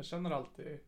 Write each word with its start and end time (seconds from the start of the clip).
Jag 0.00 0.06
känner 0.06 0.30
alltid 0.30 0.80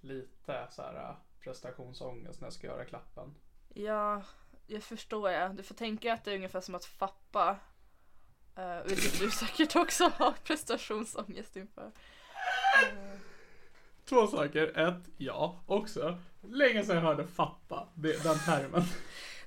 lite 0.00 0.66
så 0.70 0.82
här 0.82 0.94
äh, 0.94 1.16
prestationsångest 1.40 2.40
när 2.40 2.46
jag 2.46 2.52
ska 2.52 2.66
göra 2.66 2.84
klappen. 2.84 3.34
Ja, 3.74 4.22
jag 4.66 4.82
förstår 4.82 5.30
jag. 5.30 5.56
Du 5.56 5.62
får 5.62 5.74
tänka 5.74 6.12
att 6.12 6.24
det 6.24 6.30
är 6.32 6.36
ungefär 6.36 6.60
som 6.60 6.74
att 6.74 6.84
fappa. 6.84 7.58
Uh, 8.58 8.84
vilket 8.86 9.20
du 9.20 9.30
säkert 9.46 9.76
också 9.76 10.04
har 10.16 10.32
prestationsångest 10.32 11.56
inför. 11.56 11.92
Två 14.04 14.26
saker. 14.26 14.78
Ett, 14.78 15.08
ja, 15.16 15.60
också. 15.66 16.18
Länge 16.40 16.84
sedan 16.84 16.96
jag 16.96 17.02
hörde 17.02 17.26
fappa, 17.26 17.88
det, 17.94 18.22
den 18.22 18.38
termen. 18.38 18.82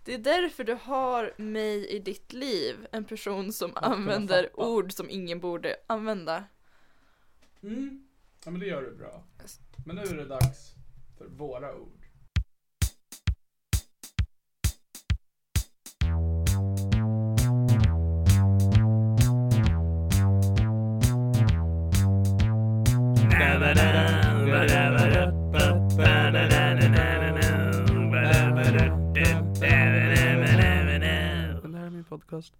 Det 0.05 0.13
är 0.13 0.19
därför 0.19 0.63
du 0.63 0.73
har 0.73 1.33
mig 1.37 1.87
i 1.87 1.99
ditt 1.99 2.33
liv. 2.33 2.87
En 2.91 3.05
person 3.05 3.53
som 3.53 3.71
använder 3.75 4.59
ord 4.59 4.91
som 4.91 5.09
ingen 5.09 5.39
borde 5.39 5.75
använda. 5.87 6.43
Mm. 7.63 8.04
Ja 8.45 8.51
men 8.51 8.59
det 8.59 8.65
gör 8.65 8.81
du 8.81 8.95
bra. 8.95 9.23
Men 9.85 9.95
nu 9.95 10.01
är 10.01 10.15
det 10.15 10.25
dags 10.25 10.75
för 11.17 11.25
våra 11.27 11.75
ord. 11.75 12.05
Podcast. 32.09 32.53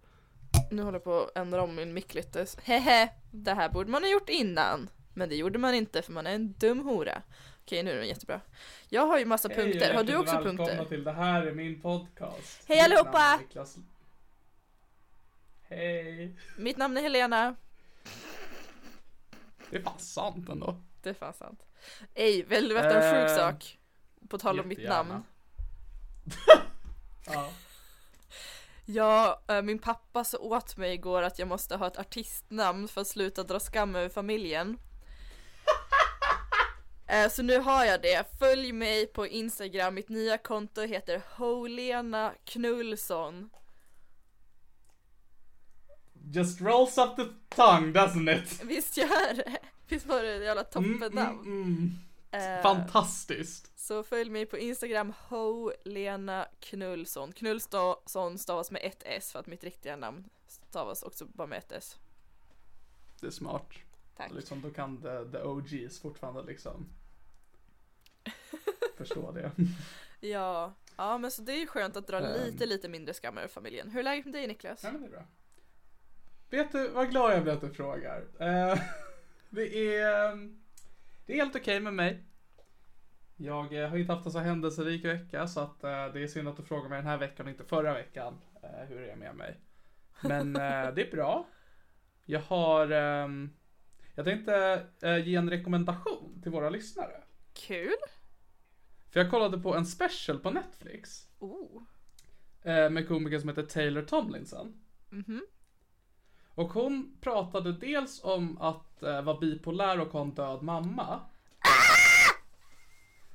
Nu 0.70 0.82
håller 0.82 0.96
jag 0.96 1.04
på 1.04 1.20
att 1.20 1.36
ändra 1.36 1.62
om 1.62 1.74
min 1.74 1.94
mick 1.94 2.14
lite. 2.14 2.46
Hehe, 2.62 3.08
det 3.30 3.54
här 3.54 3.68
borde 3.68 3.90
man 3.90 4.02
ha 4.02 4.10
gjort 4.10 4.28
innan. 4.28 4.88
Men 5.16 5.28
det 5.28 5.36
gjorde 5.36 5.58
man 5.58 5.74
inte 5.74 6.02
för 6.02 6.12
man 6.12 6.26
är 6.26 6.34
en 6.34 6.52
dum 6.52 6.78
hora. 6.84 7.22
Okej, 7.62 7.82
nu 7.82 7.90
är 7.90 7.96
den 7.96 8.08
jättebra. 8.08 8.40
Jag 8.88 9.06
har 9.06 9.18
ju 9.18 9.24
massa 9.24 9.48
Hej, 9.48 9.56
punkter. 9.56 9.94
Har 9.94 10.04
du 10.04 10.16
också 10.16 10.34
välkomna 10.34 10.64
punkter? 10.66 10.84
till 10.84 11.04
Det 11.04 11.12
här 11.12 11.46
är 11.46 11.52
min 11.52 11.80
podcast. 11.80 12.64
Hej 12.68 12.76
Mitt 12.76 12.84
allihopa! 12.84 13.12
namn 13.18 13.42
är 13.42 13.46
Niklas- 13.48 13.78
Hej! 15.68 16.36
Mitt 16.58 16.76
namn 16.76 16.96
är 16.96 17.00
Helena. 17.02 17.56
Det 19.70 19.76
är 19.76 19.82
fan 19.82 19.98
sant 19.98 20.48
ändå. 20.48 20.82
Det 21.02 21.10
är 21.10 21.14
fan 21.14 21.34
sant. 21.34 21.62
Ej, 22.14 22.42
vill 22.42 22.68
du 22.68 22.74
veta 22.74 23.02
en 23.02 23.14
sjuk 23.14 23.30
Eh, 23.30 23.36
sak? 23.36 23.78
På 24.28 24.38
tal 24.38 24.60
om 24.60 24.68
mitt 24.68 24.88
namn. 24.88 25.22
Ja. 27.26 27.50
Ja, 28.88 29.42
eh, 29.48 29.62
min 29.62 29.78
pappa 29.78 30.24
så 30.24 30.38
åt 30.38 30.76
mig 30.76 30.92
igår 30.94 31.22
att 31.22 31.38
jag 31.38 31.48
måste 31.48 31.76
ha 31.76 31.86
ett 31.86 31.98
artistnamn 31.98 32.88
för 32.88 33.00
att 33.00 33.06
sluta 33.06 33.42
dra 33.42 33.60
skam 33.60 33.96
över 33.96 34.08
familjen. 34.08 34.78
Eh, 37.06 37.28
Så 37.30 37.42
nu 37.42 37.58
har 37.58 37.84
jag 37.84 38.02
det. 38.02 38.24
Följ 38.38 38.72
mig 38.72 39.06
på 39.06 39.26
Instagram. 39.26 39.94
Mitt 39.94 40.08
nya 40.08 40.38
konto 40.38 40.80
heter 40.82 41.22
Holena 41.36 42.34
Knullson. 42.44 43.50
Just 46.32 46.60
rolls 46.60 46.98
up 46.98 47.16
the 47.16 47.24
tongue 47.48 47.92
doesn't 47.92 48.42
it? 48.42 48.62
Visst 48.64 48.96
gör 48.96 49.34
det? 49.34 49.58
Visst 49.88 50.06
var 50.06 50.22
det 50.22 50.34
ett 50.36 50.42
jävla 50.44 50.62
Mm, 50.74 50.98
toppennamn? 51.00 51.40
mm, 51.40 51.62
mm. 51.62 51.98
Eh, 52.56 52.62
Fantastiskt. 52.62 53.72
Så 53.78 54.02
följ 54.02 54.30
mig 54.30 54.46
på 54.46 54.58
Instagram, 54.58 55.12
Holena 55.28 56.48
Knullson. 56.60 57.32
Knullson 57.32 58.38
stavas 58.38 58.70
med 58.70 58.80
ett 58.84 59.02
S 59.06 59.32
för 59.32 59.38
att 59.38 59.46
mitt 59.46 59.64
riktiga 59.64 59.96
namn 59.96 60.24
stavas 60.46 61.02
också 61.02 61.24
bara 61.26 61.46
med 61.46 61.58
ett 61.58 61.72
S. 61.72 61.96
Det 63.20 63.26
är 63.26 63.30
smart. 63.30 63.66
Tack. 64.16 64.32
Liksom, 64.32 64.60
då 64.60 64.70
kan 64.70 65.02
the, 65.02 65.24
the 65.32 65.42
OGs 65.42 66.00
fortfarande 66.00 66.42
liksom 66.42 66.88
förstå 68.96 69.32
det. 69.32 69.50
Ja, 70.20 70.74
ja 70.96 71.18
men 71.18 71.30
så 71.30 71.42
det 71.42 71.52
är 71.52 71.58
ju 71.60 71.66
skönt 71.66 71.96
att 71.96 72.06
dra 72.06 72.18
Ehm. 72.18 72.44
lite 72.44 72.66
lite 72.66 72.88
mindre 72.88 73.14
skam 73.14 73.38
över 73.38 73.48
familjen. 73.48 73.90
Hur 73.90 73.98
är 74.00 74.04
läget 74.04 74.24
med 74.24 74.34
dig 74.34 74.46
Niklas? 74.46 74.84
Ja, 74.84 74.92
men 74.92 75.00
det 75.00 75.06
är 75.06 75.10
bra. 75.10 75.24
Vet 76.50 76.72
du 76.72 76.88
vad 76.88 77.10
glad 77.10 77.32
jag 77.32 77.42
blir 77.42 77.52
att 77.52 77.60
du 77.60 77.70
frågar. 77.70 78.20
Eh, 78.40 78.78
det 79.50 79.94
är 79.94 80.30
ehm, 80.32 80.62
Det 81.26 81.32
är 81.32 81.36
helt 81.36 81.56
okej 81.56 81.80
med 81.80 81.94
mig. 81.94 82.24
Jag 83.36 83.82
eh, 83.82 83.88
har 83.88 83.96
inte 83.96 84.12
haft 84.12 84.26
en 84.26 84.32
så 84.32 84.38
händelserik 84.38 85.04
vecka 85.04 85.46
så 85.46 85.60
att 85.60 85.84
eh, 85.84 86.06
det 86.06 86.22
är 86.22 86.26
synd 86.26 86.48
att 86.48 86.56
du 86.56 86.62
frågar 86.62 86.88
mig 86.88 86.98
den 86.98 87.06
här 87.06 87.18
veckan 87.18 87.46
och 87.46 87.50
inte 87.52 87.64
förra 87.64 87.94
veckan 87.94 88.38
hur 88.88 89.00
det 89.00 89.10
är 89.10 89.16
med 89.16 89.34
mig. 89.34 89.60
Men 90.20 90.52
det 90.52 90.60
är 91.06 91.10
bra. 91.10 91.46
Jag 92.24 92.40
har 92.40 92.90
ehm, 92.90 93.50
Jag 94.16 94.24
tänkte 94.24 94.86
eh, 95.02 95.28
ge 95.28 95.34
en 95.36 95.50
rekommendation 95.50 96.40
till 96.42 96.52
våra 96.52 96.70
lyssnare. 96.70 97.22
Kul! 97.52 97.96
För 99.10 99.20
jag 99.20 99.30
kollade 99.30 99.58
på 99.58 99.74
en 99.74 99.86
special 99.86 100.38
på 100.38 100.50
Netflix 100.50 101.28
Oh. 101.38 101.82
eh, 102.62 102.90
med 102.90 103.08
komikern 103.08 103.40
som 103.40 103.48
heter 103.48 103.62
Taylor 103.62 104.02
Tomlinson. 104.02 104.80
Mhm. 105.10 105.46
Och 106.54 106.68
hon 106.68 107.16
pratade 107.20 107.72
dels 107.72 108.24
om 108.24 108.60
att 108.60 109.02
eh, 109.02 109.22
vara 109.22 109.38
bipolär 109.38 110.00
och 110.00 110.08
ha 110.08 110.20
en 110.20 110.34
död 110.34 110.62
mamma. 110.62 111.20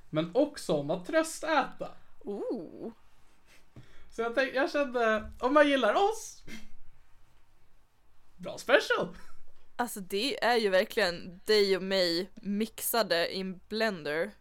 Men 0.09 0.31
också 0.33 0.73
om 0.73 0.89
att 0.91 1.05
tröstäta. 1.05 1.91
Oh. 2.19 2.91
Så 4.09 4.21
jag, 4.21 4.35
tänkte, 4.35 4.55
jag 4.57 4.71
kände, 4.71 5.31
om 5.39 5.53
man 5.53 5.69
gillar 5.69 5.93
oss. 5.93 6.43
Bra 8.37 8.57
special. 8.57 9.07
Alltså 9.81 9.99
det 9.99 10.43
är 10.43 10.57
ju 10.57 10.69
verkligen 10.69 11.41
dig 11.45 11.77
och 11.77 11.83
mig 11.83 12.29
mixade 12.35 13.27
i 13.27 13.41
en 13.41 13.59
blender. 13.69 14.31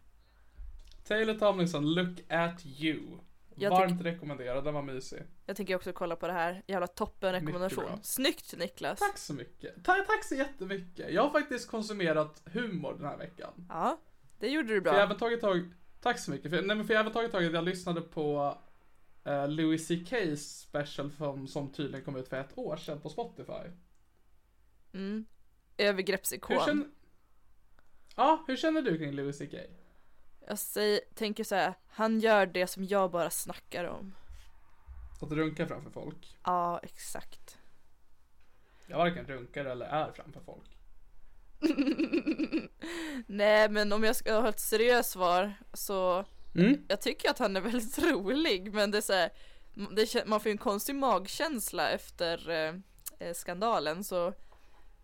Taylor 1.03 1.33
Tomlinson, 1.33 1.93
look 1.93 2.19
at 2.29 2.65
you. 2.65 2.99
Jag 3.55 3.69
Varmt 3.69 4.01
rekommenderad, 4.01 4.63
den 4.63 4.73
var 4.73 4.81
mysig. 4.81 5.23
Jag 5.45 5.55
tänker 5.55 5.75
också 5.75 5.93
kolla 5.93 6.15
på 6.15 6.27
det 6.27 6.33
här. 6.33 6.63
Jävla 6.67 6.87
toppen 6.87 7.31
rekommendation. 7.31 7.85
bra. 7.85 7.99
Snyggt 8.03 8.57
Niklas! 8.57 8.99
Tack 8.99 9.17
så 9.17 9.33
mycket. 9.33 9.83
Ta, 9.83 9.93
tack 9.93 10.23
så 10.23 10.35
jättemycket. 10.35 11.13
Jag 11.13 11.21
har 11.21 11.29
faktiskt 11.29 11.71
konsumerat 11.71 12.41
humor 12.45 12.93
den 12.97 13.05
här 13.05 13.17
veckan. 13.17 13.65
Ja, 13.69 14.01
det 14.39 14.47
gjorde 14.49 14.73
du 14.73 14.81
För 14.81 14.87
jag 14.87 14.93
har 14.93 14.97
bra. 14.97 15.05
även 15.05 15.17
tagit 15.17 15.41
tag, 15.41 15.73
tack 16.01 16.19
så 16.19 16.31
mycket. 16.31 16.51
För, 16.51 16.61
nej, 16.61 16.77
men 16.77 16.85
för 16.87 16.93
jag 16.93 16.99
har 16.99 17.03
även 17.03 17.13
tagit 17.13 17.31
tag 17.31 17.43
i 17.43 17.47
att 17.47 17.53
jag 17.53 17.63
lyssnade 17.63 18.01
på 18.01 18.57
eh, 19.23 19.47
Louis 19.47 19.89
CK's 19.89 20.35
special 20.35 21.11
som, 21.11 21.47
som 21.47 21.71
tydligen 21.71 22.05
kom 22.05 22.15
ut 22.15 22.27
för 22.27 22.39
ett 22.39 22.57
år 22.57 22.77
sedan 22.77 23.01
på 23.01 23.09
Spotify. 23.09 23.71
Mm. 24.93 25.25
Övergreppsikon. 25.77 26.57
Hur 26.57 26.65
känner... 26.65 26.87
Ja, 28.15 28.43
hur 28.47 28.57
känner 28.57 28.81
du 28.81 28.97
kring 28.97 29.11
Louis 29.11 29.37
CK? 29.37 29.53
Jag 30.47 30.59
säger, 30.59 31.01
tänker 31.15 31.43
så 31.43 31.55
här, 31.55 31.73
han 31.87 32.19
gör 32.19 32.45
det 32.45 32.67
som 32.67 32.85
jag 32.85 33.11
bara 33.11 33.29
snackar 33.29 33.85
om. 33.85 34.15
Att 35.21 35.31
runka 35.31 35.67
framför 35.67 35.91
folk? 35.91 36.37
Ja, 36.43 36.79
exakt. 36.83 37.57
Jag 38.87 38.97
varken 38.97 39.25
runkar 39.25 39.65
eller 39.65 39.85
är 39.85 40.11
framför 40.11 40.41
folk. 40.41 40.77
Nej, 43.27 43.69
men 43.69 43.93
om 43.93 44.03
jag 44.03 44.15
ska 44.15 44.33
ha 44.33 44.49
ett 44.49 44.59
seriöst 44.59 45.09
svar 45.11 45.53
så 45.73 46.25
Mm. 46.55 46.85
jag 46.87 47.01
tycker 47.01 47.29
att 47.29 47.39
han 47.39 47.55
är 47.55 47.61
väldigt 47.61 47.99
rolig, 48.11 48.73
men 48.73 48.91
det 48.91 48.97
är 48.97 49.01
så 49.01 49.13
här, 49.13 49.29
det, 49.95 50.27
man 50.27 50.39
får 50.39 50.49
ju 50.49 50.51
en 50.51 50.57
konstig 50.57 50.95
magkänsla 50.95 51.89
efter 51.89 52.49
eh, 52.49 52.75
eh, 53.19 53.33
skandalen 53.33 54.03
så 54.03 54.33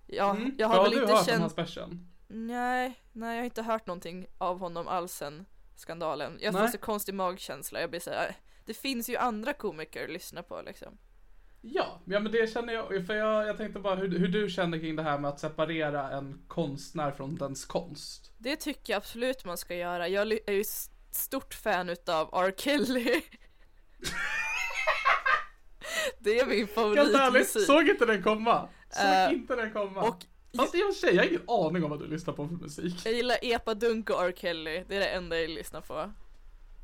ja, 0.07 0.31
Mm. 0.35 0.55
jag 0.57 0.67
har 0.67 0.83
väl 0.83 0.91
du 0.91 1.01
inte 1.01 1.13
hört 1.13 1.25
känt 1.25 1.39
hans 1.41 1.53
special? 1.53 1.97
Nej, 2.27 2.99
nej 3.13 3.29
jag 3.35 3.41
har 3.41 3.45
inte 3.45 3.61
hört 3.61 3.87
någonting 3.87 4.27
av 4.37 4.59
honom 4.59 4.87
alls 4.87 5.13
sen 5.13 5.45
skandalen. 5.75 6.37
Jag 6.41 6.53
får 6.53 6.67
så 6.67 6.77
konstig 6.77 7.13
magkänsla, 7.13 7.81
jag 7.81 7.89
blir 7.89 7.99
såhär, 7.99 8.35
det 8.65 8.73
finns 8.73 9.09
ju 9.09 9.17
andra 9.17 9.53
komiker 9.53 10.03
att 10.03 10.09
lyssna 10.09 10.43
på 10.43 10.61
liksom. 10.65 10.97
Ja, 11.61 12.01
ja 12.05 12.19
men 12.19 12.31
det 12.31 12.51
känner 12.53 12.73
jag, 12.73 13.05
för 13.07 13.13
jag, 13.13 13.47
jag 13.47 13.57
tänkte 13.57 13.79
bara 13.79 13.95
hur, 13.95 14.19
hur 14.19 14.27
du 14.27 14.49
känner 14.49 14.79
kring 14.79 14.95
det 14.95 15.03
här 15.03 15.17
med 15.19 15.29
att 15.29 15.39
separera 15.39 16.11
en 16.11 16.41
konstnär 16.47 17.11
från 17.11 17.35
dens 17.35 17.65
konst. 17.65 18.31
Det 18.37 18.55
tycker 18.55 18.93
jag 18.93 18.97
absolut 18.97 19.45
man 19.45 19.57
ska 19.57 19.75
göra. 19.75 20.07
Jag 20.07 20.31
är 20.31 20.51
ju 20.53 20.63
stort 21.11 21.53
fan 21.53 21.89
utav 21.89 22.29
R. 22.33 22.53
Kelly. 22.57 23.21
det 26.19 26.39
är 26.39 26.45
min 26.45 26.57
Helt 26.57 26.77
ärligt, 26.77 27.17
favoritmusik. 27.17 27.65
såg 27.65 27.89
inte 27.89 28.05
den 28.05 28.23
komma. 28.23 28.69
Såg 28.89 29.05
Eh, 29.05 29.33
inte 29.33 29.55
den 29.55 29.73
komma. 29.73 30.01
Och 30.01 30.15
Fast 30.57 30.75
i 30.75 30.77
och 30.77 30.85
för 30.85 30.91
sig, 31.07 31.15
jag 31.15 31.23
har 31.23 31.29
ingen 31.29 31.49
aning 31.49 31.83
om 31.83 31.89
vad 31.89 31.99
du 31.99 32.07
lyssnar 32.07 32.33
på 32.33 32.47
för 32.47 32.55
musik. 32.55 32.95
jag 33.05 33.13
gillar 33.13 33.37
Epa 33.41 33.73
Dunk 33.73 34.09
och 34.09 34.23
R. 34.23 34.33
Kelly, 34.37 34.83
det 34.87 34.95
är 34.95 34.99
det 34.99 35.07
enda 35.09 35.39
jag 35.39 35.49
lyssnar 35.49 35.81
på. 35.81 36.11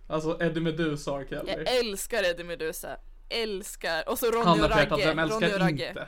Alltså 0.10 0.38
Eddie 0.44 0.60
Meduza 0.60 1.12
och 1.12 1.22
R. 1.22 1.26
Kelly. 1.30 1.52
Jag 1.52 1.78
älskar 1.78 2.24
Eddie 2.24 2.44
Meduza, 2.44 2.98
älskar, 3.30 4.10
och 4.10 4.20
så 4.20 4.26
Ronny 4.32 4.46
Han 4.46 4.64
och 4.64 4.70
har 4.70 4.86
Ragge. 4.86 5.06
vem 5.16 5.20
Ronny 5.20 5.36
och 5.36 5.44
älskar 5.44 5.70
inte? 5.70 6.08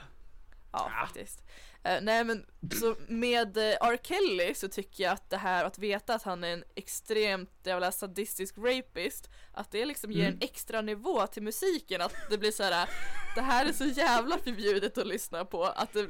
Ja, 0.72 0.92
faktiskt. 1.06 1.44
Eh, 1.86 2.02
nej 2.02 2.24
men, 2.24 2.46
så 2.80 2.96
med 3.08 3.58
uh, 3.58 3.64
R. 3.64 3.98
Kelly 4.04 4.54
så 4.54 4.68
tycker 4.68 5.04
jag 5.04 5.14
att 5.14 5.30
det 5.30 5.38
här 5.38 5.66
att 5.66 5.80
veta 5.80 6.14
att 6.16 6.24
han 6.24 6.44
är 6.44 6.54
en 6.54 6.64
extremt 6.76 7.52
jävla 7.64 7.92
sadistisk 7.92 8.56
rapist, 8.58 9.30
att 9.54 9.72
det 9.72 9.86
liksom 9.86 10.12
ger 10.12 10.22
Mm. 10.28 10.34
en 10.34 10.42
extra 10.42 10.82
nivå 10.82 11.28
till 11.28 11.44
musiken, 11.44 12.02
att 12.02 12.14
det 12.30 12.38
blir 12.38 12.52
så 12.52 12.64
här. 12.64 12.90
det 13.36 13.42
här 13.42 13.66
är 13.66 13.74
så 13.74 13.86
jävla 13.86 14.38
förbjudet 14.38 14.98
att 14.98 15.08
lyssna 15.08 15.46
på, 15.46 15.64
att 15.66 15.94
det, 15.94 16.02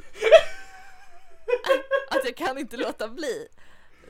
att 2.09 2.25
jag 2.25 2.35
kan 2.37 2.57
inte 2.57 2.77
låta 2.77 3.07
bli. 3.07 3.47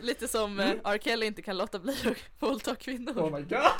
Lite 0.01 0.27
som 0.27 0.59
uh, 0.59 0.71
R. 0.83 0.97
Kelly 1.03 1.25
inte 1.25 1.41
kan 1.41 1.57
låta 1.57 1.79
bli 1.79 1.95
att 2.05 2.17
våldta 2.41 2.75
kvinnor. 2.75 3.11
Oh 3.19 3.37
my 3.37 3.41
god. 3.43 3.71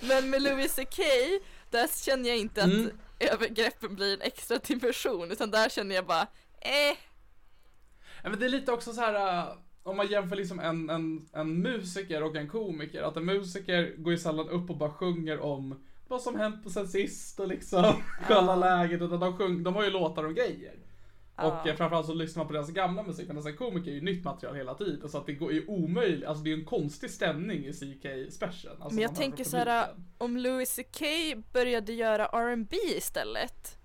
Men 0.00 0.30
med 0.30 0.42
Louis 0.42 0.74
CK, 0.74 0.98
där 1.70 2.04
känner 2.04 2.28
jag 2.28 2.38
inte 2.38 2.62
att 2.62 2.68
Mm. 2.68 2.98
övergreppen 3.32 3.94
blir 3.94 4.14
en 4.14 4.20
extra 4.22 4.58
dimension, 4.58 5.30
utan 5.30 5.50
där 5.50 5.68
känner 5.68 5.94
jag 5.94 6.06
bara, 6.06 6.22
eh, 6.60 6.96
Ja, 8.22 8.30
men 8.30 8.38
det 8.38 8.46
är 8.46 8.50
lite 8.50 8.72
också 8.72 8.92
så 8.92 9.00
här. 9.00 9.38
äh, 9.38 9.52
om 9.82 9.96
man 9.96 10.06
jämför 10.06 10.36
liksom 10.36 10.60
en, 10.60 10.90
en, 10.90 11.28
en 11.32 11.60
musiker 11.62 12.22
och 12.22 12.36
en 12.36 12.48
komiker, 12.48 13.02
att 13.02 13.16
en 13.16 13.24
musiker 13.24 13.94
går 13.98 14.12
ju 14.12 14.18
sällan 14.18 14.48
upp 14.48 14.70
och 14.70 14.76
bara 14.76 14.90
sjunger 14.90 15.40
om 15.40 15.84
vad 16.08 16.22
som 16.22 16.36
hänt 16.36 16.62
på 16.64 16.70
sen 16.70 16.88
sist 16.88 17.40
och 17.40 17.48
liksom 17.48 18.02
kolla 18.26 18.56
läget, 18.56 19.02
utan 19.02 19.20
de, 19.20 19.36
sjung, 19.38 19.62
de 19.62 19.74
har 19.74 19.84
ju 19.84 19.90
låtar 19.90 20.24
och 20.24 20.34
grejer. 20.34 20.74
Och 21.46 21.66
eh, 21.68 21.76
framförallt 21.76 22.06
så 22.06 22.14
lyssnar 22.14 22.40
man 22.40 22.46
på 22.48 22.52
deras 22.52 22.70
gamla 22.70 23.02
musik, 23.02 23.28
men 23.28 23.46
en 23.46 23.56
komiker 23.56 23.90
är 23.90 23.94
ju 23.94 24.00
nytt 24.00 24.24
material 24.24 24.56
hela 24.56 24.74
tiden, 24.74 25.08
så 25.08 25.18
att 25.18 25.26
det 25.26 25.32
går 25.32 25.52
ju 25.52 25.66
omöjligt, 25.66 26.24
alltså 26.28 26.44
det 26.44 26.52
är 26.52 26.56
en 26.56 26.64
konstig 26.64 27.10
stämning 27.10 27.64
i 27.66 27.72
CK 27.72 28.32
special. 28.32 28.72
Alltså, 28.80 28.94
Men 28.94 28.98
jag 29.02 29.14
tänker 29.14 29.44
så 29.44 29.56
här, 29.56 29.94
om 30.18 30.36
Louis 30.36 30.76
CK 30.76 31.02
började 31.52 31.92
göra 31.92 32.26
R&B 32.26 32.76
istället, 32.96 33.78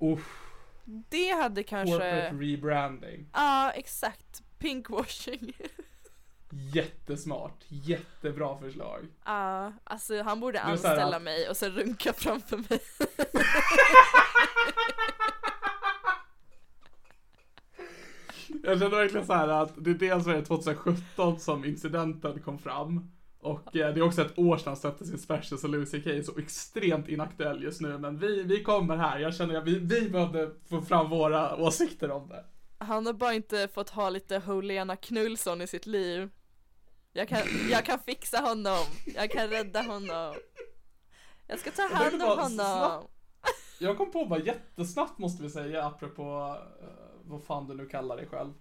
Uff, 0.00 0.38
det 0.84 1.28
hade 1.28 1.62
kanske, 1.62 1.92
corporate 1.92 2.30
rebranding. 2.34 3.28
ja 3.32 3.70
exakt, 3.70 4.42
pinkwashing. 4.58 5.52
Jättesmart, 6.74 7.64
jättebra 7.68 8.58
förslag. 8.58 9.06
Ja, 9.24 9.72
alltså 9.84 10.22
han 10.22 10.40
borde 10.40 10.58
är 10.58 10.62
anställa 10.62 11.16
att- 11.16 11.22
mig 11.22 11.48
och 11.48 11.56
sen 11.56 11.70
runka 11.72 12.12
framför 12.12 12.56
mig. 12.56 12.80
Jag 18.62 18.78
känner 18.78 18.90
verkligen 18.96 19.26
så 19.26 19.32
här 19.32 19.48
att 19.48 19.72
det 19.76 19.90
är 19.90 19.94
dels 19.94 20.26
var 20.26 20.34
det 20.34 20.44
2017 20.44 21.40
som 21.40 21.64
incidenten 21.64 22.40
kom 22.42 22.58
fram. 22.58 23.10
Och 23.40 23.76
eh, 23.76 23.94
det 23.94 24.00
är 24.00 24.02
också 24.02 24.22
ett 24.22 24.38
år 24.38 24.56
sedan 24.56 24.66
han 24.68 24.76
släppte 24.76 25.04
sin 25.06 25.18
special 25.18 25.58
så 25.58 25.66
Louis 25.68 25.90
CK 25.90 26.06
är 26.06 26.22
så 26.22 26.38
extremt 26.38 27.08
inaktuell 27.08 27.62
just 27.62 27.80
nu. 27.80 27.98
Men 27.98 28.18
vi, 28.18 28.42
vi 28.42 28.62
kommer 28.62 28.96
här, 28.96 29.18
jag 29.18 29.34
känner 29.34 29.54
att 29.58 29.64
vi, 29.64 29.78
vi 29.78 30.10
behövde 30.10 30.50
få 30.68 30.82
fram 30.82 31.10
våra 31.10 31.56
åsikter 31.56 32.10
om 32.10 32.28
det. 32.28 32.44
Han 32.78 33.06
har 33.06 33.12
bara 33.12 33.34
inte 33.34 33.68
fått 33.74 33.90
ha 33.90 34.10
lite 34.10 34.38
Helena 34.38 34.96
Knullsson 34.96 35.60
i 35.62 35.66
sitt 35.66 35.86
liv. 35.86 36.28
Jag 37.12 37.28
kan, 37.28 37.38
jag 37.70 37.84
kan 37.84 37.98
fixa 37.98 38.38
honom, 38.38 38.84
jag 39.14 39.30
kan 39.30 39.48
rädda 39.48 39.82
honom. 39.82 40.34
Jag 41.46 41.58
ska 41.58 41.70
ta 41.70 41.88
hand 41.94 42.14
om 42.22 42.28
honom. 42.28 42.50
snabbt- 42.50 43.08
Jag 43.78 43.96
kom 43.96 44.10
på 44.10 44.24
bara 44.24 44.40
jättesnabbt 44.40 45.18
måste 45.18 45.42
vi 45.42 45.50
säga 45.50 45.84
apropå 45.84 46.56
uh, 46.82 47.07
vad 47.28 47.42
fan 47.42 47.66
du 47.66 47.74
nu 47.74 47.86
kallar 47.88 48.16
dig 48.16 48.26
själv. 48.26 48.52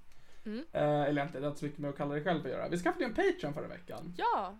Mm. 0.46 0.66
Eh, 0.72 0.81
eller 0.84 1.12
egentligen, 1.12 1.42
det 1.42 1.48
har 1.48 1.52
inte 1.52 1.60
så 1.60 1.66
mycket 1.66 1.80
med 1.80 1.90
att 1.90 1.98
kalla 1.98 2.14
dig 2.14 2.24
själv 2.24 2.46
att 2.46 2.52
göra. 2.52 2.69
Vi 2.69 2.78
skaffade 2.78 3.04
ju 3.06 3.10
en 3.10 3.16
Patreon 3.16 3.54
förra 3.54 3.68
veckan. 3.68 4.14
Ja, 4.18 4.56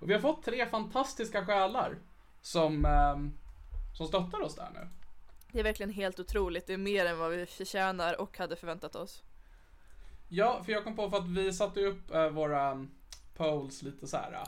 Och 0.00 0.10
vi 0.10 0.14
har 0.14 0.20
fått 0.20 0.42
tre 0.44 0.66
fantastiska 0.66 1.46
själar 1.46 1.98
som, 2.40 2.84
ehm, 2.84 3.32
som 3.96 4.06
stöttar 4.06 4.40
oss 4.42 4.54
där 4.56 4.70
nu. 4.74 4.88
det 5.52 5.60
är 5.60 5.64
verkligen 5.64 5.90
helt 5.92 6.20
otroligt. 6.20 6.66
Det 6.66 6.72
är 6.72 6.78
mer 6.78 7.06
än 7.06 7.18
vad 7.18 7.30
vi 7.30 7.46
förtjänar 7.46 8.20
och 8.20 8.38
hade 8.38 8.56
förväntat 8.56 8.96
oss. 8.96 9.22
Ja, 10.28 10.62
för 10.64 10.72
jag 10.72 10.84
kom 10.84 10.96
på 10.96 11.10
för 11.10 11.16
att 11.16 11.28
vi 11.28 11.52
satte 11.52 11.80
upp 11.80 12.10
eh, 12.14 12.28
våra 12.28 12.72
um, 12.72 12.90
polls 13.36 13.82
lite 13.82 14.06
så 14.06 14.16
här. 14.16 14.32
eh, 14.32 14.42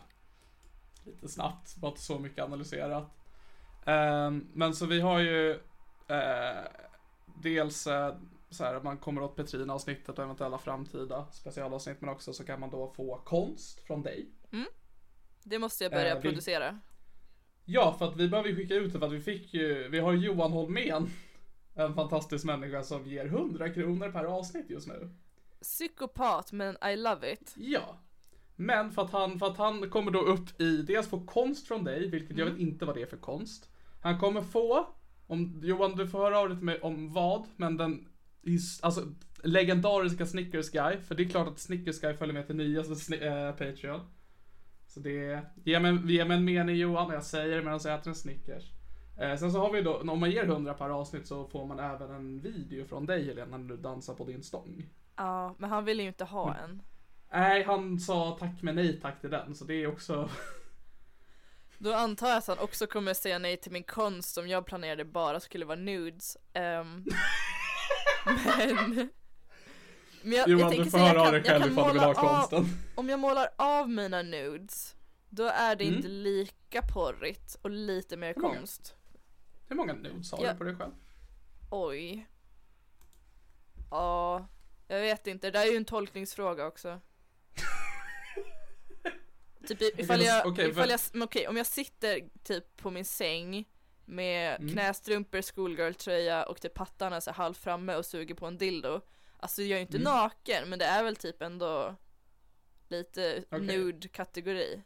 lite 1.04 1.28
snabbt, 1.28 1.76
bara 1.76 1.88
inte 1.90 2.00
så 2.02 2.18
mycket 2.18 2.44
analyserat. 2.44 3.04
Ehm, 3.84 4.46
men 4.52 4.74
så 4.74 4.86
vi 4.86 5.00
har 5.00 5.18
ju 5.18 5.50
eh, 6.08 6.64
dels 7.42 7.86
eh, 7.86 8.14
så 8.50 8.64
här 8.64 8.74
att 8.74 8.84
man 8.84 8.98
kommer 8.98 9.22
åt 9.22 9.36
Petrina-avsnittet 9.36 10.18
och 10.18 10.24
eventuella 10.24 10.58
framtida 10.58 11.26
specialavsnitt, 11.32 12.00
men 12.00 12.10
också 12.10 12.32
så 12.32 12.44
kan 12.44 12.60
man 12.60 12.70
då 12.70 12.92
få 12.96 13.20
konst 13.24 13.80
från 13.86 14.02
dig. 14.02 14.30
Det 15.44 15.58
måste 15.58 15.84
jag 15.84 15.92
börja 15.92 16.08
Eh, 16.16 16.20
vill- 16.22 16.30
producera. 16.30 16.78
Ja, 17.64 17.94
för 17.98 18.08
att 18.08 18.16
vi 18.16 18.28
behöver 18.28 18.54
skicka 18.54 18.74
ut 18.74 18.92
det 18.92 18.98
för 18.98 19.06
att 19.06 19.12
vi 19.12 19.20
fick 19.20 19.54
ju, 19.54 19.88
vi 19.88 19.98
har 19.98 20.12
Johan 20.12 20.52
Holmén, 20.52 21.10
en 21.74 21.94
fantastisk 21.94 22.44
människa 22.44 22.82
som 22.82 23.06
ger 23.06 23.26
100 23.26 23.68
kronor 23.70 24.12
per 24.12 24.24
avsnitt 24.24 24.70
just 24.70 24.88
nu. 24.88 25.10
Psykopat 25.62 26.52
men 26.52 26.76
I 26.92 26.96
love 26.96 27.32
it. 27.32 27.54
Ja. 27.56 27.98
Men 28.56 28.90
för 28.92 29.02
att 29.02 29.10
han, 29.10 29.38
för 29.38 29.46
att 29.46 29.56
han 29.56 29.90
kommer 29.90 30.10
då 30.10 30.20
upp 30.20 30.60
i, 30.60 30.82
dels 30.82 31.08
få 31.08 31.20
konst 31.26 31.68
från 31.68 31.84
dig, 31.84 32.08
vilket 32.10 32.38
jag 32.38 32.46
vet 32.46 32.58
inte 32.58 32.84
vad 32.84 32.94
det 32.96 33.02
är 33.02 33.06
för 33.06 33.16
konst. 33.16 33.68
Han 34.02 34.18
kommer 34.20 34.40
få, 34.42 34.86
om, 35.26 35.60
Johan 35.64 35.96
du 35.96 36.08
får 36.08 36.18
höra 36.18 36.38
av 36.38 36.48
dig 36.48 36.56
till 36.58 36.64
mig 36.66 36.80
om 36.80 37.12
vad, 37.12 37.46
men 37.56 37.76
den, 37.76 38.08
his- 38.46 38.80
alltså 38.82 39.02
legendariska 39.42 40.26
Snickers 40.26 40.70
Guy, 40.70 40.98
för 41.00 41.14
det 41.14 41.22
är 41.22 41.28
klart 41.28 41.48
att 41.48 41.58
Snickers 41.58 42.00
Guy 42.00 42.14
följer 42.14 42.34
med 42.34 42.46
till 42.46 42.56
nyaste 42.56 42.94
sni- 42.94 43.46
äh, 43.48 43.52
Patreon. 43.52 44.00
Så 44.86 45.00
det, 45.00 45.42
ge 45.64 45.80
mig, 45.80 45.98
ge 46.12 46.24
mig 46.24 46.36
en 46.36 46.44
mening 46.44 46.76
Johan, 46.76 47.06
och 47.06 47.14
jag 47.14 47.24
säger 47.24 47.56
det 47.56 47.62
medan 47.62 47.80
jag 47.84 47.94
äter 47.98 48.08
en 48.08 48.14
Snickers. 48.14 48.64
Eh, 49.20 49.36
sen 49.36 49.52
så 49.52 49.58
har 49.60 49.72
vi 49.72 49.82
då, 49.82 49.96
om 50.00 50.20
man 50.20 50.30
ger 50.30 50.44
100 50.44 50.74
per 50.74 50.88
avsnitt 50.90 51.26
så 51.26 51.48
får 51.48 51.66
man 51.66 51.78
även 51.78 52.10
en 52.10 52.40
video 52.40 52.84
från 52.84 53.06
dig 53.06 53.24
Helena 53.26 53.56
när 53.58 53.68
du 53.68 53.76
dansar 53.76 54.14
på 54.14 54.24
din 54.24 54.42
stång. 54.42 54.86
Ja, 55.16 55.54
men 55.58 55.70
han 55.70 55.84
vill 55.84 56.00
ju 56.00 56.06
inte 56.06 56.24
ha 56.24 56.54
Mm. 56.54 56.64
en. 56.70 56.82
Nej, 57.32 57.62
han 57.62 58.00
sa 58.00 58.36
tack 58.40 58.62
men 58.62 58.74
nej 58.74 59.00
tack 59.00 59.20
till 59.20 59.30
den, 59.30 59.54
så 59.54 59.64
det 59.64 59.74
är 59.74 59.86
också... 59.86 60.30
Då 61.78 61.92
antar 61.94 62.28
jag 62.28 62.36
att 62.38 62.46
han 62.46 62.58
också 62.58 62.86
kommer 62.86 63.14
säga 63.14 63.38
nej 63.38 63.56
till 63.56 63.72
min 63.72 63.82
konst 63.84 64.34
som 64.34 64.48
jag 64.48 64.66
planerade 64.66 65.04
bara 65.04 65.40
skulle 65.40 65.64
vara 65.64 65.78
nudes. 65.78 66.36
Ehm, 66.52 67.04
men... 68.26 69.08
Men 70.22 70.32
jag, 70.38 70.48
Johan, 70.48 70.60
jag 70.60 70.70
du 70.70 70.74
tänker 70.76 70.90
får 70.90 70.98
säga, 70.98 71.08
höra 71.08 71.18
jag 71.18 71.26
av 71.26 71.32
dig 71.32 71.42
jag 71.44 71.60
själv 71.62 71.72
ifall 71.72 71.86
du 71.86 71.92
vill 71.92 72.02
ha 72.02 72.08
av, 72.10 72.14
konsten. 72.14 72.66
om 72.94 73.08
jag 73.08 73.20
målar 73.20 73.48
av 73.56 73.90
mina 73.90 74.22
nudes, 74.22 74.94
då 75.28 75.44
är 75.46 75.76
det 75.76 75.84
Mm. 75.84 75.96
inte 75.96 76.08
lika 76.08 76.82
porrigt 76.82 77.56
och 77.62 77.70
lite 77.70 78.16
mer 78.16 78.34
Hur 78.34 78.42
konst. 78.42 78.94
Hur 79.68 79.76
många 79.76 79.92
nudes 79.92 80.32
har 80.32 80.44
Ja. 80.44 80.52
du 80.52 80.58
på 80.58 80.64
dig 80.64 80.76
själv? 80.76 80.92
Oj. 81.70 82.26
Ja, 83.90 84.46
jag 84.88 85.00
vet 85.00 85.26
inte. 85.26 85.46
Det 85.50 85.58
där 85.58 85.66
är 85.66 85.70
ju 85.70 85.76
en 85.76 85.84
tolkningsfråga 85.84 86.66
också. 86.66 87.00
Typ 89.68 90.00
ifall 90.00 90.22
jag, 90.22 90.46
okej, 90.46 90.70
ifall 90.70 90.90
jag, 90.90 91.00
okej 91.22 91.48
om 91.48 91.56
jag 91.56 91.66
sitter 91.66 92.20
typ 92.44 92.76
på 92.76 92.90
min 92.90 93.04
säng 93.04 93.64
med 94.06 94.56
Mm. 94.60 94.72
knästrumpor, 94.72 95.42
schoolgirl-tröja 95.42 96.42
och 96.44 96.60
typ 96.60 96.74
pattarna 96.74 97.20
så 97.20 97.30
halv 97.32 97.54
framme 97.54 97.94
och 97.96 98.04
suger 98.06 98.34
på 98.34 98.46
en 98.46 98.58
dildo. 98.58 99.00
Alltså 99.38 99.62
jag 99.62 99.70
är 99.70 99.76
ju 99.76 99.80
inte 99.80 99.96
Mm. 99.96 100.04
naken 100.12 100.68
men 100.68 100.78
det 100.78 100.84
är 100.84 101.04
väl 101.04 101.16
typ 101.16 101.42
ändå 101.42 101.94
lite 102.88 103.42
Okej. 103.50 103.66
nude-kategori. 103.66 104.82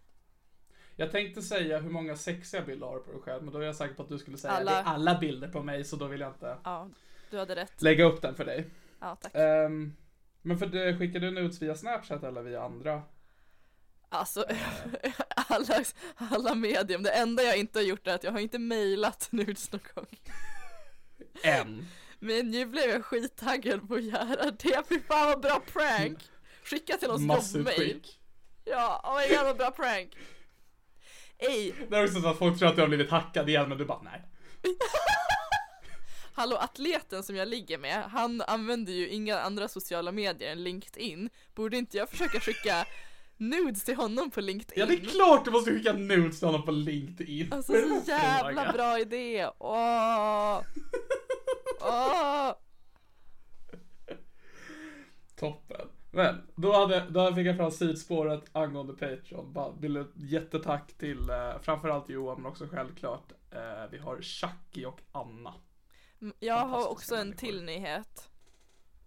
Jag 0.96 1.10
tänkte 1.10 1.42
säga 1.42 1.78
hur 1.78 1.90
många 1.90 2.16
sexiga 2.16 2.62
bilder 2.62 2.86
har 2.86 2.94
du 2.96 3.02
på 3.02 3.12
dig 3.12 3.20
själv, 3.20 3.42
men 3.44 3.52
då 3.54 3.58
är 3.60 3.62
jag 3.66 3.76
säker 3.76 3.94
på 3.94 4.02
att 4.02 4.08
du 4.08 4.18
skulle 4.18 4.38
säga 4.38 4.52
Alla. 4.52 4.70
det 4.70 4.76
är 4.78 4.82
alla 4.84 5.18
bilder 5.18 5.48
på 5.48 5.62
mig, 5.62 5.84
så 5.84 5.96
då 5.96 6.06
vill 6.06 6.20
jag 6.20 6.30
inte 6.30 6.56
Ja, 6.64 6.88
du 7.30 7.38
hade 7.38 7.56
rätt. 7.56 7.82
lägga 7.82 8.04
upp 8.04 8.22
den 8.22 8.34
för 8.34 8.44
dig. 8.44 8.66
Ja, 9.00 9.16
tack. 9.16 9.32
Ehm, 9.34 9.96
men 10.42 10.58
för 10.58 10.66
det, 10.66 10.98
skickar 10.98 11.20
du 11.20 11.30
nudes 11.30 11.62
via 11.62 11.74
Snapchat 11.74 12.22
eller 12.24 12.42
via 12.42 12.62
andra? 12.62 13.02
Alltså, 14.12 14.44
alla, 15.36 15.84
alla 16.16 16.54
medium. 16.54 17.02
Det 17.02 17.10
enda 17.10 17.42
jag 17.42 17.56
inte 17.56 17.78
har 17.78 17.84
gjort 17.84 18.06
är 18.06 18.14
att 18.14 18.24
jag 18.24 18.32
har 18.32 18.38
inte 18.38 18.58
mejlat 18.58 19.28
nudes 19.30 19.72
någon 19.72 19.80
gång. 19.94 20.06
En. 21.42 21.88
Men 22.18 22.50
nu 22.50 22.66
blev 22.66 22.90
jag 22.90 23.04
skittaggad 23.04 23.88
på 23.88 23.94
att 23.94 24.04
göra 24.04 24.50
det. 24.50 24.82
Fy 24.88 25.00
fan 25.00 25.26
vad 25.28 25.40
bra 25.40 25.62
prank! 25.72 26.18
Skicka 26.64 26.96
till 26.96 27.10
oss 27.10 27.20
jobbmail. 27.54 28.02
Ja, 28.64 29.00
oh 29.04 29.20
my 29.20 29.36
god 29.36 29.44
vad 29.44 29.56
bra 29.56 29.70
prank! 29.70 30.16
Ey, 31.38 31.72
Det 31.88 31.96
är 31.96 32.04
också 32.04 32.20
så 32.20 32.28
att 32.28 32.38
folk 32.38 32.58
tror 32.58 32.68
att 32.68 32.76
du 32.76 32.80
har 32.80 32.88
blivit 32.88 33.10
hackad 33.10 33.48
igen, 33.48 33.68
men 33.68 33.78
du 33.78 33.84
bara 33.84 34.02
nej. 34.02 34.22
hallå 36.32 36.56
atleten 36.56 37.22
som 37.22 37.36
jag 37.36 37.48
ligger 37.48 37.78
med, 37.78 38.04
han 38.04 38.40
använder 38.40 38.92
ju 38.92 39.08
inga 39.08 39.40
andra 39.40 39.68
sociala 39.68 40.12
medier 40.12 40.52
än 40.52 40.62
LinkedIn. 40.64 41.30
Borde 41.54 41.76
inte 41.76 41.96
jag 41.96 42.10
försöka 42.10 42.40
skicka 42.40 42.86
nudes 43.40 43.84
till 43.84 43.96
honom 43.96 44.30
på 44.30 44.40
LinkedIn? 44.40 44.80
Ja, 44.80 44.86
det 44.86 44.94
är 44.94 45.06
klart 45.06 45.44
du 45.44 45.50
måste 45.50 45.70
skicka 45.74 45.92
nudes 45.92 46.38
till 46.38 46.48
honom 46.48 46.64
på 46.64 46.70
LinkedIn. 46.70 47.52
Alltså 47.52 47.72
så 47.72 48.10
jävla 48.10 48.72
bra 48.72 48.98
idé! 48.98 49.48
Åh! 49.58 50.62
Åh! 51.80 52.52
Toppen. 55.36 55.88
Men, 56.10 56.42
då, 56.54 56.72
hade, 56.72 57.06
då 57.10 57.34
fick 57.34 57.46
jag 57.46 57.56
fram 57.56 57.70
sidspåret 57.70 58.44
angående 58.52 58.92
Patreon. 58.92 59.52
Bara 59.52 59.72
vill 59.80 59.96
ett 59.96 60.12
jättetack 60.14 60.92
till 60.98 61.30
eh, 61.30 61.60
framförallt 61.62 62.08
Johan, 62.08 62.42
men 62.42 62.50
också 62.50 62.66
självklart 62.66 63.32
eh, 63.50 63.90
vi 63.90 63.98
har 63.98 64.22
Chucky 64.22 64.84
och 64.84 65.00
Anna. 65.12 65.54
Jag 66.38 66.66
har 66.66 66.88
också 66.88 67.14
en 67.14 67.28
människor. 67.28 67.46
till 67.46 67.64
nyhet. 67.64 68.29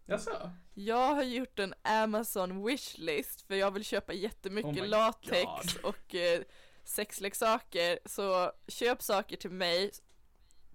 Jaså? 0.06 0.52
Jag 0.74 1.16
har 1.16 1.24
gjort 1.24 1.60
en 1.60 1.74
Amazon 1.82 2.66
wishlist 2.66 3.42
för 3.42 3.56
jag 3.56 3.72
vill 3.72 3.86
köpa 3.86 4.14
jättemycket 4.14 4.82
Oh 4.84 4.88
latex 4.88 5.46
God. 5.46 5.84
och 5.84 6.16
eh, 6.16 6.42
sexleksaker. 6.84 8.00
Så 8.06 8.52
köp 8.68 9.02
saker 9.02 9.38
till 9.38 9.52
mig. 9.52 9.92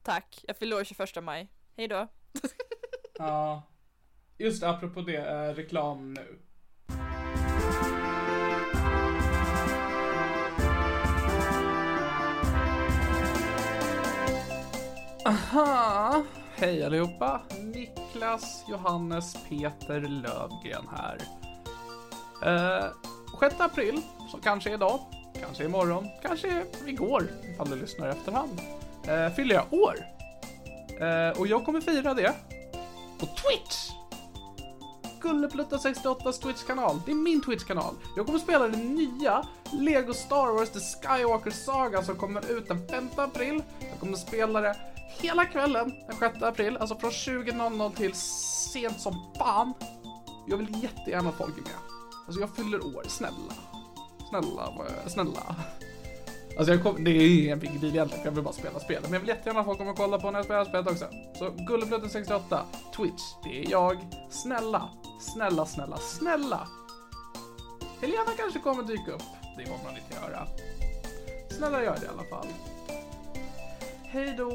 Tack, 0.02 0.44
jag 0.48 0.56
fyller 0.56 0.76
år 0.76 0.84
21 0.84 1.24
maj. 1.24 1.48
Hej 1.76 1.88
då. 1.88 2.08
Ja. 3.20 3.62
Just 4.38 4.62
apropå 4.62 5.00
det, 5.02 5.16
eh, 5.16 5.54
reklam 5.54 6.14
nu. 6.14 6.38
Aha! 15.24 16.24
Hej 16.60 16.84
allihopa! 16.84 17.40
Niklas 17.60 18.64
Johannes 18.68 19.36
Peter 19.48 20.00
Lövgren 20.00 20.84
här. 20.96 21.18
Eh, 22.42 22.86
6 23.40 23.60
april, 23.60 24.00
som 24.30 24.40
kanske 24.40 24.70
är 24.70 24.74
idag, 24.74 25.00
kanske 25.40 25.64
imorgon, 25.64 26.08
kanske 26.22 26.64
igår 26.86 27.28
ifall 27.54 27.70
du 27.70 27.76
lyssnar 27.76 28.06
i 28.06 28.10
efterhand, 28.10 28.60
eh, 29.06 29.34
fyller 29.34 29.54
jag 29.54 29.72
år. 29.72 29.94
Eh, 31.00 31.40
och 31.40 31.46
jag 31.46 31.64
kommer 31.64 31.80
fira 31.80 32.14
det 32.14 32.34
på 33.18 33.26
Twitch! 33.26 33.90
Gulleplutta68s 35.20 36.42
Twitch-kanal. 36.42 37.00
Det 37.06 37.12
är 37.12 37.16
min 37.16 37.42
Twitch-kanal. 37.42 37.94
Jag 38.16 38.26
kommer 38.26 38.38
spela 38.38 38.68
den 38.68 38.94
nya 38.94 39.44
Lego 39.72 40.14
Star 40.14 40.52
Wars 40.52 40.70
The 40.70 40.80
Skywalker 40.80 41.50
Saga 41.50 42.02
som 42.02 42.16
kommer 42.16 42.50
ut 42.50 42.68
den 42.68 42.88
5 42.88 43.08
april. 43.16 43.62
Jag 43.90 44.00
kommer 44.00 44.16
spela 44.16 44.60
det 44.60 44.76
hela 45.08 45.46
kvällen 45.46 45.94
den 46.06 46.16
6 46.16 46.42
april, 46.42 46.76
alltså 46.76 46.96
från 46.96 47.10
20.00 47.10 47.96
till 47.96 48.14
sent 48.14 49.00
som 49.00 49.32
fan. 49.38 49.74
Jag 50.46 50.56
vill 50.56 50.82
jättegärna 50.82 51.28
att 51.28 51.34
folk 51.34 51.58
är 51.58 51.62
med. 51.62 51.72
Alltså 52.26 52.40
jag 52.40 52.56
fyller 52.56 52.96
år, 52.96 53.04
snälla. 53.08 53.54
Snälla, 54.28 54.72
snälla. 55.06 55.56
Alltså 56.58 56.72
jag 56.72 56.82
kom, 56.82 57.04
det 57.04 57.10
är 57.10 57.44
ingen 57.44 57.58
big 57.58 57.80
deal 57.80 57.84
egentligen, 57.84 58.22
för 58.22 58.24
jag 58.24 58.34
vill 58.34 58.44
bara 58.44 58.54
spela 58.54 58.80
spelet. 58.80 59.02
Men 59.02 59.12
jag 59.12 59.20
vill 59.20 59.28
jättegärna 59.28 59.60
att 59.60 59.66
folk 59.66 59.78
kommer 59.78 59.90
och 59.92 59.96
kolla 59.96 60.18
på 60.18 60.30
när 60.30 60.38
jag 60.38 60.44
spelar 60.46 60.64
spelet 60.64 60.86
också. 60.90 61.06
Så 61.38 61.50
Gullepluten68, 61.50 62.60
Twitch, 62.96 63.22
det 63.44 63.64
är 63.64 63.70
jag. 63.70 64.06
Snälla, 64.30 64.88
snälla, 65.20 65.66
snälla, 65.66 65.96
snälla. 65.96 66.68
Helena 68.00 68.30
kanske 68.36 68.58
kommer 68.58 68.82
dyka 68.82 69.12
upp. 69.12 69.22
Det 69.56 69.64
kommer 69.64 69.84
hon 69.84 69.96
inte 69.96 70.14
göra. 70.14 70.46
Snälla 71.50 71.82
gör 71.82 71.96
det 72.00 72.06
i 72.06 72.08
alla 72.08 72.24
fall. 72.24 72.46
Hej 74.10 74.34
då! 74.36 74.50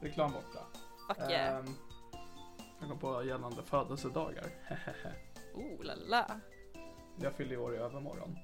Reklam 0.00 0.32
borta. 0.32 0.66
Fuck 1.08 1.30
yeah. 1.30 1.58
Ehm, 1.58 1.66
jag 2.80 2.88
kom 2.88 2.98
på 2.98 3.24
gällande 3.24 3.62
födelsedagar. 3.62 4.50
Oh 5.54 5.84
la 5.84 5.94
la. 5.94 6.26
jag 7.20 7.32
fyller 7.34 7.52
i 7.52 7.56
år 7.56 7.74
i 7.74 7.78
övermorgon. 7.78 8.38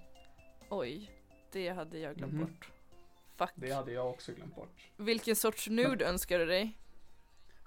Oj, 0.74 1.10
det 1.52 1.68
hade 1.68 1.98
jag 1.98 2.16
glömt 2.16 2.32
Mhm. 2.32 2.44
bort. 2.44 2.70
Fuck. 3.36 3.50
Det 3.54 3.70
hade 3.72 3.92
jag 3.92 4.10
också 4.10 4.32
glömt 4.32 4.54
bort. 4.56 4.90
Vilken 4.96 5.36
sorts 5.36 5.68
nude 5.68 6.04
önskar 6.04 6.38
du 6.38 6.46
dig? 6.46 6.78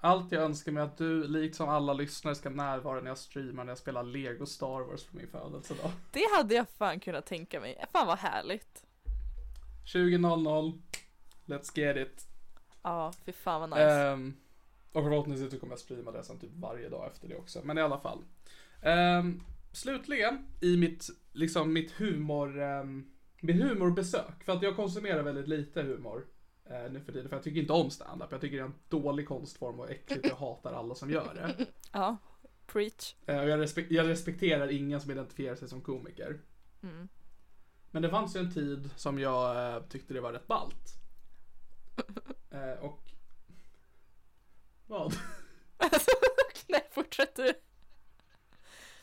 Allt 0.00 0.32
jag 0.32 0.42
önskar 0.42 0.72
mig 0.72 0.80
är 0.82 0.86
att 0.86 0.98
du, 0.98 1.28
likt 1.28 1.56
som 1.56 1.68
alla 1.68 1.92
lyssnare, 1.92 2.34
ska 2.34 2.50
närvara 2.50 3.00
när 3.00 3.08
jag 3.10 3.18
streamar 3.18 3.64
när 3.64 3.70
jag 3.70 3.78
spelar 3.78 4.02
Lego 4.02 4.46
Star 4.46 4.80
Wars 4.80 5.04
på 5.04 5.16
min 5.16 5.28
födelsedag. 5.28 5.90
Det 6.12 6.24
hade 6.36 6.54
jag 6.54 6.68
fan 6.68 7.00
kunnat 7.00 7.26
tänka 7.26 7.60
mig. 7.60 7.84
Fan 7.92 8.06
vad 8.06 8.18
härligt. 8.18 8.84
20.00. 9.84 10.82
Let's 11.46 11.78
get 11.78 11.96
it. 11.96 12.28
Ja, 12.82 13.12
fy 13.24 13.32
fan 13.32 13.60
vad 13.60 13.70
nice. 13.70 13.82
Ehm, 13.92 14.36
och 14.92 15.02
förhoppningsvis 15.04 15.60
kommer 15.60 15.72
jag 15.72 15.80
streama 15.80 16.10
det 16.10 16.22
sen 16.24 16.38
typ 16.38 16.50
varje 16.54 16.88
dag 16.88 17.06
efter 17.06 17.28
det 17.28 17.36
också. 17.36 17.60
Men 17.64 17.78
i 17.78 17.80
alla 17.80 17.98
fall. 17.98 18.24
Ehm, 18.82 19.42
slutligen, 19.76 20.46
i 20.60 20.76
mitt, 20.76 21.06
liksom 21.32 21.72
mitt 21.72 21.90
humor, 21.90 22.60
um, 22.60 23.10
mitt 23.40 23.62
humorbesök. 23.62 24.44
För 24.44 24.52
att 24.52 24.62
jag 24.62 24.76
konsumerar 24.76 25.22
väldigt 25.22 25.48
lite 25.48 25.82
humor 25.82 26.26
eh, 26.64 26.92
nu 26.92 27.00
för 27.00 27.12
tiden. 27.12 27.28
För 27.28 27.36
jag 27.36 27.44
tycker 27.44 27.60
inte 27.60 27.72
om 27.72 27.90
stand-up. 27.90 28.32
Jag 28.32 28.40
tycker 28.40 28.56
det 28.56 28.62
är 28.62 28.66
en 28.66 28.74
dålig 28.88 29.28
konstform 29.28 29.80
och 29.80 29.90
äckligt 29.90 30.26
jag 30.28 30.36
hatar 30.36 30.72
alla 30.72 30.94
som 30.94 31.10
gör 31.10 31.34
det. 31.34 31.66
Ja, 31.92 32.16
preach. 32.66 33.14
Eh, 33.26 33.40
och 33.40 33.48
jag, 33.48 33.60
respek- 33.60 33.86
jag 33.90 34.08
respekterar 34.08 34.68
ingen 34.68 35.00
som 35.00 35.10
identifierar 35.10 35.56
sig 35.56 35.68
som 35.68 35.80
komiker. 35.80 36.40
Mm. 36.82 37.08
Men 37.90 38.02
det 38.02 38.10
fanns 38.10 38.36
ju 38.36 38.40
en 38.40 38.54
tid 38.54 38.90
som 38.96 39.18
jag 39.18 39.74
eh, 39.76 39.82
tyckte 39.82 40.14
det 40.14 40.20
var 40.20 40.32
rätt 40.32 40.46
ballt. 40.46 40.92
Eh, 42.50 42.84
och... 42.84 43.00
Vad? 44.86 45.14
Nej, 46.68 46.88
fortsätt 46.90 47.36
du. 47.36 47.52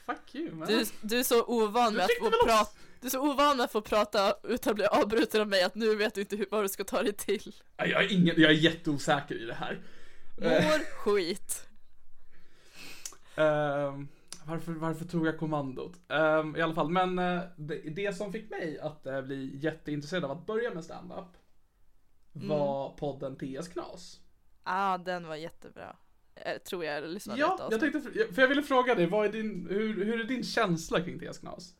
Fuck 0.05 0.35
you 0.35 0.55
man. 0.55 0.67
Du, 0.67 0.85
du 1.01 1.19
är 1.19 1.23
så 1.23 1.43
ovan 1.45 1.93
med 1.93 2.05
att 2.05 2.11
få 2.19 2.45
prata 2.45 2.71
du 3.03 3.07
är 3.07 3.11
så 3.11 3.31
ovan 3.31 3.57
med 3.57 3.63
att 3.63 3.71
få 3.71 3.81
prata 3.81 4.35
utan 4.43 4.71
att 4.71 4.75
bli 4.75 4.85
avbruten 4.85 5.41
av 5.41 5.47
mig 5.47 5.63
att 5.63 5.75
nu 5.75 5.95
vet 5.95 6.15
du 6.15 6.21
inte 6.21 6.35
hur, 6.35 6.47
vad 6.51 6.63
du 6.63 6.69
ska 6.69 6.83
ta 6.83 7.03
dig 7.03 7.13
till. 7.13 7.55
Jag 7.77 7.89
är, 8.03 8.13
ingen, 8.13 8.41
jag 8.41 8.51
är 8.51 8.55
jätteosäker 8.55 9.35
i 9.35 9.45
det 9.45 9.53
här. 9.53 9.81
Eh, 10.41 10.49
Mår 10.51 10.95
skit. 10.95 11.67
ehm, 13.35 14.07
varför, 14.45 14.71
varför 14.71 15.05
tog 15.05 15.27
jag 15.27 15.39
kommandot? 15.39 15.93
Ehm, 16.09 16.55
I 16.55 16.61
alla 16.61 16.73
fall, 16.73 16.89
men 16.89 17.19
eh, 17.19 17.41
det, 17.55 17.75
det 17.75 18.17
som 18.17 18.31
fick 18.31 18.49
mig 18.49 18.79
att 18.79 19.05
eh, 19.05 19.21
bli 19.21 19.57
jätteintresserad 19.57 20.23
av 20.23 20.31
att 20.31 20.45
börja 20.45 20.73
med 20.73 20.83
stand-up 20.83 21.37
var 22.33 22.89
podden 22.89 23.35
TS 23.35 23.67
Knas. 23.67 24.19
Ah, 24.63 24.97
den 24.97 25.27
var 25.27 25.35
jättebra. 25.35 25.95
Eh, 26.35 26.57
tror 26.57 26.85
jag 26.85 27.03
lyssnade 27.03 27.39
Ja, 27.39 27.53
ett 27.53 27.59
jag 27.59 27.73
avsnitt. 27.73 28.03
tänkte, 28.03 28.33
för 28.33 28.41
jag 28.41 28.47
ville 28.49 28.63
fråga 28.63 28.95
dig, 28.95 29.05
vad 29.05 29.25
är 29.25 29.31
din, 29.31 29.67
hur, 29.69 30.05
hur 30.05 30.19
är 30.19 30.23
din 30.23 30.43
känsla 30.43 31.01
kring 31.01 31.19
TS 31.19 31.37
Knas? 31.37 31.75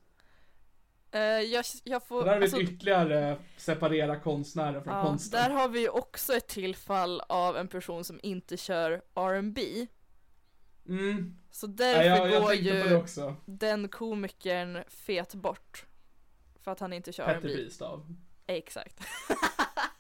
Eh, 1.11 1.21
jag, 1.21 1.65
jag 1.83 2.07
får, 2.07 2.19
För 2.21 2.25
där 2.25 2.33
har 2.33 2.39
vi 2.39 2.43
alltså, 2.45 2.61
ytterligare 2.61 3.37
separera 3.57 4.19
konstnären 4.19 4.83
från 4.83 4.93
ja, 4.95 5.03
konsten. 5.03 5.41
där 5.41 5.49
har 5.49 5.69
vi 5.69 5.79
ju 5.79 5.89
också 5.89 6.33
ett 6.33 6.47
tillfall 6.47 7.21
av 7.29 7.57
en 7.57 7.67
person 7.67 8.03
som 8.03 8.19
inte 8.23 8.57
kör 8.57 8.91
R&B 9.15 9.87
Mm, 10.87 11.35
Så 11.51 11.67
därför 11.67 12.03
jag, 12.03 12.31
jag 12.31 12.41
går 12.41 12.49
det 12.49 12.55
ju 12.55 12.95
också. 12.95 13.35
den 13.45 13.89
komikern 13.89 14.83
fet 14.87 15.33
bort. 15.33 15.85
För 16.63 16.71
att 16.71 16.79
han 16.79 16.93
inte 16.93 17.11
kör 17.11 17.25
Petter. 17.25 17.41
Bristav. 17.41 18.15
Exakt. 18.47 18.99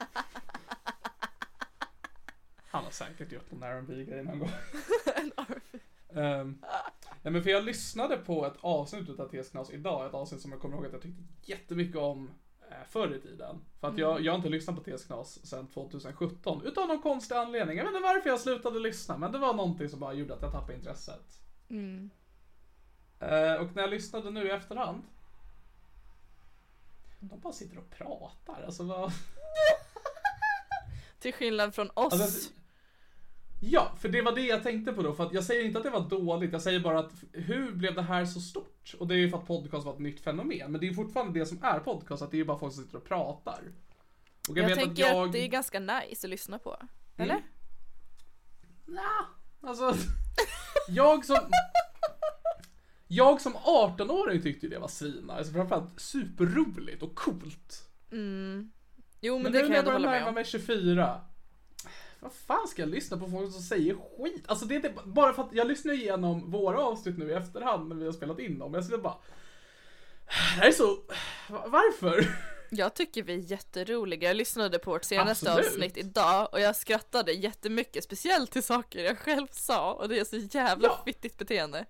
Han 2.73 2.83
har 2.83 2.91
säkert 2.91 3.31
gjort 3.31 3.51
någon 3.51 3.63
R&B-grej 3.63 4.23
någon 4.23 4.39
gång. 4.39 4.49
en 5.15 5.31
R&B. 5.37 5.79
Um, 6.19 6.63
nej 7.21 7.33
men 7.33 7.43
för 7.43 7.49
jag 7.49 7.63
lyssnade 7.63 8.17
på 8.17 8.45
ett 8.45 8.57
avsnitt 8.61 9.19
av 9.19 9.27
TS 9.27 9.49
Knas 9.49 9.69
idag, 9.69 10.05
ett 10.05 10.13
avsnitt 10.13 10.41
som 10.41 10.51
jag 10.51 10.61
kommer 10.61 10.75
ihåg 10.75 10.85
att 10.85 10.93
jag 10.93 11.01
tyckte 11.01 11.23
jättemycket 11.41 11.95
om 11.95 12.31
eh, 12.69 12.87
förr 12.89 13.15
i 13.15 13.21
tiden. 13.21 13.65
För 13.79 13.87
att 13.87 13.97
jag, 13.97 14.21
jag 14.21 14.31
har 14.31 14.37
inte 14.37 14.49
lyssnat 14.49 14.75
på 14.75 14.83
TS 14.83 15.05
Knas 15.05 15.45
sedan 15.45 15.67
2017, 15.67 16.61
utav 16.65 16.87
någon 16.87 17.01
konstig 17.01 17.35
anledning. 17.35 17.77
Jag 17.77 17.83
vet 17.83 17.93
inte 17.93 18.03
varför 18.03 18.29
jag 18.29 18.39
slutade 18.39 18.79
lyssna, 18.79 19.17
men 19.17 19.31
det 19.31 19.37
var 19.37 19.53
någonting 19.53 19.89
som 19.89 19.99
bara 19.99 20.13
gjorde 20.13 20.33
att 20.33 20.41
jag 20.41 20.51
tappade 20.51 20.73
intresset. 20.73 21.39
Mm. 21.69 22.09
Eh, 23.19 23.53
och 23.53 23.75
när 23.75 23.81
jag 23.81 23.89
lyssnade 23.89 24.31
nu 24.31 24.47
i 24.47 24.51
efterhand, 24.51 25.03
de 27.19 27.39
bara 27.39 27.53
sitter 27.53 27.77
och 27.77 27.89
pratar. 27.89 28.63
Alltså 28.63 28.83
vad... 28.83 29.11
Till 31.19 31.33
skillnad 31.33 31.75
från 31.75 31.89
oss. 31.93 32.13
Alltså, 32.13 32.53
ja, 33.71 33.91
för 33.99 34.09
det 34.09 34.21
var 34.21 34.31
det 34.31 34.41
jag 34.41 34.63
tänkte 34.63 34.93
på 34.93 35.01
då. 35.01 35.13
För 35.13 35.25
att 35.25 35.33
jag 35.33 35.43
säger 35.43 35.65
inte 35.65 35.77
att 35.77 35.83
det 35.83 35.89
var 35.89 36.09
dåligt, 36.09 36.51
jag 36.51 36.61
säger 36.61 36.79
bara 36.79 36.99
att 36.99 37.11
hur 37.31 37.71
blev 37.71 37.95
det 37.95 38.01
här 38.01 38.25
så 38.25 38.39
stort? 38.39 38.95
Och 38.99 39.07
det 39.07 39.15
är 39.15 39.17
ju 39.17 39.29
för 39.29 39.37
att 39.37 39.47
podcast 39.47 39.85
var 39.85 39.93
ett 39.93 39.99
nytt 39.99 40.19
fenomen. 40.19 40.71
Men 40.71 40.81
det 40.81 40.85
är 40.85 40.87
ju 40.87 40.93
fortfarande 40.93 41.39
det 41.39 41.45
som 41.45 41.63
är 41.63 41.79
podcast, 41.79 42.21
att 42.21 42.31
det 42.31 42.37
är 42.37 42.39
ju 42.39 42.45
bara 42.45 42.59
folk 42.59 42.73
som 42.73 42.83
sitter 42.83 42.97
och 42.97 43.05
pratar. 43.05 43.61
Och 44.49 44.57
jag 44.57 44.67
vet 44.67 44.79
tänker 44.79 45.25
att, 45.25 45.31
det 45.31 45.39
är 45.39 45.47
ganska 45.47 45.79
nice 45.79 46.27
att 46.27 46.29
lyssna 46.29 46.59
på. 46.59 46.77
Eller? 47.17 47.33
Mm. 47.33 47.45
Nja, 48.85 49.25
alltså. 49.61 49.93
jag 50.87 51.25
som... 51.25 51.37
Jag 53.07 53.41
som 53.41 53.53
18-åring 53.53 54.41
tyckte 54.41 54.65
ju 54.65 54.69
det 54.69 54.79
var 54.79 54.87
svinnice. 54.87 55.33
Alltså 55.33 55.53
framförallt 55.53 55.99
superroligt 55.99 57.03
och 57.03 57.15
coolt. 57.15 57.89
Mm. 58.11 58.71
Jo 59.21 59.33
men, 59.33 59.43
Men 59.43 59.51
det 59.51 59.57
nu 59.57 59.63
kan 59.63 59.69
när 59.69 59.75
jag 59.75 59.85
jag 59.85 59.95
ändå 59.95 59.99
börjar 59.99 59.99
hålla 59.99 60.11
med 60.11 60.19
närma 60.19 60.29
om. 60.29 60.35
mig 60.35 60.45
24. 60.45 61.21
Vad 62.23 62.33
fan 62.33 62.67
ska 62.67 62.81
jag 62.81 62.89
lyssna 62.89 63.17
på 63.17 63.27
folk 63.29 63.51
som 63.53 63.61
säger 63.61 63.95
skit? 64.17 64.43
Alltså 64.47 64.65
det 64.65 64.73
är 64.73 64.75
inte, 64.75 64.93
bara 65.05 65.33
för 65.33 65.43
att 65.43 65.53
jag 65.53 65.67
lyssnar 65.67 65.93
igenom 65.93 66.51
våra 66.51 66.79
avsnitt 66.85 67.17
nu 67.17 67.29
i 67.29 67.33
efterhand 67.33 67.89
när 67.89 67.95
vi 67.95 68.05
har 68.05 68.11
spelat 68.13 68.39
in 68.39 68.59
dem. 68.59 68.73
Jag 68.73 68.83
sitter 68.85 68.97
bara... 68.97 69.17
Det 70.25 70.31
här 70.61 70.67
är 70.67 70.71
så... 70.71 70.97
va- 71.49 71.65
Varför? 71.67 72.25
Jag 72.69 72.93
tycker 72.93 73.23
vi 73.23 73.33
är 73.33 73.51
jätteroliga. 73.51 74.27
Jag 74.29 74.35
lyssnade 74.37 74.79
på 74.79 74.91
vårt 74.91 75.03
senaste 75.03 75.51
Absolut. 75.51 75.67
avsnitt 75.71 75.97
idag 75.97 76.49
och 76.51 76.59
jag 76.59 76.75
skrattade 76.75 77.31
jättemycket, 77.31 78.03
speciellt 78.03 78.51
till 78.51 78.63
saker 78.63 79.03
jag 79.03 79.17
själv 79.17 79.47
sa 79.51 79.93
och 79.93 80.09
det 80.09 80.19
är 80.19 80.23
så 80.25 80.37
jävla 80.37 80.87
Ja. 80.87 81.01
fittigt 81.05 81.37
beteende. 81.37 81.85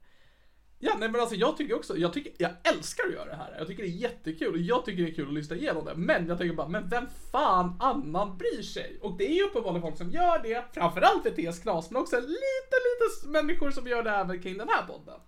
Ja, 0.85 0.95
nej 0.99 1.09
men 1.09 1.21
alltså 1.21 1.35
jag 1.35 1.57
tycker 1.57 1.75
också, 1.75 1.97
jag 1.97 2.13
tycker, 2.13 2.33
jag 2.37 2.51
älskar 2.63 3.03
att 3.07 3.13
göra 3.13 3.25
det 3.25 3.35
här. 3.35 3.55
Jag 3.57 3.67
tycker 3.67 3.83
det 3.83 3.89
är 3.89 3.91
jättekul 3.91 4.53
och 4.53 4.59
jag 4.59 4.85
tycker 4.85 5.03
det 5.03 5.09
är 5.09 5.13
kul 5.13 5.27
att 5.27 5.33
lyssna 5.33 5.55
igenom 5.55 5.85
det. 5.85 5.95
Men 5.95 6.27
jag 6.27 6.37
tänker 6.37 6.55
bara, 6.55 6.67
men 6.67 6.89
vem 6.89 7.05
fan 7.31 7.75
annan 7.79 8.37
bryr 8.37 8.61
sig? 8.61 8.99
Och 9.01 9.17
det 9.17 9.27
är 9.31 9.35
ju 9.35 9.43
uppenbarligen 9.43 9.81
folk 9.81 9.97
som 9.97 10.11
gör 10.11 10.43
det, 10.43 10.65
framförallt 10.73 11.25
i 11.25 11.31
TS 11.31 11.59
Knas, 11.59 11.91
men 11.91 12.01
också 12.01 12.15
lite, 12.15 12.75
lite 12.85 13.27
människor 13.27 13.71
som 13.71 13.87
gör 13.87 14.03
det 14.03 14.11
även 14.11 14.41
kring 14.41 14.57
den 14.57 14.69
här 14.69 14.85
podden. 14.87 15.19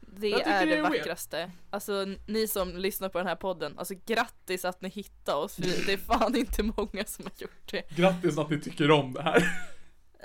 Det 0.00 0.32
är 0.32 0.38
det 0.38 0.44
det 0.44 0.76
är 0.76 0.82
weird. 0.82 0.82
vackraste. 0.82 1.50
Alltså 1.70 2.06
ni 2.26 2.48
som 2.48 2.76
lyssnar 2.76 3.08
på 3.08 3.18
den 3.18 3.26
här 3.26 3.36
podden, 3.36 3.78
alltså 3.78 3.94
grattis 4.06 4.64
att 4.64 4.80
ni 4.80 4.88
hittade 4.88 5.38
oss 5.38 5.54
för 5.54 5.86
det 5.86 5.92
är 5.92 5.96
fan 5.96 6.36
inte 6.36 6.62
många 6.62 7.04
som 7.04 7.24
har 7.24 7.32
gjort 7.36 7.70
det. 7.70 7.96
Grattis 7.96 8.38
att 8.38 8.50
ni 8.50 8.60
tycker 8.60 8.90
om 8.90 9.12
det 9.12 9.22
här. 9.22 9.42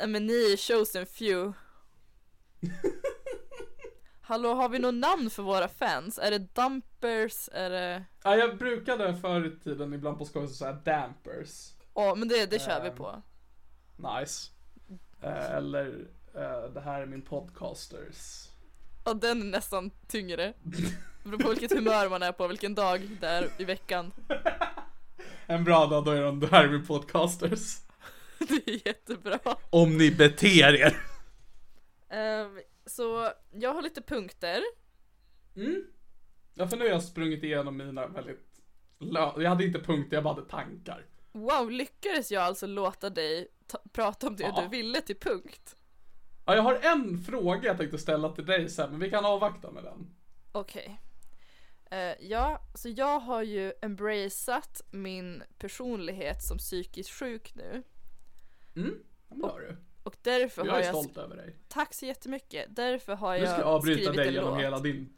Men 0.07 0.25
ni 0.25 0.33
är 0.53 0.57
chosen 0.57 1.05
few. 1.05 1.53
Hallå, 4.27 4.53
har 4.53 4.69
vi 4.69 4.79
något 4.79 4.93
namn 4.95 5.29
för 5.29 5.43
våra 5.43 5.67
fans? 5.67 6.19
Är 6.19 6.31
det 6.31 6.55
dumpers? 6.55 7.49
Är 7.51 7.69
det... 7.69 8.03
Ja, 8.23 8.35
jag 8.35 8.57
brukade 8.57 9.15
förr 9.15 9.45
i 9.47 9.59
tiden 9.63 9.93
ibland 9.93 10.17
på 10.17 10.25
skoj 10.25 10.47
säga 10.47 10.71
dampers. 10.73 11.71
Ja, 11.93 12.15
men 12.15 12.27
det, 12.27 12.45
det 12.45 12.59
kör 12.61 12.81
vi 12.81 12.89
Ehm. 12.89 12.95
på. 12.95 13.21
Nice. 13.95 14.51
Eh, 15.21 15.51
eller 15.55 16.07
eh, 16.35 16.73
det 16.73 16.81
här 16.81 17.01
är 17.01 17.05
min 17.05 17.21
podcasters. 17.21 18.47
Och 19.03 19.15
den 19.17 19.41
är 19.41 19.45
nästan 19.45 19.91
tyngre. 20.07 20.53
Det 21.23 21.29
beror 21.29 21.39
på 21.43 21.49
vilket 21.49 21.73
humör 21.73 22.09
man 22.09 22.23
är 22.23 22.31
på, 22.31 22.47
vilken 22.47 22.75
dag 22.75 23.09
det 23.21 23.27
är 23.27 23.49
i 23.57 23.63
veckan. 23.65 24.11
En 25.47 25.63
bra 25.63 25.85
dag 25.85 26.05
då 26.05 26.11
är 26.11 26.21
de 26.21 26.39
det 26.39 26.47
här 26.47 26.63
är 26.63 26.69
min 26.69 26.85
podcasters. 26.85 27.77
Det 28.39 28.67
är 28.71 28.87
jättebra. 28.87 29.39
Om 29.69 29.97
ni 29.97 30.11
beter 30.11 30.75
er. 30.75 30.97
Ehm, 32.09 32.59
så 32.85 33.31
jag 33.51 33.73
har 33.73 33.81
lite 33.81 34.01
punkter. 34.01 34.61
Mm. 35.55 35.83
Ja, 36.53 36.67
för 36.67 36.77
nu 36.77 36.83
har 36.83 36.91
jag 36.91 37.03
sprungit 37.03 37.43
igenom 37.43 37.77
mina 37.77 38.07
väldigt 38.07 38.61
Jag 38.97 39.49
hade 39.49 39.65
inte 39.65 39.79
punkter, 39.79 40.17
jag 40.17 40.23
bara 40.23 40.33
hade 40.33 40.47
tankar. 40.49 41.05
Wow, 41.31 41.71
lyckades 41.71 42.31
jag 42.31 42.43
alltså 42.43 42.67
låta 42.67 43.09
dig 43.09 43.47
ta- 43.67 43.81
prata 43.93 44.27
om 44.27 44.35
det 44.35 44.43
Ja. 44.43 44.61
du 44.61 44.77
ville 44.77 45.01
till 45.01 45.19
punkt? 45.19 45.75
Ja, 46.45 46.55
jag 46.55 46.63
har 46.63 46.79
en 46.81 47.17
fråga 47.23 47.67
jag 47.67 47.77
tänkte 47.77 47.97
ställa 47.97 48.29
till 48.29 48.45
dig 48.45 48.69
sen, 48.69 48.91
men 48.91 48.99
vi 48.99 49.09
kan 49.09 49.25
avvakta 49.25 49.71
med 49.71 49.83
den. 49.83 50.15
Okej. 50.51 51.01
Eh, 51.91 52.13
ja, 52.29 52.61
så 52.75 52.89
jag 52.89 53.19
har 53.19 53.43
ju 53.43 53.73
embraceat 53.81 54.81
min 54.91 55.43
personlighet 55.57 56.43
som 56.43 56.57
psykiskt 56.57 57.09
sjuk 57.09 57.55
nu. 57.55 57.83
Mm, 58.75 59.03
det 59.29 59.47
har 59.47 59.59
du. 59.59 59.77
Och 60.05 60.15
därför 60.21 60.65
Jag 60.65 60.71
har 60.71 60.79
är 60.79 60.83
jag... 60.83 60.95
stolt 60.95 61.17
över 61.17 61.35
dig. 61.35 61.55
Tack 61.67 61.93
så 61.93 62.05
jättemycket. 62.05 62.65
Därför 62.69 63.15
har 63.15 63.35
jag 63.35 63.49
ska 63.49 63.59
jag 63.59 63.67
avbryta 63.67 63.99
skrivit 63.99 64.17
dig 64.17 64.27
en 64.27 64.33
genom 64.33 64.49
låt. 64.49 64.61
hela 64.61 64.79
din... 64.79 65.13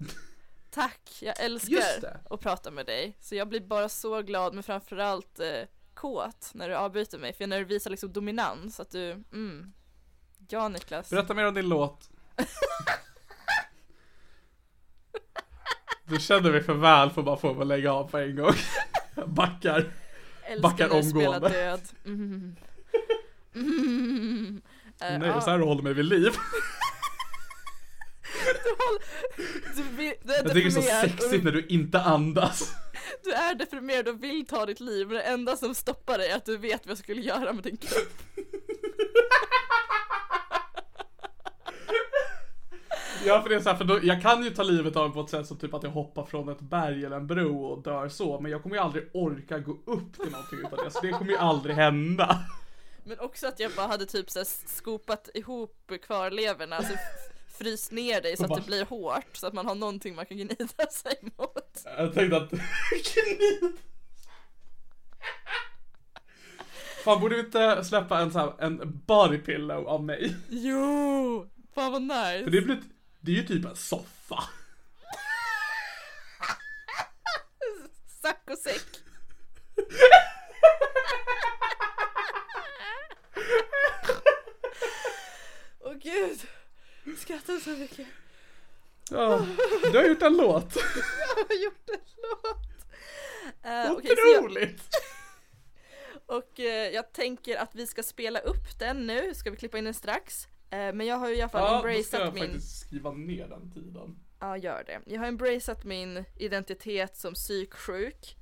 Tack, 0.70 1.10
jag 1.22 1.40
älskar 1.40 2.20
att 2.30 2.40
prata 2.40 2.72
med 2.72 2.86
dig. 2.86 3.18
Så 3.20 3.36
jag 3.36 3.48
blir 3.48 3.60
bara 3.60 3.90
så 3.90 4.22
glad, 4.22 4.54
men 4.54 4.64
framförallt 4.64 5.40
eh, 5.40 5.62
kåt 5.94 6.52
när 6.54 6.70
du 6.70 6.76
avbryter 6.76 7.18
mig. 7.18 7.34
För 7.34 7.48
när 7.48 7.60
du 7.60 7.66
visar 7.66 7.92
liksom 7.92 8.14
dominans, 8.14 8.80
att 8.80 8.92
du, 8.92 9.12
mm. 9.12 9.74
Ja 10.50 10.68
Niklas. 10.70 11.10
Berätta 11.10 11.34
mer 11.34 11.46
om 11.46 11.54
din 11.54 11.70
låt. 11.70 12.10
Du 16.04 16.20
känner 16.20 16.52
mig 16.52 16.64
för 16.64 16.74
väl 16.74 17.10
för 17.10 17.22
att 17.22 17.26
bara 17.26 17.38
få 17.38 17.64
lägga 17.64 17.94
av 17.94 18.10
på 18.10 18.18
en 18.18 18.36
gång. 18.36 18.54
Jag 19.16 19.30
backar. 19.30 19.92
Älskar 20.44 20.62
backar 20.70 20.90
när 20.90 20.96
du 20.96 21.04
spelar 21.04 21.26
omgående. 21.26 21.50
död. 21.50 21.82
Mm. 22.06 22.56
Mm. 23.56 24.62
Eh, 25.02 25.20
Nej, 25.20 25.28
ja. 25.30 25.42
så 25.42 25.50
här 25.50 25.60
håller 25.60 25.84
mig 25.84 25.94
vid 25.94 26.06
liv. 26.06 26.32
Du, 28.64 28.70
håll, 28.70 29.00
du, 29.76 29.84
du 30.24 30.34
Jag 30.34 30.54
tycker 30.54 30.54
det 30.54 30.66
är 30.66 30.70
så 30.70 30.82
sexigt 30.82 31.44
när 31.44 31.52
du 31.52 31.66
inte 31.70 32.02
andas. 32.02 32.76
du 33.24 33.32
är 33.32 33.56
deprimerad 33.56 34.08
och 34.08 34.24
vill 34.24 34.46
ta 34.46 34.66
ditt 34.66 34.80
liv, 34.80 35.08
men 35.08 35.16
det 35.16 35.22
enda 35.24 35.58
som 35.58 35.76
stoppar 35.76 36.18
dig 36.18 36.30
är 36.30 36.36
att 36.36 36.46
du 36.46 36.58
vet 36.58 36.86
vad 36.86 36.92
jag 36.92 36.98
skulle 36.98 37.22
göra 37.22 37.54
med 37.54 37.64
din 37.64 37.78
kropp. 37.78 38.22
Ja 43.26 43.42
för 43.42 43.50
det 43.50 43.56
är 43.56 43.60
så 43.60 43.70
här, 43.70 43.78
för 43.78 43.86
då, 43.86 44.00
jag 44.04 44.22
kan 44.22 44.44
ju 44.44 44.50
ta 44.50 44.64
livet 44.64 44.96
av 44.96 45.06
mig 45.06 45.14
på 45.14 45.22
ett 45.22 45.30
sätt 45.30 45.48
som 45.48 45.58
typ 45.58 45.74
att 45.74 45.84
jag 45.84 45.90
hoppar 45.90 46.26
från 46.26 46.50
ett 46.50 46.60
berg 46.60 47.06
eller 47.06 47.18
en 47.18 47.28
bro 47.28 47.66
och 47.66 47.84
dör 47.84 48.10
så, 48.10 48.40
men 48.40 48.52
jag 48.52 48.64
kommer 48.64 48.76
ju 48.76 48.82
aldrig 48.82 49.10
orka 49.14 49.60
gå 49.60 49.72
upp 49.72 50.14
till 50.14 50.32
någonting 50.32 50.60
utav 50.60 50.80
det, 50.86 50.92
så 50.92 51.00
det 51.02 51.12
kommer 51.12 51.32
ju 51.32 51.38
aldrig 51.38 51.76
hända. 51.76 52.38
Men 53.08 53.20
också 53.20 53.48
att 53.48 53.60
jag 53.60 53.72
bara 53.72 53.88
hade 53.88 54.06
typ 54.06 54.30
så 54.30 54.46
skopat 54.66 55.30
ihop 55.34 55.92
kvarlevorna, 56.04 56.76
alltså 56.76 56.94
fryst 57.58 57.92
ner 57.92 58.22
dig 58.22 58.38
så 58.38 58.46
att 58.46 58.56
det 58.56 58.66
blir 58.66 58.86
hårt, 58.86 59.38
så 59.38 59.48
att 59.48 59.54
man 59.54 59.66
har 59.66 59.76
någonting 59.76 60.16
man 60.16 60.26
kan 60.26 60.38
gnida 60.38 60.88
sig 60.92 61.20
mot. 61.22 61.84
Jag 61.84 62.14
tänkte 62.14 62.38
att... 62.38 62.50
Gnid. 63.14 63.78
Fan 67.04 67.22
borde 67.22 67.36
vi 67.36 67.42
inte 67.42 67.84
släppa 67.84 68.20
en 68.20 68.32
sån 68.32 68.42
här, 68.42 68.54
en 68.60 69.02
body 69.06 69.38
pillow 69.38 69.88
av 69.88 70.04
mig? 70.04 70.36
Jo! 70.50 71.50
Fan 71.76 71.92
vad 71.92 72.08
För 72.08 72.38
nice! 72.38 72.50
det 72.50 72.62
blir, 72.62 72.82
det 73.20 73.32
är 73.32 73.36
ju 73.36 73.44
typ 73.44 73.66
en 73.66 73.76
soffa. 73.76 74.44
Sack 78.22 78.50
och 78.52 78.58
säck. 78.58 79.02
Åh 85.80 85.94
gud! 85.94 86.40
Skrattar 87.18 87.57
så 87.68 87.80
mycket. 87.80 88.08
Ja, 89.10 89.46
du 89.92 89.98
har 89.98 90.06
gjort 90.06 90.22
en 90.22 90.38
låt. 90.38 90.76
Jag 91.36 91.46
har 91.46 91.64
gjort 91.64 91.90
en 91.90 92.00
låt. 92.22 92.68
Jag, 93.64 93.96
Otroligt! 93.96 94.90
och 96.26 96.60
eh, 96.60 96.90
jag 96.94 97.14
tänker 97.14 97.58
att 97.58 97.76
vi 97.76 97.88
ska 97.88 98.04
spela 98.04 98.40
upp 98.40 98.80
den 98.80 99.08
nu, 99.08 99.34
ska 99.34 99.52
vi 99.52 99.58
klippa 99.58 99.78
in 99.78 99.84
den 99.84 99.94
strax. 99.94 100.48
Eh, 100.70 100.94
men 100.94 101.02
jag 101.02 101.16
har 101.16 101.30
ju 101.30 101.36
i 101.36 101.42
alla 101.42 101.50
fall 101.50 101.62
Ja, 101.62 101.74
då 101.74 101.80
ska 101.80 101.88
embraceat 101.88 102.24
jag 102.24 102.34
min... 102.34 102.44
faktiskt 102.44 102.80
skriva 102.80 103.12
ner 103.12 103.48
den 103.48 103.72
tiden. 103.72 104.20
Ja, 104.40 104.58
gör 104.58 104.84
det. 104.84 105.02
Jag 105.06 105.20
har 105.20 105.28
embraceat 105.28 105.84
min 105.84 106.24
identitet 106.36 107.18
som 107.18 107.34
psyksjuk. 107.34 108.36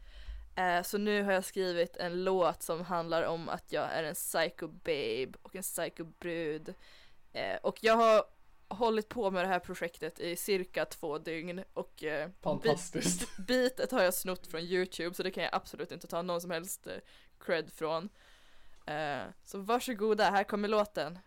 Så 0.84 0.98
nu 0.98 1.24
har 1.24 1.32
jag 1.32 1.46
skrivit 1.46 1.98
en 1.98 2.24
låt 2.24 2.64
som 2.64 2.82
handlar 2.82 3.24
om 3.24 3.50
att 3.50 3.72
jag 3.72 3.92
är 3.92 4.04
en 4.04 4.14
psycho 4.14 4.68
babe 4.68 5.32
och 5.42 5.56
en 5.56 5.62
psycho 5.62 6.04
brud. 6.04 6.74
Och 7.62 7.78
jag 7.82 7.96
har 7.96 8.24
hållit 8.68 9.10
på 9.10 9.32
med 9.32 9.44
det 9.44 9.48
här 9.48 9.60
projektet 9.60 10.20
i 10.20 10.36
cirka 10.36 10.86
två 10.86 11.18
dygn 11.18 11.64
och 11.74 12.04
eh, 12.04 12.30
Fantastiskt. 12.42 13.38
Be- 13.38 13.44
beatet 13.44 13.92
har 13.92 14.02
jag 14.04 14.14
snott 14.14 14.48
från 14.48 14.62
Youtube 14.62 15.16
så 15.16 15.24
det 15.24 15.32
kan 15.32 15.44
jag 15.44 15.56
absolut 15.56 15.92
inte 15.92 16.08
ta 16.08 16.22
någon 16.22 16.42
som 16.42 16.52
helst 16.52 16.88
eh, 16.88 16.94
cred 17.40 17.74
från. 17.74 18.10
Eh, 18.86 19.24
så 19.44 19.58
varsågoda, 19.60 20.30
här 20.32 20.44
kommer 20.44 20.68
låten. 20.68 21.20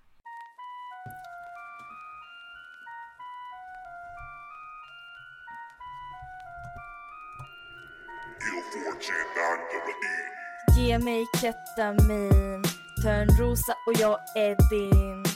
Ge 10.77 10.98
mig 10.98 11.27
ketamin, 11.40 12.62
Törnrosa 13.03 13.72
och 13.87 14.01
jag 14.01 14.18
är 14.37 14.57
din. 14.70 15.28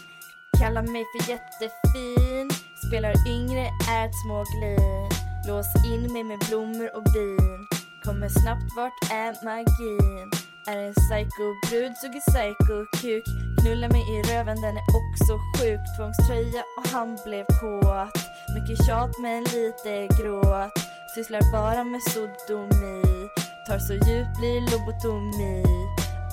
Kallar 0.62 0.83
mig 0.83 1.05
för 1.12 1.31
jättefin, 1.31 2.51
spelar 2.87 3.14
yngre, 3.29 3.64
är 3.90 4.07
ett 4.07 4.14
småglin. 4.25 5.09
Lås 5.48 5.66
in 5.92 6.12
mig 6.12 6.25
med 6.25 6.38
blommor 6.48 6.96
och 6.96 7.03
bin, 7.03 7.66
kommer 8.05 8.29
snabbt, 8.29 8.68
vart 8.77 9.11
är 9.11 9.44
magin? 9.44 10.31
Är 10.66 10.77
en 10.77 10.94
psykobrud, 10.94 11.92
suger 11.96 12.20
psykokuk 12.20 13.25
Knullar 13.61 13.88
mig 13.88 14.05
i 14.14 14.22
röven, 14.22 14.61
den 14.61 14.77
är 14.77 14.87
också 15.01 15.33
sjuk. 15.53 15.81
Tvångströja 15.96 16.62
och 16.79 16.88
han 16.92 17.18
blev 17.25 17.44
kåt. 17.61 18.16
Mycket 18.55 18.87
tjat 18.87 19.18
men 19.18 19.44
lite 19.44 20.22
gråt. 20.22 20.72
Sysslar 21.14 21.53
bara 21.53 21.85
med 21.85 22.03
sodomi. 22.03 23.29
Tar 23.66 23.79
så 23.79 23.92
djupt 23.92 24.38
blir 24.38 24.61
lobotomi. 24.72 25.64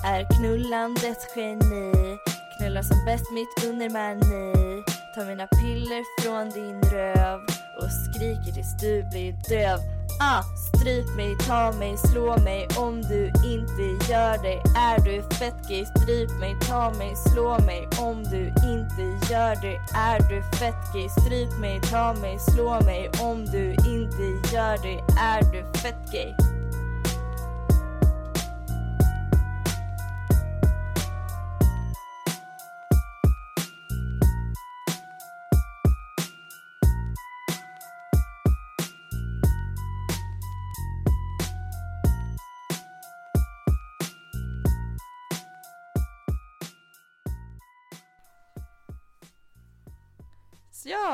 Är 0.04 0.36
knullandets 0.36 1.36
geni? 1.36 2.29
Knullar 2.60 2.82
som 2.82 3.04
bäst 3.04 3.30
mitt 3.32 3.64
under 3.68 3.90
mani 3.90 4.82
Tar 5.14 5.24
mina 5.24 5.46
piller 5.46 6.02
från 6.22 6.50
din 6.50 6.82
röv 6.82 7.40
Och 7.80 7.90
skriker 7.90 8.52
tills 8.52 8.76
du 8.80 9.02
blir 9.10 9.32
döv. 9.48 9.78
Ah, 10.20 10.42
stryp 10.42 11.16
mig, 11.16 11.36
ta 11.48 11.72
mig, 11.72 11.96
slå 11.96 12.36
mig. 12.38 12.68
Om 12.76 13.02
du 13.02 13.26
inte 13.26 14.12
gör 14.12 14.42
det 14.42 14.58
Är 14.78 14.98
du 15.04 15.22
fett 15.36 15.68
gay, 15.68 15.84
stryp 15.84 16.30
mig, 16.40 16.56
ta 16.68 16.90
mig, 16.90 17.16
slå 17.16 17.58
mig. 17.58 17.88
Om 17.98 18.22
du 18.22 18.46
inte 18.46 19.32
gör 19.32 19.54
det 19.62 19.76
Är 19.94 20.18
du 20.28 20.42
fett 20.58 20.92
gay, 20.94 21.08
stryp 21.08 21.58
mig, 21.60 21.80
ta 21.90 22.14
mig, 22.14 22.38
slå 22.38 22.80
mig. 22.80 23.10
Om 23.20 23.44
du 23.44 23.70
inte 23.70 24.54
gör 24.54 24.76
det 24.82 24.98
Är 25.20 25.42
du 25.52 25.78
fett 25.78 26.12
gay? 26.12 26.59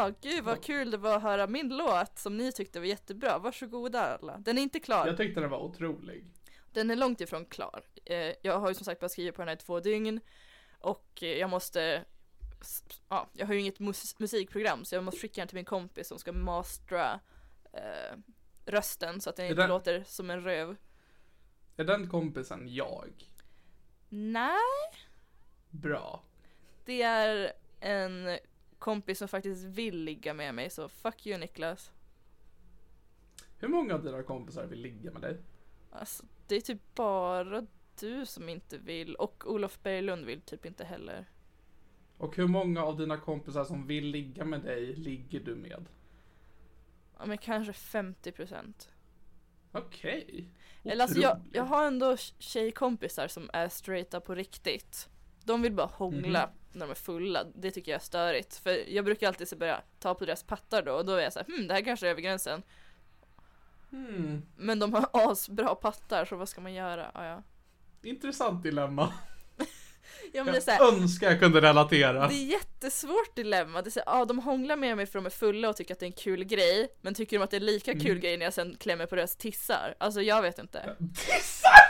Ja, 0.08 0.14
gud 0.20 0.44
vad 0.44 0.64
kul 0.64 0.90
det 0.90 0.96
var 0.96 1.16
att 1.16 1.22
höra 1.22 1.46
min 1.46 1.68
låt 1.76 2.18
som 2.18 2.36
ni 2.36 2.52
tyckte 2.52 2.78
var 2.78 2.86
jättebra. 2.86 3.38
Varsågoda 3.38 4.00
alla. 4.00 4.38
Den 4.38 4.58
är 4.58 4.62
inte 4.62 4.80
klar. 4.80 5.06
Jag 5.06 5.16
tyckte 5.16 5.40
den 5.40 5.50
var 5.50 5.58
otrolig. 5.58 6.24
Den 6.72 6.90
är 6.90 6.96
långt 6.96 7.20
ifrån 7.20 7.44
klar. 7.44 7.82
Eh, 8.04 8.32
jag 8.42 8.58
har 8.60 8.68
ju 8.68 8.74
som 8.74 8.84
sagt 8.84 9.00
bara 9.00 9.08
skrivit 9.08 9.34
på 9.34 9.40
den 9.42 9.48
här 9.48 9.54
i 9.56 9.58
två 9.58 9.80
dygn 9.80 10.20
och 10.80 11.22
eh, 11.22 11.28
jag 11.38 11.50
måste 11.50 12.04
Ja, 13.08 13.28
jag 13.32 13.46
har 13.46 13.54
ju 13.54 13.60
inget 13.60 13.78
mus- 13.80 14.14
musikprogram 14.18 14.84
så 14.84 14.94
jag 14.94 15.04
måste 15.04 15.20
skicka 15.20 15.40
den 15.40 15.48
till 15.48 15.54
min 15.54 15.64
kompis 15.64 16.08
som 16.08 16.18
ska 16.18 16.32
mastra 16.32 17.20
eh, 17.72 18.18
rösten 18.66 19.20
så 19.20 19.30
att 19.30 19.36
den 19.36 19.46
Är 19.46 19.50
inte 19.50 19.62
den- 19.62 19.68
låter 19.70 20.04
som 20.06 20.30
en 20.30 20.40
röv. 20.42 20.76
Är 21.76 21.84
den 21.84 22.08
kompisen 22.08 22.74
jag? 22.74 23.30
Nej, 24.08 24.56
Bra. 25.70 26.22
det 26.84 27.02
är 27.02 27.52
en 27.80 28.38
kompis 28.78 29.18
som 29.18 29.28
faktiskt 29.28 29.64
vill 29.64 30.04
ligga 30.04 30.34
med 30.34 30.54
mig 30.54 30.70
så 30.70 30.88
fuck 30.88 31.26
you 31.26 31.38
Niklas. 31.38 31.90
Hur 33.58 33.68
många 33.68 33.94
av 33.94 34.04
dina 34.04 34.22
kompisar 34.22 34.66
vill 34.66 34.80
ligga 34.80 35.10
med 35.12 35.22
dig? 35.22 35.36
Alltså, 35.90 36.24
det 36.46 36.56
är 36.56 36.60
typ 36.60 36.94
bara 36.94 37.66
du 38.00 38.26
som 38.26 38.48
inte 38.48 38.78
vill 38.78 39.14
och 39.14 39.44
Olof 39.46 39.82
Berglund 39.82 40.24
vill 40.24 40.40
typ 40.40 40.66
inte 40.66 40.84
heller. 40.84 41.26
Och 42.18 42.36
hur 42.36 42.46
många 42.46 42.84
av 42.84 42.96
dina 42.96 43.16
kompisar 43.18 43.64
som 43.64 43.86
vill 43.86 44.06
ligga 44.06 44.44
med 44.44 44.60
dig 44.60 44.94
ligger 44.96 45.40
du 45.40 45.54
med? 45.54 45.84
Ja 47.18 47.26
men 47.26 47.38
kanske 47.38 47.72
50%. 47.72 48.88
Okej. 49.72 50.48
Eller 50.84 51.04
alltså 51.04 51.20
jag, 51.20 51.40
jag 51.52 51.64
har 51.64 51.86
ändå 51.86 52.16
tjejkompisar 52.38 53.28
som 53.28 53.50
är 53.52 53.68
straighta 53.68 54.20
på 54.20 54.34
riktigt. 54.34 55.08
De 55.44 55.62
vill 55.62 55.72
bara 55.72 55.86
hångla 55.86 56.46
Mhm. 56.46 56.56
När 56.76 56.86
de 56.86 56.90
är 56.90 56.94
fulla. 56.94 57.44
Det 57.44 57.70
tycker 57.70 57.92
jag 57.92 58.00
är 58.00 58.04
störigt. 58.04 58.56
För 58.56 58.90
jag 58.90 59.04
brukar 59.04 59.28
alltid 59.28 59.48
så 59.48 59.56
börja 59.56 59.80
ta 60.00 60.14
på 60.14 60.24
deras 60.24 60.42
pattar 60.42 60.82
då 60.82 60.92
och 60.92 61.04
då 61.06 61.12
är 61.12 61.22
jag 61.22 61.32
såhär, 61.32 61.46
hmm 61.46 61.68
det 61.68 61.74
här 61.74 61.80
kanske 61.84 62.06
är 62.06 62.10
över 62.10 62.20
gränsen. 62.22 62.62
Hmm. 63.90 64.42
Men 64.56 64.78
de 64.78 64.92
har 64.94 65.08
asbra 65.30 65.74
pattar 65.74 66.24
så 66.24 66.36
vad 66.36 66.48
ska 66.48 66.60
man 66.60 66.74
göra? 66.74 67.10
Ja, 67.14 67.24
ja. 67.24 67.42
Intressant 68.02 68.62
dilemma. 68.62 69.12
ja 70.32 70.44
men 70.44 70.54
det 70.54 70.68
är 70.68 70.72
Jag 70.78 70.84
här, 70.86 70.92
önskar 71.02 71.30
jag 71.30 71.40
kunde 71.40 71.60
relatera. 71.60 72.28
Det 72.28 72.34
är 72.34 72.46
jättesvårt 72.46 73.36
dilemma. 73.36 73.82
Det 73.82 73.88
är 73.88 73.90
så 73.90 74.00
här, 74.06 74.18
ja, 74.18 74.24
de 74.24 74.38
hånglar 74.38 74.76
med 74.76 74.96
mig 74.96 75.06
för 75.06 75.18
de 75.18 75.26
är 75.26 75.30
fulla 75.30 75.68
och 75.68 75.76
tycker 75.76 75.94
att 75.94 76.00
det 76.00 76.04
är 76.06 76.08
en 76.08 76.12
kul 76.12 76.44
grej. 76.44 76.88
Men 77.00 77.14
tycker 77.14 77.38
de 77.38 77.44
att 77.44 77.50
det 77.50 77.56
är 77.56 77.60
lika 77.60 77.92
kul 77.92 78.06
Mm. 78.06 78.20
grej 78.20 78.36
när 78.36 78.46
jag 78.46 78.54
sen 78.54 78.76
klämmer 78.80 79.06
på 79.06 79.16
deras 79.16 79.36
tissar? 79.36 79.94
Alltså 79.98 80.22
jag 80.22 80.42
vet 80.42 80.58
inte. 80.58 80.96
Tissar! 81.14 81.85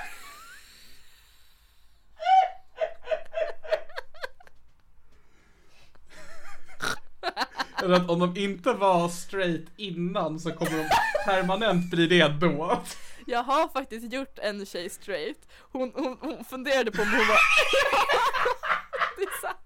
Eller 7.87 7.96
att 7.96 8.11
om 8.11 8.18
de 8.20 8.37
inte 8.40 8.72
var 8.72 9.09
straight 9.09 9.66
innan 9.77 10.40
så 10.40 10.53
kommer 10.53 10.77
de 10.79 10.88
permanent 11.27 11.90
bli 11.90 12.07
det 12.07 12.29
då. 12.29 12.83
Jag 13.27 13.42
har 13.42 13.68
faktiskt 13.68 14.12
gjort 14.12 14.38
en 14.38 14.66
tjej 14.66 14.90
straight. 14.90 15.49
Hon, 15.72 15.92
hon, 15.94 16.16
hon 16.20 16.44
funderade 16.44 16.90
på 16.90 17.03
om 17.03 17.09
hon 17.09 17.18
var... 17.29 17.38
det 19.16 19.22
är 19.22 19.40
sant. 19.40 19.59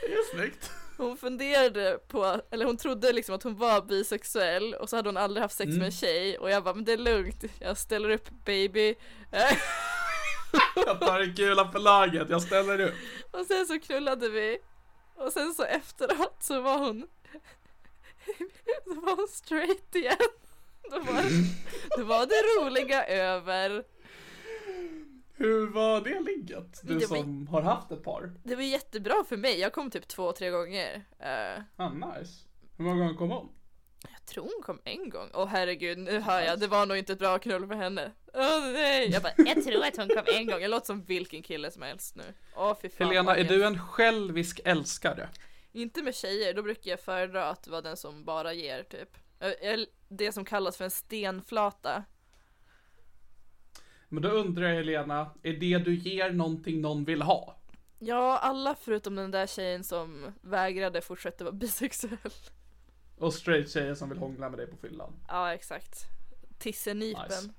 Det 0.00 0.12
är 0.12 0.36
snyggt. 0.36 0.70
Hon 0.96 1.16
funderade 1.16 1.98
på, 2.08 2.40
eller 2.50 2.64
hon 2.64 2.76
trodde 2.76 3.12
liksom 3.12 3.34
att 3.34 3.42
hon 3.42 3.56
var 3.56 3.82
bisexuell 3.82 4.74
och 4.74 4.88
så 4.88 4.96
hade 4.96 5.08
hon 5.08 5.16
aldrig 5.16 5.42
haft 5.42 5.56
sex 5.56 5.66
Mm. 5.68 5.78
med 5.78 5.86
en 5.86 5.92
tjej 5.92 6.38
och 6.38 6.50
jag 6.50 6.64
bara 6.64 6.74
men 6.74 6.84
det 6.84 6.92
är 6.92 6.96
lugnt, 6.96 7.44
jag 7.60 7.78
ställer 7.78 8.10
upp 8.10 8.28
baby. 8.44 8.94
Jag 10.86 11.00
tar 11.00 11.20
en 11.20 11.34
kula 11.36 11.64
på 11.64 11.78
laget, 11.78 12.30
jag 12.30 12.42
ställer 12.42 12.80
upp. 12.80 12.94
och 13.30 13.46
sen 13.46 13.66
så 13.66 13.80
knullade 13.80 14.28
vi 14.28 14.58
och 15.26 15.32
sen 15.32 15.54
så 15.54 15.64
efteråt 15.64 16.36
så 16.42 16.60
var 16.60 16.78
hon 16.78 17.06
så 18.84 18.94
var 19.00 19.16
hon 19.16 19.28
straight 19.28 19.94
igen. 19.94 20.16
Då 20.90 20.98
var, 21.00 21.22
då 21.98 22.04
var 22.04 22.26
det 22.26 22.64
roliga 22.66 23.04
över. 23.06 23.84
Hur 25.34 25.66
var 25.66 26.00
det 26.00 26.20
ligget? 26.20 26.80
Du 26.82 26.98
Det 26.98 27.06
var- 27.06 27.16
som 27.16 27.46
har 27.48 27.62
haft 27.62 27.90
ett 27.92 28.04
par. 28.04 28.32
Det 28.42 28.56
var 28.56 28.62
jättebra 28.62 29.24
för 29.28 29.36
mig, 29.36 29.58
jag 29.60 29.72
kom 29.72 29.90
typ 29.90 30.08
två, 30.08 30.32
tre 30.32 30.50
gånger. 30.50 31.04
Eh, 31.18 31.62
Ah, 31.76 31.88
nice. 31.90 32.32
Hur 32.76 32.84
många 32.84 32.96
gånger 33.04 33.14
kom 33.14 33.30
hon? 33.30 33.48
Jag 34.02 34.26
tror 34.26 34.44
hon 34.44 34.62
kom 34.62 34.80
en 34.84 35.08
gång. 35.10 35.30
Åh 35.34 35.46
herregud, 35.46 35.98
nu 35.98 36.20
hör 36.20 36.40
jag, 36.40 36.60
det 36.60 36.66
var 36.66 36.86
nog 36.86 36.96
inte 36.96 37.12
ett 37.12 37.18
bra 37.18 37.38
knull 37.38 37.66
för 37.66 37.74
henne. 37.74 38.12
Åh 38.34 38.72
nej! 38.72 39.10
Jag 39.10 39.22
bara, 39.22 39.32
jag 39.36 39.64
tror 39.64 39.84
att 39.84 39.96
hon 39.96 40.08
kom 40.08 40.24
en 40.26 40.46
gång. 40.46 40.60
Jag 40.60 40.70
låter 40.70 40.86
som 40.86 41.04
vilken 41.04 41.42
kille 41.42 41.70
som 41.70 41.82
helst 41.82 42.16
nu. 42.16 42.22
Åh 42.56 42.76
fy 42.82 42.88
fan. 42.88 43.06
Helena, 43.06 43.36
är 43.36 43.44
du 43.44 43.64
en 43.64 43.78
självisk 43.78 44.60
älskare? 44.64 45.28
Inte 45.72 46.02
med 46.02 46.14
tjejer, 46.14 46.54
då 46.54 46.62
brukar 46.62 46.90
jag 46.90 47.00
föredra 47.00 47.48
att 47.48 47.68
vara 47.68 47.80
den 47.80 47.96
som 47.96 48.24
bara 48.24 48.52
ger 48.52 48.82
typ. 48.82 49.08
Det 50.08 50.32
som 50.32 50.44
kallas 50.44 50.76
för 50.76 50.84
en 50.84 50.90
stenflata. 50.90 52.04
Men 54.08 54.22
då 54.22 54.28
undrar 54.28 54.68
jag 54.68 54.74
Helena, 54.74 55.30
är 55.42 55.52
det 55.52 55.78
du 55.78 55.94
ger 55.94 56.30
någonting 56.30 56.80
någon 56.80 57.04
vill 57.04 57.22
ha? 57.22 57.58
Ja, 57.98 58.38
alla 58.38 58.74
förutom 58.74 59.14
den 59.14 59.30
där 59.30 59.46
tjejen 59.46 59.84
som 59.84 60.34
vägrade 60.40 61.00
fortsätta 61.00 61.44
vara 61.44 61.54
bisexuell. 61.54 62.32
Och 63.22 63.34
straight 63.34 63.70
tjejer 63.70 63.94
som 63.94 64.08
vill 64.08 64.18
hångla 64.18 64.48
med 64.48 64.58
dig 64.58 64.66
på 64.66 64.76
fyllan? 64.76 65.12
Ja, 65.28 65.54
exakt. 65.54 66.04
Tissenipen. 66.58 67.54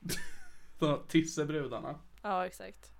Nice. 0.00 0.18
De 0.78 1.02
tissebrudarna. 1.08 1.98
Ja, 2.22 2.46
exakt. 2.46 2.92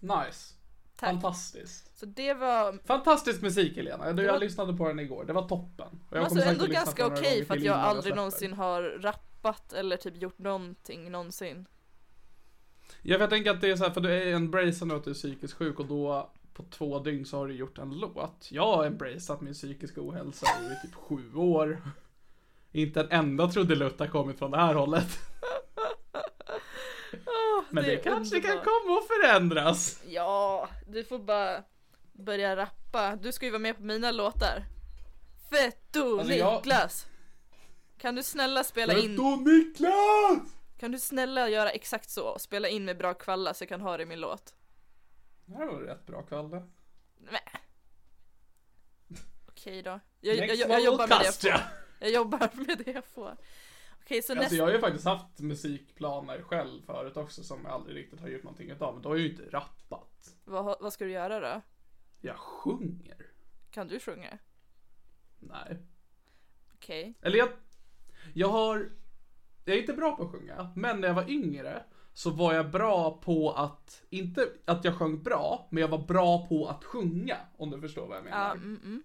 Nice. 0.00 0.54
Tack. 0.96 1.10
Fantastiskt. 1.10 1.98
Så 1.98 2.06
det 2.06 2.34
var 2.34 2.78
Fantastisk 2.84 3.42
musik 3.42 3.76
Helena. 3.76 4.12
Du, 4.12 4.22
jag 4.22 4.32
var- 4.32 4.40
lyssnade 4.40 4.72
på 4.76 4.88
den 4.88 4.98
igår. 4.98 5.24
Det 5.24 5.32
var 5.32 5.48
toppen. 5.48 6.00
Och 6.10 6.16
jag 6.16 6.24
Alltså 6.24 6.40
ändå 6.42 6.66
ganska 6.66 7.06
okej 7.06 7.32
gånger 7.32 7.44
för 7.44 7.56
att 7.56 7.62
jag 7.62 7.76
aldrig 7.76 8.16
någonsin 8.16 8.52
har 8.52 8.82
rappat 8.82 9.72
eller 9.72 9.96
typ 9.96 10.16
gjort 10.16 10.38
någonting 10.38 11.10
någonsin. 11.10 11.66
Ja, 13.02 13.16
för 13.16 13.20
jag 13.20 13.30
tänker 13.30 13.50
att 13.50 13.60
det 13.60 13.70
är 13.70 13.76
så 13.76 13.84
här, 13.84 13.90
för 13.90 14.00
du 14.00 14.12
är 14.12 14.34
embracear 14.34 14.86
nu 14.86 14.94
att 14.94 15.04
du 15.04 15.10
är 15.10 15.14
psykiskt 15.14 15.54
sjuk 15.54 15.80
och 15.80 15.86
då 15.86 16.30
på 16.58 16.64
två 16.70 16.98
dygn 16.98 17.24
så 17.26 17.36
har 17.38 17.46
du 17.48 17.54
gjort 17.54 17.78
en 17.78 17.90
låt. 17.90 18.48
Jag 18.50 18.76
har 18.76 18.84
embraceat 18.84 19.40
min 19.40 19.54
psykiska 19.54 20.00
ohälsa 20.00 20.46
i 20.46 20.86
typ 20.86 20.94
sju 20.94 21.34
år. 21.34 21.82
Inte 22.72 23.00
en 23.00 23.10
enda 23.10 23.48
trudelutt 23.48 23.98
har 24.00 24.06
kommit 24.06 24.38
från 24.38 24.50
det 24.50 24.56
här 24.58 24.74
hållet. 24.74 25.18
Men 27.70 27.84
det, 27.84 27.90
det 27.90 27.96
kanske 27.96 28.40
kan 28.40 28.56
komma 28.58 28.98
att 28.98 29.06
förändras. 29.06 30.02
Ja, 30.08 30.68
du 30.88 31.04
får 31.04 31.18
bara 31.18 31.62
börja 32.12 32.56
rappa. 32.56 33.16
Du 33.16 33.32
ska 33.32 33.44
ju 33.46 33.50
vara 33.52 33.58
med 33.62 33.76
på 33.76 33.82
mina 33.82 34.10
låtar. 34.10 34.64
Fetto 35.50 36.18
Alltså, 36.18 36.34
jag- 36.34 36.54
Niklas! 36.56 37.06
Kan 37.98 38.14
du 38.14 38.22
snälla 38.22 38.64
spela 38.64 38.98
in, 38.98 39.16
Då 39.16 39.36
Niklas! 39.36 40.38
kan 40.78 40.92
du 40.92 40.98
snälla 40.98 41.48
göra 41.48 41.70
exakt 41.70 42.10
så? 42.10 42.24
och 42.28 42.40
Spela 42.40 42.68
in 42.68 42.84
med 42.84 42.98
bra 42.98 43.14
kvalla 43.14 43.54
så 43.54 43.62
jag 43.62 43.68
kan 43.68 43.80
ha 43.80 43.96
det 43.96 44.02
i 44.02 44.06
min 44.06 44.20
låt. 44.20 44.54
Det 45.48 45.54
här 45.56 45.66
var 45.66 45.80
rätt 45.80 46.06
bra 46.06 46.22
Kalle. 46.22 46.62
Nej. 47.18 47.40
Okej 49.48 49.82
då. 49.82 50.00
Jag, 50.20 50.36
jag, 50.36 50.48
jag, 50.48 50.70
jag 50.70 50.84
jobbar 50.84 51.08
med 51.08 51.18
det 51.18 51.24
jag 51.24 51.34
får. 51.34 51.60
Jag 51.98 52.10
jobbar 52.10 52.50
med 52.66 52.78
det 52.84 52.90
jag 52.92 53.04
får. 53.04 53.36
Okej, 54.02 54.22
så 54.22 54.32
Alltså 54.32 54.34
nästa... 54.34 54.56
jag 54.56 54.64
har 54.64 54.72
ju 54.72 54.80
faktiskt 54.80 55.04
haft 55.04 55.40
musikplaner 55.40 56.42
själv 56.42 56.82
förut 56.82 57.16
också 57.16 57.42
som 57.42 57.64
jag 57.64 57.72
aldrig 57.72 57.96
riktigt 57.96 58.20
har 58.20 58.28
gjort 58.28 58.42
någonting 58.42 58.70
utav. 58.70 58.94
Men 58.94 59.02
då 59.02 59.08
har 59.08 59.16
jag 59.16 59.22
ju 59.22 59.30
inte 59.30 59.50
rappat. 59.50 60.36
Vad, 60.44 60.80
vad 60.80 60.92
ska 60.92 61.04
du 61.04 61.10
göra 61.10 61.40
då? 61.40 61.60
Jag 62.20 62.36
sjunger. 62.36 63.26
Kan 63.70 63.88
du 63.88 64.00
sjunga? 64.00 64.38
Nej. 65.38 65.78
Okej. 66.74 67.14
Eller 67.22 67.38
jag, 67.38 67.48
jag 68.34 68.48
har, 68.48 68.90
jag 69.64 69.76
är 69.76 69.80
inte 69.80 69.92
bra 69.92 70.16
på 70.16 70.22
att 70.22 70.30
sjunga, 70.30 70.72
men 70.76 71.00
när 71.00 71.08
jag 71.08 71.14
var 71.14 71.30
yngre 71.30 71.84
så 72.18 72.30
var 72.30 72.54
jag 72.54 72.70
bra 72.70 73.18
på 73.24 73.52
att, 73.52 74.02
inte 74.10 74.48
att 74.64 74.84
jag 74.84 74.94
sjöng 74.94 75.22
bra, 75.22 75.68
men 75.70 75.80
jag 75.80 75.88
var 75.88 75.98
bra 75.98 76.46
på 76.46 76.66
att 76.66 76.84
sjunga, 76.84 77.36
om 77.56 77.70
du 77.70 77.80
förstår 77.80 78.06
vad 78.06 78.16
jag 78.16 78.24
menar. 78.24 78.46
Ja, 78.46 78.52
mm, 78.52 78.80
mm. 78.84 79.02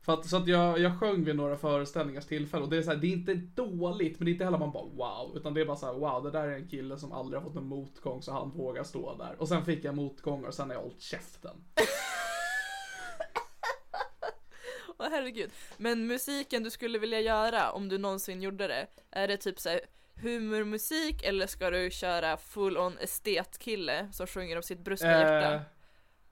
För 0.00 0.12
att, 0.12 0.26
så 0.26 0.36
att 0.36 0.48
jag, 0.48 0.78
jag 0.78 1.00
sjöng 1.00 1.24
vid 1.24 1.36
några 1.36 1.56
föreställningars 1.56 2.26
tillfälle 2.26 2.64
och 2.64 2.70
det 2.70 2.76
är 2.76 2.82
så 2.82 2.90
här, 2.90 2.98
det 2.98 3.06
är 3.06 3.12
inte 3.12 3.34
dåligt, 3.34 4.18
men 4.18 4.24
det 4.24 4.30
är 4.30 4.32
inte 4.32 4.44
heller 4.44 4.58
man 4.58 4.72
bara 4.72 4.84
wow, 4.84 5.36
utan 5.36 5.54
det 5.54 5.60
är 5.60 5.64
bara 5.64 5.76
så 5.76 5.86
här, 5.86 5.94
wow, 5.94 6.22
det 6.22 6.30
där 6.30 6.48
är 6.48 6.56
en 6.56 6.68
kille 6.68 6.98
som 6.98 7.12
aldrig 7.12 7.42
har 7.42 7.48
fått 7.48 7.56
en 7.56 7.66
motgång 7.66 8.22
så 8.22 8.32
han 8.32 8.50
vågar 8.50 8.84
stå 8.84 9.16
där. 9.16 9.36
Och 9.38 9.48
sen 9.48 9.64
fick 9.64 9.84
jag 9.84 9.94
motgångar 9.94 10.48
och 10.48 10.54
sen 10.54 10.68
har 10.70 10.74
jag 10.74 10.82
hållit 10.82 11.02
käften. 11.02 11.64
Åh 14.98 15.06
herregud. 15.10 15.50
Men 15.76 16.06
musiken 16.06 16.62
du 16.62 16.70
skulle 16.70 16.98
vilja 16.98 17.20
göra 17.20 17.72
om 17.72 17.88
du 17.88 17.98
någonsin 17.98 18.42
gjorde 18.42 18.66
det, 18.66 18.86
är 19.10 19.28
det 19.28 19.36
typ 19.36 19.60
såhär 19.60 19.80
humormusik 20.16 21.22
eller 21.22 21.46
ska 21.46 21.70
du 21.70 21.90
köra 21.90 22.36
full 22.36 22.78
on 22.78 22.98
estetkille 22.98 24.08
som 24.12 24.26
sjunger 24.26 24.56
om 24.56 24.62
sitt 24.62 24.80
brustna 24.80 25.10
hjärta? 25.10 25.54
Eh, 25.54 25.60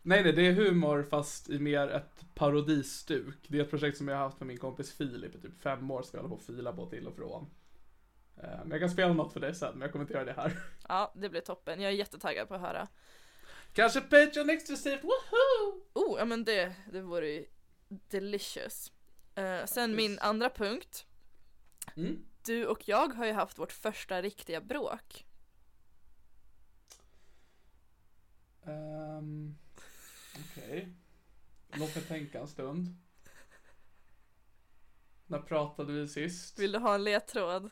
nej, 0.02 0.22
nej, 0.22 0.32
det 0.32 0.46
är 0.46 0.52
humor 0.52 1.06
fast 1.10 1.50
i 1.50 1.58
mer 1.58 1.88
ett 1.88 2.34
parodistuk. 2.34 3.36
Det 3.48 3.58
är 3.58 3.62
ett 3.62 3.70
projekt 3.70 3.98
som 3.98 4.08
jag 4.08 4.16
har 4.16 4.24
haft 4.24 4.40
med 4.40 4.46
min 4.46 4.58
kompis 4.58 4.92
Filip 4.92 5.34
i 5.34 5.40
typ 5.40 5.60
fem 5.60 5.90
år, 5.90 6.02
ska 6.02 6.16
jag 6.16 6.22
hålla 6.22 6.34
på 6.34 6.40
och 6.40 6.46
fila 6.46 6.72
på 6.72 6.86
till 6.86 7.06
och 7.06 7.16
från. 7.16 7.50
Eh, 8.36 8.58
men 8.62 8.70
jag 8.70 8.80
kan 8.80 8.90
spela 8.90 9.12
något 9.12 9.32
för 9.32 9.40
dig 9.40 9.54
sen, 9.54 9.72
men 9.72 9.80
jag 9.80 9.92
kommer 9.92 10.04
inte 10.04 10.14
göra 10.14 10.24
det 10.24 10.32
här. 10.32 10.52
Ja, 10.88 11.12
det 11.16 11.28
blir 11.28 11.40
toppen. 11.40 11.80
Jag 11.80 11.92
är 11.92 11.96
jättetaggad 11.96 12.48
på 12.48 12.54
att 12.54 12.60
höra. 12.60 12.88
Kanske 13.72 14.00
Patreon 14.00 14.50
exklusivt, 14.50 15.04
woho! 15.04 15.82
Oh, 15.92 16.18
ja 16.18 16.24
men 16.24 16.44
det, 16.44 16.74
det 16.92 17.00
vore 17.00 17.28
ju 17.28 17.46
delicious. 17.88 18.92
Eh, 19.34 19.64
sen 19.64 19.96
min 19.96 20.18
andra 20.18 20.50
punkt. 20.50 21.06
Mm. 21.96 22.24
Du 22.44 22.66
och 22.66 22.88
jag 22.88 23.14
har 23.14 23.26
ju 23.26 23.32
haft 23.32 23.58
vårt 23.58 23.72
första 23.72 24.22
riktiga 24.22 24.60
bråk. 24.60 25.26
Um, 28.62 29.58
Okej. 30.38 30.94
Låt 31.72 31.94
mig 31.94 32.04
tänka 32.04 32.40
en 32.40 32.48
stund. 32.48 32.96
När 35.26 35.38
pratade 35.38 35.92
vi 35.92 36.08
sist? 36.08 36.58
Vill 36.58 36.72
du 36.72 36.78
ha 36.78 36.94
en 36.94 37.04
ledtråd? 37.04 37.70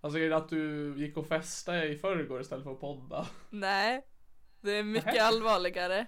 Alltså 0.00 0.18
är 0.18 0.28
det 0.30 0.36
att 0.36 0.48
du 0.48 0.94
gick 0.98 1.16
och 1.16 1.26
festade 1.26 1.88
i 1.88 1.98
förrgår 1.98 2.40
istället 2.40 2.64
för 2.64 2.72
att 2.72 2.80
podda? 2.80 3.26
Nej, 3.50 4.06
det 4.60 4.72
är 4.72 4.82
mycket 4.82 5.06
Nähä. 5.14 5.22
allvarligare. 5.22 6.06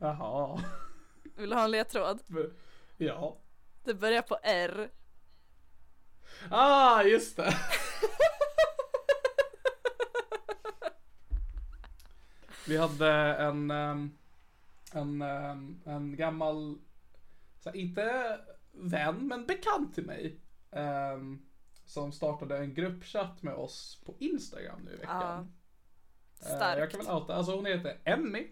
Jaha. 0.00 0.60
Vill 1.36 1.50
du 1.50 1.56
ha 1.56 1.64
en 1.64 1.70
ledtråd? 1.70 2.22
Ja. 2.96 3.38
Det 3.84 3.94
börjar 3.94 4.22
på 4.22 4.38
R. 4.42 4.90
Ah, 6.50 7.02
just 7.02 7.36
det. 7.36 7.54
Vi 12.68 12.76
hade 12.76 13.12
en, 13.34 13.70
ehm, 13.70 14.10
en, 14.92 15.22
ehm, 15.22 15.80
en 15.84 16.16
gammal, 16.16 16.78
här, 17.64 17.76
inte 17.76 18.38
vän, 18.72 19.26
men 19.28 19.46
bekant 19.46 19.94
till 19.94 20.06
mig. 20.06 20.38
ehm, 20.70 21.42
som 21.84 22.12
startade 22.12 22.58
en 22.58 22.74
gruppchatt 22.74 23.42
med 23.42 23.54
oss 23.54 24.02
på 24.06 24.14
Instagram 24.18 24.80
nu 24.84 24.92
i 24.92 24.96
veckan. 24.96 25.40
Eh, 26.40 26.48
Jag 26.48 26.56
Starkt. 26.56 26.92
kan 26.92 27.00
väl 27.06 27.14
outa, 27.16 27.34
alltså 27.34 27.56
hon 27.56 27.66
heter 27.66 27.98
Emmy. 28.04 28.46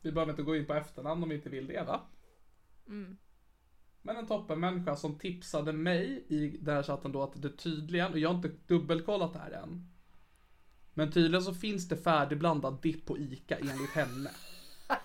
Vi 0.00 0.12
behöver 0.12 0.32
inte 0.32 0.42
gå 0.42 0.56
in 0.56 0.66
på 0.66 0.74
efternamn 0.74 1.22
om 1.22 1.28
vi 1.28 1.34
inte 1.34 1.48
vill 1.48 1.66
det 1.66 1.82
va? 1.82 2.00
Mm. 2.86 3.16
Men 4.02 4.16
en 4.16 4.26
toppenmänniska 4.26 4.96
som 4.96 5.18
tipsade 5.18 5.72
mig 5.72 6.24
i 6.28 6.58
den 6.60 6.76
här 6.76 6.82
chatten 6.82 7.12
då 7.12 7.22
att 7.22 7.42
det 7.42 7.50
tydligen, 7.50 8.12
och 8.12 8.18
jag 8.18 8.28
har 8.28 8.36
inte 8.36 8.50
dubbelkollat 8.66 9.32
det 9.32 9.38
här 9.38 9.50
än. 9.50 9.88
Men 10.94 11.12
tydligen 11.12 11.42
så 11.42 11.54
finns 11.54 11.88
det 11.88 11.96
färdigblandad 11.96 12.82
dipp 12.82 13.06
på 13.06 13.18
ICA 13.18 13.56
enligt 13.56 13.90
henne. 13.90 14.30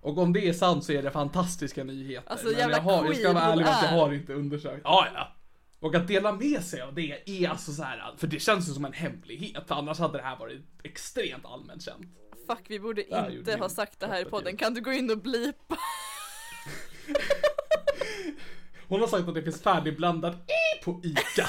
Och 0.00 0.18
om 0.18 0.32
det 0.32 0.48
är 0.48 0.52
sant 0.52 0.84
så 0.84 0.92
är 0.92 1.02
det 1.02 1.10
fantastiska 1.10 1.84
nyheter. 1.84 2.30
Alltså, 2.30 2.46
Men 2.46 2.58
jävla 2.58 2.76
jag, 2.76 2.82
har, 2.82 3.04
jag 3.04 3.16
ska 3.16 3.32
vara 3.32 3.44
ärlig 3.44 3.64
med 3.64 3.74
att 3.74 3.82
jag 3.82 3.90
har 3.90 4.12
inte 4.12 4.34
undersökt. 4.34 4.80
Ja, 4.84 5.06
ja. 5.14 5.36
Och 5.80 5.94
att 5.94 6.08
dela 6.08 6.32
med 6.32 6.62
sig 6.62 6.80
av 6.80 6.94
det 6.94 7.22
är 7.26 7.48
alltså 7.48 7.72
så 7.72 7.82
här, 7.82 8.14
för 8.16 8.26
det 8.26 8.40
känns 8.40 8.68
ju 8.68 8.72
som 8.72 8.84
en 8.84 8.92
hemlighet. 8.92 9.70
Annars 9.70 9.98
hade 9.98 10.18
det 10.18 10.24
här 10.24 10.36
varit 10.36 10.62
extremt 10.82 11.46
allmänt 11.46 11.82
känt. 11.82 12.06
Fuck, 12.46 12.64
vi 12.68 12.80
borde 12.80 13.32
inte 13.32 13.56
ha 13.56 13.68
sagt 13.68 14.00
det 14.00 14.06
här 14.06 14.20
i 14.20 14.24
toppen 14.24 14.38
podden. 14.38 14.56
Kan 14.56 14.74
du 14.74 14.80
gå 14.80 14.92
in 14.92 15.10
och 15.10 15.18
blipa? 15.18 15.76
Hon 18.88 19.00
har 19.00 19.08
sagt 19.08 19.28
att 19.28 19.34
det 19.34 19.42
finns 19.42 19.62
färdigblandad 19.62 20.34
i 20.34 20.84
på 20.84 21.00
ICA. 21.04 21.48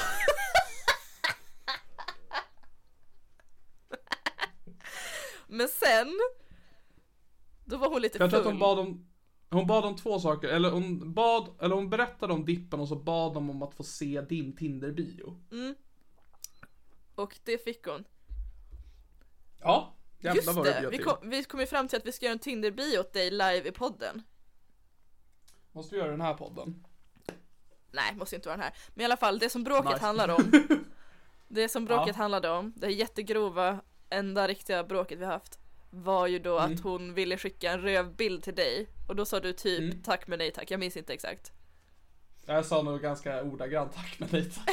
Men 5.46 5.68
sen, 5.68 6.20
då 7.64 7.76
var 7.76 7.88
hon 7.88 8.02
lite 8.02 8.18
Jag 8.18 8.30
tror 8.30 8.40
att 8.40 8.46
full. 8.46 8.52
hon 8.52 8.60
bad 8.60 8.78
om 8.78 9.10
hon 9.50 9.66
bad 9.66 9.84
om 9.84 9.96
två 9.96 10.20
saker, 10.20 10.48
eller 10.48 10.70
hon 10.70 11.14
bad, 11.14 11.56
eller 11.60 11.74
hon 11.74 11.90
berättade 11.90 12.32
om 12.32 12.44
dippen 12.44 12.80
och 12.80 12.88
så 12.88 12.96
bad 12.96 13.34
de 13.34 13.50
om 13.50 13.62
att 13.62 13.74
få 13.74 13.82
se 13.82 14.20
din 14.20 14.56
Tinder-bio. 14.56 15.40
Och 17.14 17.38
det 17.44 17.64
fick 17.64 17.86
hon. 17.86 18.04
Ja, 19.60 19.96
jävlar 20.18 20.34
Just 20.34 20.52
vad 20.52 20.66
det 20.66 20.88
vi 20.90 20.98
kom, 20.98 21.30
vi 21.30 21.44
kom 21.44 21.60
ju 21.60 21.66
fram 21.66 21.88
till 21.88 21.98
att 21.98 22.06
vi 22.06 22.12
ska 22.12 22.26
göra 22.26 22.32
en 22.32 22.38
Tinder-bio 22.38 22.98
åt 22.98 23.12
dig 23.12 23.30
live 23.30 23.68
i 23.68 23.72
podden. 23.72 24.22
Måste 25.74 25.94
vi 25.94 26.00
göra 26.00 26.10
den 26.10 26.20
här 26.20 26.34
podden? 26.34 26.84
Nej, 27.90 28.14
måste 28.14 28.36
inte 28.36 28.48
vara 28.48 28.56
den 28.56 28.64
här. 28.64 28.74
Men 28.94 29.02
i 29.02 29.04
alla 29.04 29.16
fall, 29.16 29.38
det 29.38 29.50
som 29.50 29.64
bråket 29.64 29.92
Nice. 29.92 30.04
handlade 30.04 30.32
om. 30.32 30.52
Det 31.48 31.68
som 31.68 31.84
bråket 31.84 32.14
Ja. 32.16 32.22
handlade 32.22 32.50
om, 32.50 32.72
det 32.76 32.90
jättegrova, 32.90 33.80
enda 34.10 34.48
riktiga 34.48 34.84
bråket 34.84 35.18
vi 35.18 35.24
haft. 35.24 35.58
Var 35.90 36.26
ju 36.26 36.38
då 36.38 36.58
Mm. 36.58 36.72
att 36.74 36.80
hon 36.80 37.14
ville 37.14 37.38
skicka 37.38 37.70
en 37.72 37.80
rövbild 37.82 38.42
till 38.42 38.54
dig. 38.54 38.88
Och 39.08 39.16
då 39.16 39.24
sa 39.24 39.40
du 39.40 39.52
typ 39.52 39.80
Mm. 39.80 40.02
tack 40.02 40.26
men 40.26 40.38
nej 40.38 40.50
tack, 40.50 40.70
jag 40.70 40.80
minns 40.80 40.96
inte 40.96 41.12
exakt. 41.14 41.52
Jag 42.46 42.66
sa 42.66 42.82
nog 42.82 43.00
ganska 43.00 43.42
ordagrant 43.42 43.94
tack 43.94 44.16
men 44.18 44.28
lite. 44.28 44.60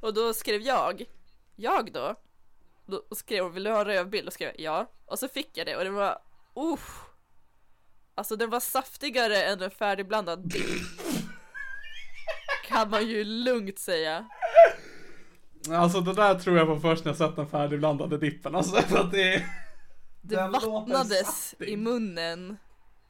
Och 0.00 0.14
då 0.14 0.34
skrev 0.34 0.60
jag, 0.62 1.04
jag 1.56 1.92
då, 1.92 2.14
då 2.86 3.02
skrev 3.14 3.44
hon 3.44 3.52
vill 3.52 3.64
du 3.64 3.70
ha 3.70 3.78
en 3.80 3.84
rövbild? 3.84 4.26
Och 4.26 4.32
skrev 4.32 4.48
jag 4.48 4.60
ja. 4.60 4.86
Och 5.06 5.18
så 5.18 5.28
fick 5.28 5.56
jag 5.56 5.66
det 5.66 5.76
och 5.76 5.84
det 5.84 5.90
var, 5.90 6.18
uh, 6.56 6.78
Alltså 8.14 8.36
den 8.36 8.50
var 8.50 8.60
saftigare 8.60 9.42
än 9.42 9.62
en 9.62 9.70
färdigblandad 9.70 10.48
dipp. 10.48 10.64
kan 12.68 12.90
man 12.90 13.06
ju 13.08 13.24
lugnt 13.24 13.78
säga. 13.78 14.28
Alltså 15.70 16.00
det 16.00 16.14
där 16.14 16.34
tror 16.34 16.58
jag 16.58 16.66
på 16.66 16.80
först 16.80 17.04
när 17.04 17.10
jag 17.12 17.16
sett 17.18 17.36
den 17.36 17.48
färdigblandade 17.48 18.18
dippen 18.18 18.54
alltså. 18.54 18.76
Att 18.76 19.10
det. 19.10 19.44
Det 20.22 20.36
Den 20.36 20.52
vattnades 20.52 21.54
i 21.58 21.76
munnen. 21.76 22.56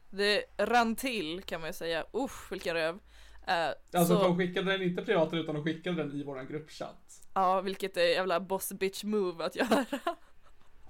Det 0.09 0.43
rann 0.57 0.95
till 0.95 1.41
kan 1.43 1.61
man 1.61 1.69
ju 1.69 1.73
säga. 1.73 2.05
Usch 2.13 2.51
vilken 2.51 2.73
röv. 2.75 2.99
Eh, 3.47 3.99
Alltså 3.99 4.17
så, 4.19 4.27
hon 4.27 4.37
skickade 4.37 4.71
den 4.71 4.81
inte 4.81 5.01
privat 5.01 5.33
utan 5.33 5.55
hon 5.55 5.63
skickade 5.65 6.03
den 6.03 6.11
i 6.13 6.23
våran 6.23 6.47
gruppchatt. 6.47 7.21
Ja, 7.33 7.61
vilket 7.61 7.97
är 7.97 8.01
jävla 8.01 8.39
boss 8.39 8.71
bitch 8.73 9.03
move 9.03 9.45
att 9.45 9.55
göra. 9.55 9.85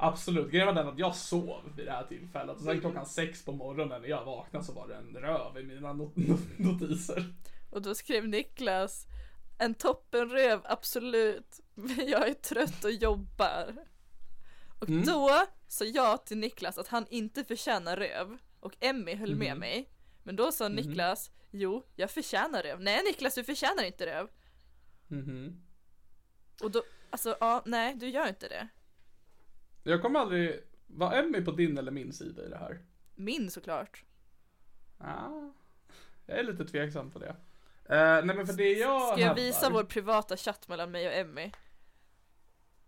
Absolut, 0.05 0.51
grejen 0.51 0.67
var 0.67 0.73
den 0.73 0.87
att 0.87 0.99
jag 0.99 1.15
sov 1.15 1.61
vid 1.77 1.85
det 1.85 1.91
här 1.91 2.03
tillfället 2.03 2.55
och 2.57 2.61
sen 2.63 2.79
klockan 2.81 3.05
sex 3.05 3.45
på 3.45 3.51
morgonen 3.51 4.01
när 4.01 4.07
jag 4.07 4.25
vaknade 4.25 4.65
så 4.65 4.73
var 4.73 4.87
det 4.87 4.95
en 4.95 5.17
röv 5.17 5.57
i 5.57 5.63
mina 5.63 5.93
not- 5.93 6.13
not- 6.15 6.59
notiser. 6.59 7.33
Och 7.71 7.81
då 7.81 7.95
skrev 7.95 8.27
Niklas 8.27 9.05
En 9.57 9.73
toppenröv, 9.73 10.61
absolut. 10.63 11.59
Men 11.75 12.07
jag 12.07 12.27
är 12.29 12.33
trött 12.33 12.83
och 12.83 12.91
jobbar. 12.91 13.75
Och 14.81 14.89
Mm. 14.89 15.05
då 15.05 15.29
sa 15.67 15.85
jag 15.85 16.25
till 16.25 16.37
Niklas 16.37 16.77
att 16.77 16.87
han 16.87 17.05
inte 17.09 17.43
förtjänar 17.43 17.97
röv. 17.97 18.37
Och 18.59 18.73
Emmy 18.79 19.15
höll 19.15 19.35
med 19.35 19.49
Mhm. 19.51 19.59
mig. 19.59 19.89
Men 20.23 20.35
då 20.35 20.51
sa 20.51 20.67
Niklas, 20.69 21.31
jo, 21.51 21.83
jag 21.95 22.11
förtjänar 22.11 22.63
röv. 22.63 22.81
Nej 22.81 23.03
Niklas, 23.03 23.35
du 23.35 23.43
förtjänar 23.43 23.83
inte 23.83 24.05
röv. 24.05 24.27
Mhm. 25.07 25.61
Och 26.63 26.71
då, 26.71 26.83
alltså 27.09 27.37
ja, 27.39 27.63
nej 27.65 27.95
du 27.95 28.09
gör 28.09 28.27
inte 28.27 28.47
det. 28.47 28.67
Jag 29.87 30.01
kommer 30.01 30.19
aldrig, 30.19 30.59
var 30.87 31.13
Emmy 31.13 31.41
på 31.41 31.51
din 31.51 31.77
eller 31.77 31.91
min 31.91 32.13
sida 32.13 32.45
i 32.45 32.49
det 32.49 32.57
här? 32.57 32.79
Min 33.15 33.51
såklart. 33.51 34.03
Ja, 34.99 35.53
jag 36.25 36.39
är 36.39 36.43
lite 36.43 36.65
tveksam 36.65 37.11
på 37.11 37.19
det. 37.19 37.35
Eh, 37.89 38.25
nej 38.25 38.35
men 38.35 38.47
för 38.47 38.53
det 38.53 38.71
jag 38.71 39.01
Ska 39.11 39.19
jag 39.21 39.27
hävdar- 39.27 39.43
visa 39.43 39.69
vår 39.69 39.83
privata 39.83 40.37
chatt 40.37 40.67
mellan 40.67 40.91
mig 40.91 41.07
och 41.07 41.13
Emmy? 41.13 41.51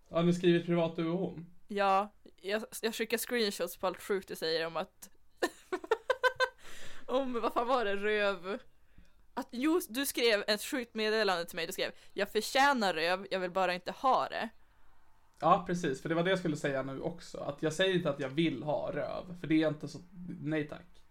Har 0.09 0.23
ni 0.23 0.33
skrivit 0.33 0.65
privat 0.65 0.95
du 0.95 1.07
och 1.09 1.19
hon? 1.19 1.45
Ja, 1.67 2.13
jag, 2.41 2.63
jag 2.81 2.95
skickar 2.95 3.17
screenshots 3.17 3.77
på 3.77 3.87
allt 3.87 4.01
sjukt 4.01 4.27
du 4.27 4.35
säger 4.35 4.67
om 4.67 4.77
att 4.77 5.09
Om, 7.05 7.33
vad 7.41 7.53
fan 7.53 7.67
var 7.67 7.85
det, 7.85 7.95
röv 7.95 8.59
att, 9.33 9.47
Jo, 9.51 9.81
du 9.89 10.05
skrev 10.05 10.43
ett 10.47 10.61
sjukt 10.61 10.93
meddelande 10.93 11.45
till 11.45 11.55
mig, 11.55 11.65
du 11.67 11.73
skrev 11.73 11.91
Jag 12.13 12.31
förtjänar 12.31 12.93
röv, 12.93 13.27
jag 13.31 13.39
vill 13.39 13.51
bara 13.51 13.73
inte 13.73 13.91
ha 13.91 14.29
det 14.29 14.49
Ja, 15.39 15.63
precis. 15.67 16.01
För 16.01 16.09
det 16.09 16.15
var 16.15 16.23
det 16.23 16.29
jag 16.29 16.39
skulle 16.39 16.57
säga 16.57 16.83
nu 16.83 17.01
också. 17.01 17.37
Att 17.37 17.63
jag 17.63 17.73
säger 17.73 17.95
inte 17.95 18.09
att 18.09 18.19
jag 18.19 18.29
vill 18.29 18.63
ha 18.63 18.91
röv. 18.91 19.39
För 19.39 19.47
det 19.47 19.63
är 19.63 19.67
inte 19.67 19.87
så, 19.87 19.99
nej 20.41 20.67
tack. 20.67 21.03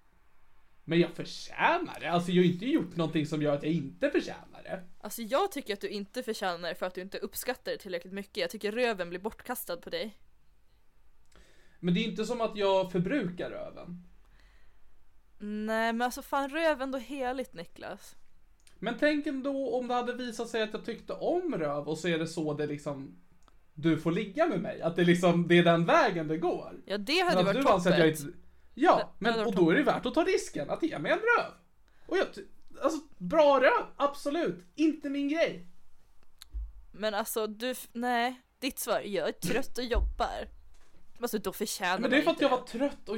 Men 0.85 1.01
jag 1.01 1.11
förtjänar 1.11 2.01
det. 2.01 2.11
Alltså 2.11 2.31
jag 2.31 2.43
har 2.43 2.51
inte 2.53 2.67
gjort 2.67 2.97
någonting 2.97 3.27
som 3.27 3.43
gör 3.43 3.55
att 3.55 3.63
jag 3.63 3.73
inte 3.73 4.11
förtjänar 4.11 4.63
det. 4.63 4.83
Alltså 5.01 5.23
jag 5.23 5.53
tycker 5.53 5.75
att 5.75 5.81
du 5.81 5.89
inte 5.89 6.23
förtjänar 6.23 6.69
det 6.69 6.75
för 6.75 6.87
att 6.87 6.95
du 6.95 7.01
inte 7.01 7.19
uppskattar 7.19 7.73
det 7.73 7.79
tillräckligt 7.79 8.13
mycket 8.13 8.37
Jag 8.37 8.51
tycker 8.51 8.73
röven 8.73 9.09
blir 9.09 9.21
bortkastad 9.21 9.77
på 9.77 9.91
dig 9.91 10.19
Men 11.79 11.95
det 11.95 12.01
är 12.01 12.05
inte 12.05 12.25
som 12.25 12.41
att 12.41 12.57
jag 12.57 12.93
förbrukar 12.93 13.51
röven. 13.51 14.03
Nej 15.39 15.93
men 15.93 16.03
alltså 16.03 16.23
fan 16.23 16.51
röv 16.51 16.83
ändå 16.83 16.99
heligt 16.99 17.55
Niklas 17.55 18.17
Men 18.79 18.95
tänk 18.99 19.27
ändå 19.27 19.79
om 19.79 19.89
det 19.89 19.95
hade 19.95 20.13
visat 20.13 20.49
sig 20.49 20.63
att 20.63 20.73
jag 20.73 20.85
tyckte 20.85 21.13
om 21.13 21.55
röv 21.55 21.89
och 21.89 21.99
så 21.99 22.09
är 22.09 22.19
det 22.19 22.27
så 22.27 22.55
det 22.55 22.67
liksom 22.67 23.17
du 23.77 23.99
får 23.99 24.13
ligga 24.13 24.47
med 24.47 24.61
mig. 24.61 24.83
Att 24.83 24.97
det 24.97 25.05
liksom, 25.05 25.49
det 25.49 25.59
är 25.59 25.65
den 25.65 25.85
vägen 25.85 26.29
det 26.29 26.37
går. 26.37 26.81
Ja 26.87 26.99
det 26.99 27.21
hade 27.21 27.37
Men 27.37 27.45
varit 27.45 27.67
toppen 27.67 27.93
att 27.93 27.99
jag 27.99 28.09
inte... 28.09 28.23
Ja, 28.75 28.97
Det 28.97 29.07
men 29.19 29.47
och 29.47 29.55
då 29.55 29.71
är 29.71 29.75
det 29.75 29.83
värt 29.83 30.07
att 30.07 30.15
ta 30.15 30.25
risken 30.25 30.71
att 30.71 30.83
ge 30.83 30.99
mig 30.99 31.13
en 31.13 31.19
röv. 31.19 31.53
Och 32.07 32.17
jag, 32.17 32.27
alltså 32.83 33.01
bra 33.19 33.61
röv, 33.61 33.87
absolut. 33.97 34.65
Inte 34.75 35.09
min 35.09 35.29
grej. 35.29 35.67
Men 36.93 37.15
alltså 37.15 37.47
du, 37.47 37.75
nej 37.93 38.41
Ditt 38.61 38.79
svar, 38.79 39.01
jag 39.01 39.29
är 39.29 39.33
trött 39.33 39.79
och 39.79 39.85
jobbar 39.85 40.49
Alltså 41.21 41.39
då 41.39 41.53
förtjänar 41.53 41.99
Men 41.99 42.11
det 42.11 42.17
är 42.17 42.23
för 42.23 42.31
att 42.31 42.41
jag 42.41 42.49
var 42.49 42.61
trött 42.61 43.09
och... 43.09 43.17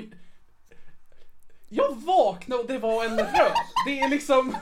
Jag 1.69 1.97
vaknade 1.97 2.63
och 2.63 2.69
det 2.69 2.79
var 2.79 3.05
en 3.05 3.19
röv. 3.19 3.53
Det 3.87 4.01
är 4.01 4.09
liksom... 4.09 4.57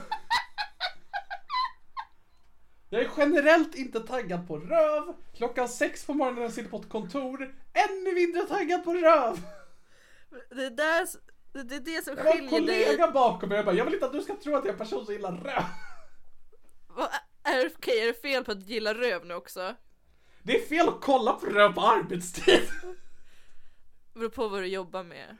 Jag 2.89 3.01
är 3.01 3.09
generellt 3.17 3.75
inte 3.75 3.99
taggad 3.99 4.47
på 4.47 4.57
röv. 4.59 5.13
Klockan 5.37 5.69
sex 5.69 6.05
på 6.05 6.13
morgonen 6.13 6.35
när 6.35 6.41
jag 6.43 6.53
sitter 6.53 6.69
på 6.69 6.77
ett 6.77 6.89
kontor. 6.89 7.55
Ännu 7.73 8.13
mindre 8.13 8.41
taggad 8.41 8.83
på 8.83 8.93
röv. 8.93 9.39
Det 10.49 10.65
är 10.65 10.69
där, 10.69 11.07
det 11.63 11.75
är 11.75 11.79
det 11.79 12.03
som 12.03 12.17
Jag 12.17 12.23
var 12.23 12.31
en 12.31 12.37
skiljer 12.49 12.67
dig 12.67 12.85
kollega 12.85 13.11
bakom 13.11 13.49
mig 13.49 13.55
jag 13.55 13.65
bara, 13.65 13.75
jag 13.75 13.85
vill 13.85 13.93
inte 13.93 14.05
att 14.05 14.11
du 14.11 14.21
ska 14.21 14.35
tro 14.35 14.55
att 14.55 14.65
jag 14.65 14.67
är 14.67 14.71
en 14.73 14.77
person 14.77 15.05
som 15.05 15.13
gillar 15.13 15.31
röv. 15.31 15.63
Vad- 16.87 17.09
Är 17.43 17.57
det 17.63 17.71
okej, 17.77 18.01
är 18.03 18.07
det 18.07 18.21
fel 18.21 18.45
på 18.45 18.51
att 18.51 18.69
gilla 18.69 18.93
röv 18.93 19.25
nu 19.25 19.33
också? 19.33 19.75
Det 20.43 20.63
är 20.63 20.67
fel 20.67 20.87
att 20.87 21.01
kolla 21.01 21.33
på 21.33 21.45
röv 21.45 21.73
på 21.73 21.81
arbetstid. 21.81 22.61
Beror 24.13 24.29
på 24.29 24.47
vad 24.47 24.61
du 24.61 24.67
jobbar 24.67 25.03
med 25.03 25.37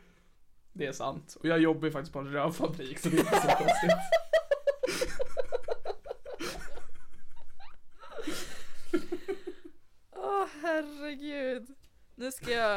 Det 0.74 0.86
är 0.86 0.92
sant. 0.92 1.38
Och 1.40 1.46
jag 1.48 1.60
jobbar 1.60 1.86
ju 1.88 1.92
faktiskt 1.92 2.14
på 2.14 2.20
en 2.20 2.32
rövfabrik 2.32 3.00
så 3.00 3.10
det 3.10 3.16
är 3.16 3.20
inte 3.20 3.42
så 3.42 3.48
konstigt. 3.48 3.92
Åh 10.16 10.37
herregud 10.62 11.68
Nu 12.16 12.32
ska 12.32 12.52
jag, 12.52 12.76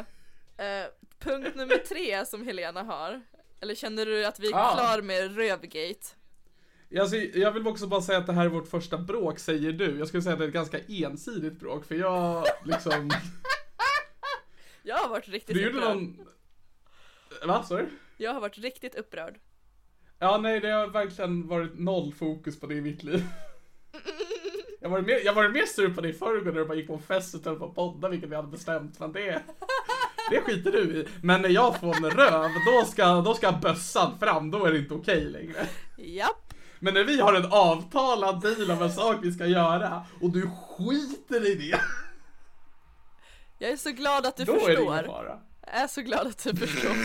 eh, 0.57 0.87
punkt 1.19 1.57
nummer 1.57 1.77
tre 1.77 2.27
som 2.27 2.47
Helena 2.47 2.83
har 2.83 3.21
Eller 3.61 3.75
känner 3.75 4.07
du 4.07 4.25
att 4.27 4.39
vi 4.41 4.49
är 4.53 4.57
Ah. 4.57 4.75
klar 4.75 5.03
med 5.03 5.37
rövgate? 5.37 6.07
Alltså, 7.01 7.17
jag 7.17 7.53
vill 7.53 7.67
också 7.67 7.87
bara 7.87 8.01
säga 8.03 8.19
att 8.19 8.27
det 8.27 8.33
här 8.33 8.45
är 8.45 8.49
vårt 8.49 8.69
första 8.69 8.99
bråk, 8.99 9.39
säger 9.39 9.73
du. 9.73 9.99
Jag 9.99 10.09
skulle 10.09 10.23
säga 10.23 10.33
att 10.33 10.39
det 10.39 10.45
är 10.45 10.49
ett 10.49 10.55
ganska 10.55 10.79
ensidigt 10.89 11.61
bråk, 11.61 11.85
för 11.85 11.95
jag 11.95 12.45
liksom... 12.65 13.11
Jag 14.83 14.97
har 14.97 15.09
varit 15.09 15.29
riktigt 15.29 15.55
Du 15.57 15.63
gjorde 15.63 15.77
upprörd 15.79 15.97
någon... 15.97 16.27
Va? 17.47 17.63
Sorry? 17.63 17.87
Jag 18.17 18.33
har 18.35 18.41
varit 18.41 18.59
riktigt 18.59 18.95
upprörd 18.95 19.39
Ja, 20.19 20.39
nej, 20.39 20.61
det 20.61 20.69
har 20.69 20.87
verkligen 20.87 21.49
varit 21.49 21.79
noll 21.79 22.13
fokus 22.15 22.61
på 22.61 22.67
det 22.67 22.75
i 22.75 22.81
mitt 22.81 23.03
liv. 23.03 23.25
Jag 24.83 24.91
var 24.91 25.01
mer, 25.01 25.21
jag 25.25 25.35
var 25.35 25.49
mer 25.49 25.67
sur 25.67 25.95
på 25.95 26.01
det 26.01 26.09
i 26.09 26.13
förrgår 26.13 26.53
när 26.53 26.61
du 26.61 26.65
bara 26.67 26.75
gick 26.75 26.87
på 26.87 26.95
en 26.95 27.03
fest 27.03 27.35
och 27.35 27.45
höll 27.45 27.59
på 27.59 27.65
att 27.65 27.75
podda, 27.75 28.09
vilket 28.09 28.31
vi 28.31 28.37
hade 28.37 28.49
bestämt, 28.49 29.01
men 29.01 29.13
det... 29.13 29.43
Det 30.31 30.41
skiter 30.41 30.73
du 30.73 30.97
i. 30.97 31.09
Men 31.23 31.43
när 31.43 31.49
jag 31.49 31.81
får 31.81 31.97
en 31.97 32.11
röv, 32.11 32.51
då 32.67 32.85
ska, 32.85 33.21
då 33.21 33.35
ska 33.35 33.53
bössan 33.53 34.19
fram, 34.19 34.51
då 34.51 34.65
är 34.65 34.73
det 34.73 34.79
inte 34.79 34.95
okej 34.95 35.25
längre. 35.25 35.67
Japp 35.97 36.55
Men 36.79 36.95
när 36.95 37.05
vi 37.05 37.21
har 37.21 37.35
en 37.35 37.53
avtalad 37.53 38.41
deal 38.41 38.71
om 38.71 38.83
en 38.83 38.93
sak 38.93 39.17
vi 39.23 39.33
ska 39.33 39.47
göra, 39.47 40.03
och 40.21 40.31
du 40.31 40.51
skiter 40.51 41.51
i 41.51 41.55
det, 41.55 41.81
Jag 43.59 43.71
är 43.71 43.77
så 43.77 43.91
glad 43.91 44.27
att 44.27 44.37
du 44.37 44.45
då 44.45 44.53
är 44.53 44.77
det 44.77 44.83
ingen 44.83 44.97
förstår 44.97 45.13
fara. 45.13 45.39
Jag 45.67 45.83
är 45.83 45.87
så 45.87 46.01
glad 46.01 46.27
att 46.27 46.45
du 46.45 46.57
förstår 46.57 46.91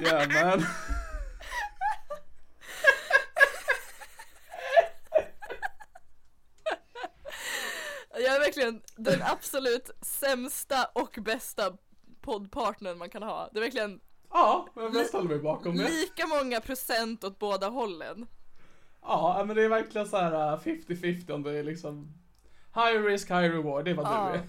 Yeah 0.00 0.26
man. 0.28 0.64
Jag 8.12 8.36
är 8.36 8.40
verkligen 8.40 8.82
den 8.96 9.22
absolut 9.22 9.90
sämsta 10.00 10.84
och 10.92 11.18
bästa 11.20 11.72
poddpartnern 12.20 12.98
man 12.98 13.10
kan 13.10 13.22
ha. 13.22 13.48
Det 13.52 13.58
är 13.58 13.62
verkligen 13.62 14.00
Ja, 14.30 14.68
men 14.74 14.92
jag 14.94 15.06
ställer 15.06 15.28
mig 15.28 15.38
bakom 15.38 15.76
det. 15.76 15.88
lika 15.88 16.26
många 16.26 16.60
procent 16.60 17.24
åt 17.24 17.38
båda 17.38 17.68
hållen. 17.68 18.26
Ja, 19.02 19.44
men 19.46 19.56
det 19.56 19.62
är 19.64 19.68
verkligen 19.68 20.08
så 20.08 20.16
här 20.16 20.32
uh, 20.54 20.60
50-50 20.60 21.30
om 21.32 21.42
det 21.42 21.52
är 21.58 21.62
liksom 21.62 22.12
high 22.74 23.02
risk, 23.02 23.28
high 23.30 23.50
reward, 23.50 23.84
det 23.84 23.90
är 23.90 23.94
vad 23.94 24.06
Ja. 24.06 24.30
du 24.32 24.38
är. 24.38 24.42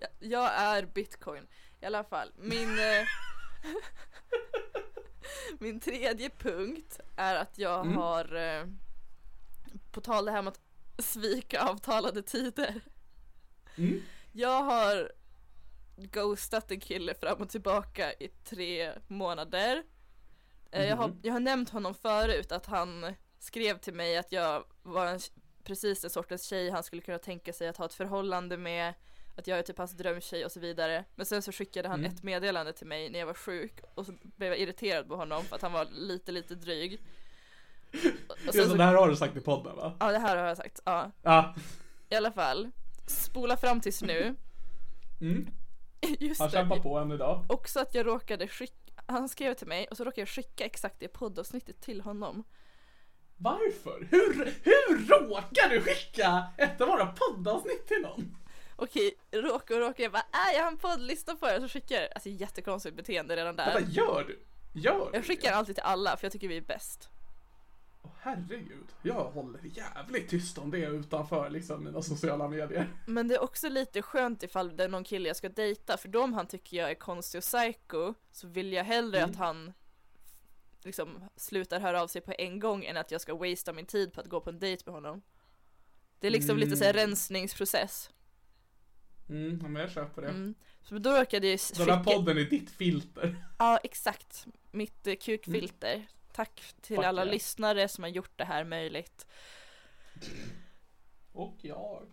Jag, 0.00 0.10
jag 0.18 0.54
är 0.54 0.82
bitcoin. 0.86 1.46
I 1.80 1.86
alla 1.86 2.04
fall, 2.04 2.32
min... 2.36 2.68
min 5.58 5.80
tredje 5.80 6.30
punkt 6.30 7.00
är 7.16 7.34
att 7.34 7.58
jag 7.58 7.80
Mm. 7.86 7.96
har... 7.96 8.34
eh, 8.36 8.64
På 9.90 10.00
tal 10.00 10.24
det 10.24 10.32
här 10.32 10.42
med 10.42 10.52
att 10.52 11.04
svika 11.04 11.62
avtalade 11.62 12.22
tider. 12.22 12.80
Mm. 13.76 14.02
Jag 14.32 14.62
har 14.62 15.12
ghostat 15.96 16.70
en 16.70 16.80
kille 16.80 17.14
fram 17.14 17.38
och 17.42 17.48
tillbaka 17.48 18.12
i 18.12 18.28
tre 18.28 18.92
månader. 19.06 19.82
Eh, 20.70 20.84
Jag, 20.88 20.96
har, 20.96 21.08
Mhm. 21.08 21.20
jag 21.22 21.32
har 21.32 21.40
nämnt 21.40 21.70
honom 21.70 21.94
förut 21.94 22.52
att 22.52 22.66
han 22.66 23.14
skrev 23.38 23.78
till 23.78 23.94
mig 23.94 24.16
att 24.16 24.32
jag 24.32 24.64
var 24.82 25.06
en, 25.06 25.20
precis 25.64 26.00
den 26.00 26.10
sortens 26.10 26.42
tjej 26.42 26.70
han 26.70 26.82
skulle 26.82 27.02
kunna 27.02 27.18
tänka 27.18 27.52
sig 27.52 27.68
att 27.68 27.76
ha 27.76 27.84
ett 27.86 27.94
förhållande 27.94 28.56
med. 28.56 28.94
Att 29.38 29.46
jag 29.46 29.58
är 29.58 29.62
typ 29.62 29.78
hans 29.78 29.92
drömtjej 29.92 30.44
och 30.44 30.52
så 30.52 30.60
vidare. 30.60 31.04
Men 31.14 31.26
sen 31.26 31.42
så 31.42 31.52
skickade 31.52 31.88
han 31.88 31.98
Mm. 32.00 32.12
ett 32.12 32.22
meddelande 32.22 32.72
till 32.72 32.86
mig 32.86 33.10
när 33.10 33.18
jag 33.18 33.26
var 33.26 33.34
sjuk 33.34 33.80
och 33.94 34.06
så 34.06 34.12
blev 34.22 34.48
jag 34.52 34.58
irriterad 34.58 35.08
på 35.08 35.16
honom 35.16 35.44
för 35.44 35.56
att 35.56 35.62
han 35.62 35.72
var 35.72 35.84
lite 35.92 36.32
lite 36.32 36.54
dryg. 36.54 37.00
Och 38.46 38.54
sen 38.54 38.68
så 38.68 38.74
det 38.74 38.84
här 38.84 38.94
har 38.94 39.08
du 39.08 39.16
sagt 39.16 39.36
i 39.36 39.40
podden 39.40 39.76
va? 39.76 39.96
ja 40.00 40.12
det 40.12 40.18
här 40.18 40.36
har 40.36 40.44
jag 40.46 40.56
sagt, 40.56 40.80
ja. 40.84 41.10
Ja. 41.22 41.54
I 42.08 42.14
alla 42.14 42.32
fall, 42.32 42.70
spola 43.06 43.56
fram 43.56 43.80
tills 43.80 44.02
nu. 44.02 44.34
Mm. 45.20 45.48
Just 46.18 46.40
Han 46.40 46.50
kämpar 46.50 46.76
på 46.76 46.98
än 46.98 47.12
idag. 47.12 47.44
Också 47.48 47.80
att 47.80 47.94
jag 47.94 48.06
råkade 48.06 48.48
skicka, 48.48 49.02
han 49.06 49.28
skrev 49.28 49.54
till 49.54 49.66
mig 49.66 49.88
och 49.88 49.96
så 49.96 50.04
råkade 50.04 50.20
jag 50.20 50.28
skicka 50.28 50.64
exakt 50.64 50.96
det 51.00 51.08
poddavsnittet 51.08 51.80
till 51.80 52.00
honom. 52.00 52.44
Varför? 53.36 54.08
Hur, 54.10 54.54
hur 54.62 55.06
råkar 55.08 55.70
du 55.70 55.80
skicka 55.80 56.44
ett 56.56 56.80
av 56.80 56.88
våra 56.88 57.06
poddavsnitt 57.06 57.86
till 57.86 58.02
någon? 58.02 58.36
Okej, 58.80 59.14
råkar 59.30 59.74
och 59.74 59.80
råkar, 59.80 60.02
jag 60.02 60.12
bara 60.12 60.22
äh, 60.32 60.56
jag 60.56 60.62
har 60.64 60.70
en 60.70 60.76
poddlista 60.78 61.34
på 61.34 61.46
er, 61.46 61.60
så 61.60 61.68
skickar 61.68 61.96
jag, 62.00 62.08
alltså 62.14 62.28
jättekonstigt 62.28 62.96
beteende 62.96 63.36
redan 63.36 63.56
där. 63.56 63.80
gör 63.88 64.24
du? 64.28 64.38
Gör 64.80 65.10
du 65.12 65.16
Jag 65.18 65.24
skickar 65.26 65.52
alltid 65.52 65.74
till 65.76 65.84
alla 65.84 66.16
för 66.16 66.24
jag 66.24 66.32
tycker 66.32 66.48
vi 66.48 66.56
är 66.56 66.60
bäst. 66.60 67.08
Åh, 68.02 68.10
herregud. 68.20 68.86
Jag 69.02 69.14
håller 69.24 69.60
jävligt 69.64 70.28
tyst 70.30 70.58
om 70.58 70.70
det 70.70 70.78
utanför 70.78 71.50
liksom 71.50 71.84
mina 71.84 72.02
sociala 72.02 72.48
medier. 72.48 72.88
Men 73.06 73.28
det 73.28 73.34
är 73.34 73.42
också 73.42 73.68
lite 73.68 74.02
skönt 74.02 74.42
ifall 74.42 74.76
det 74.76 74.84
är 74.84 74.88
någon 74.88 75.04
kille 75.04 75.28
jag 75.28 75.36
ska 75.36 75.48
dejta, 75.48 75.96
för 75.96 76.08
då 76.08 76.22
om 76.22 76.32
han 76.32 76.46
tycker 76.46 76.76
jag 76.76 76.90
är 76.90 76.94
konstig 76.94 77.38
och 77.38 77.42
psycho 77.44 78.14
så 78.32 78.48
vill 78.48 78.72
jag 78.72 78.84
hellre 78.84 79.18
Mm. 79.18 79.30
att 79.30 79.36
han 79.36 79.72
liksom 80.82 81.24
slutar 81.36 81.80
höra 81.80 82.02
av 82.02 82.06
sig 82.08 82.20
på 82.20 82.34
en 82.38 82.58
gång 82.60 82.84
än 82.84 82.96
att 82.96 83.10
jag 83.10 83.20
ska 83.20 83.34
wastea 83.36 83.74
min 83.74 83.86
tid 83.86 84.12
på 84.12 84.20
att 84.20 84.26
gå 84.26 84.40
på 84.40 84.50
en 84.50 84.58
dejt 84.58 84.82
med 84.86 84.94
honom. 84.94 85.22
Det 86.20 86.26
är 86.26 86.30
liksom 86.30 86.58
lite 86.58 86.76
såhär 86.76 86.94
Mm. 86.94 87.06
rensningsprocess. 87.08 88.10
Mm, 89.28 89.72
men 89.72 89.82
jag 89.82 89.90
köper 89.90 90.22
det. 90.22 90.28
Mm. 90.28 90.54
Så 90.82 90.98
då 90.98 91.10
råkade 91.10 91.46
jag 91.48 91.58
Den 91.76 91.88
här 91.88 91.96
skicka- 91.98 92.10
podden 92.16 92.38
är 92.38 92.44
ditt 92.44 92.70
filter. 92.70 93.44
Ja, 93.58 93.78
exakt. 93.82 94.46
Mitt 94.70 95.06
eh, 95.06 95.14
kukfilter. 95.14 96.06
Tack 96.32 96.74
till 96.80 96.96
Fuck 96.96 97.04
alla 97.04 97.22
yeah. 97.22 97.32
lyssnare 97.32 97.88
som 97.88 98.04
har 98.04 98.08
gjort 98.10 98.32
det 98.36 98.44
här 98.44 98.64
möjligt. 98.64 99.26
Och 101.32 101.56
jag. 101.60 102.06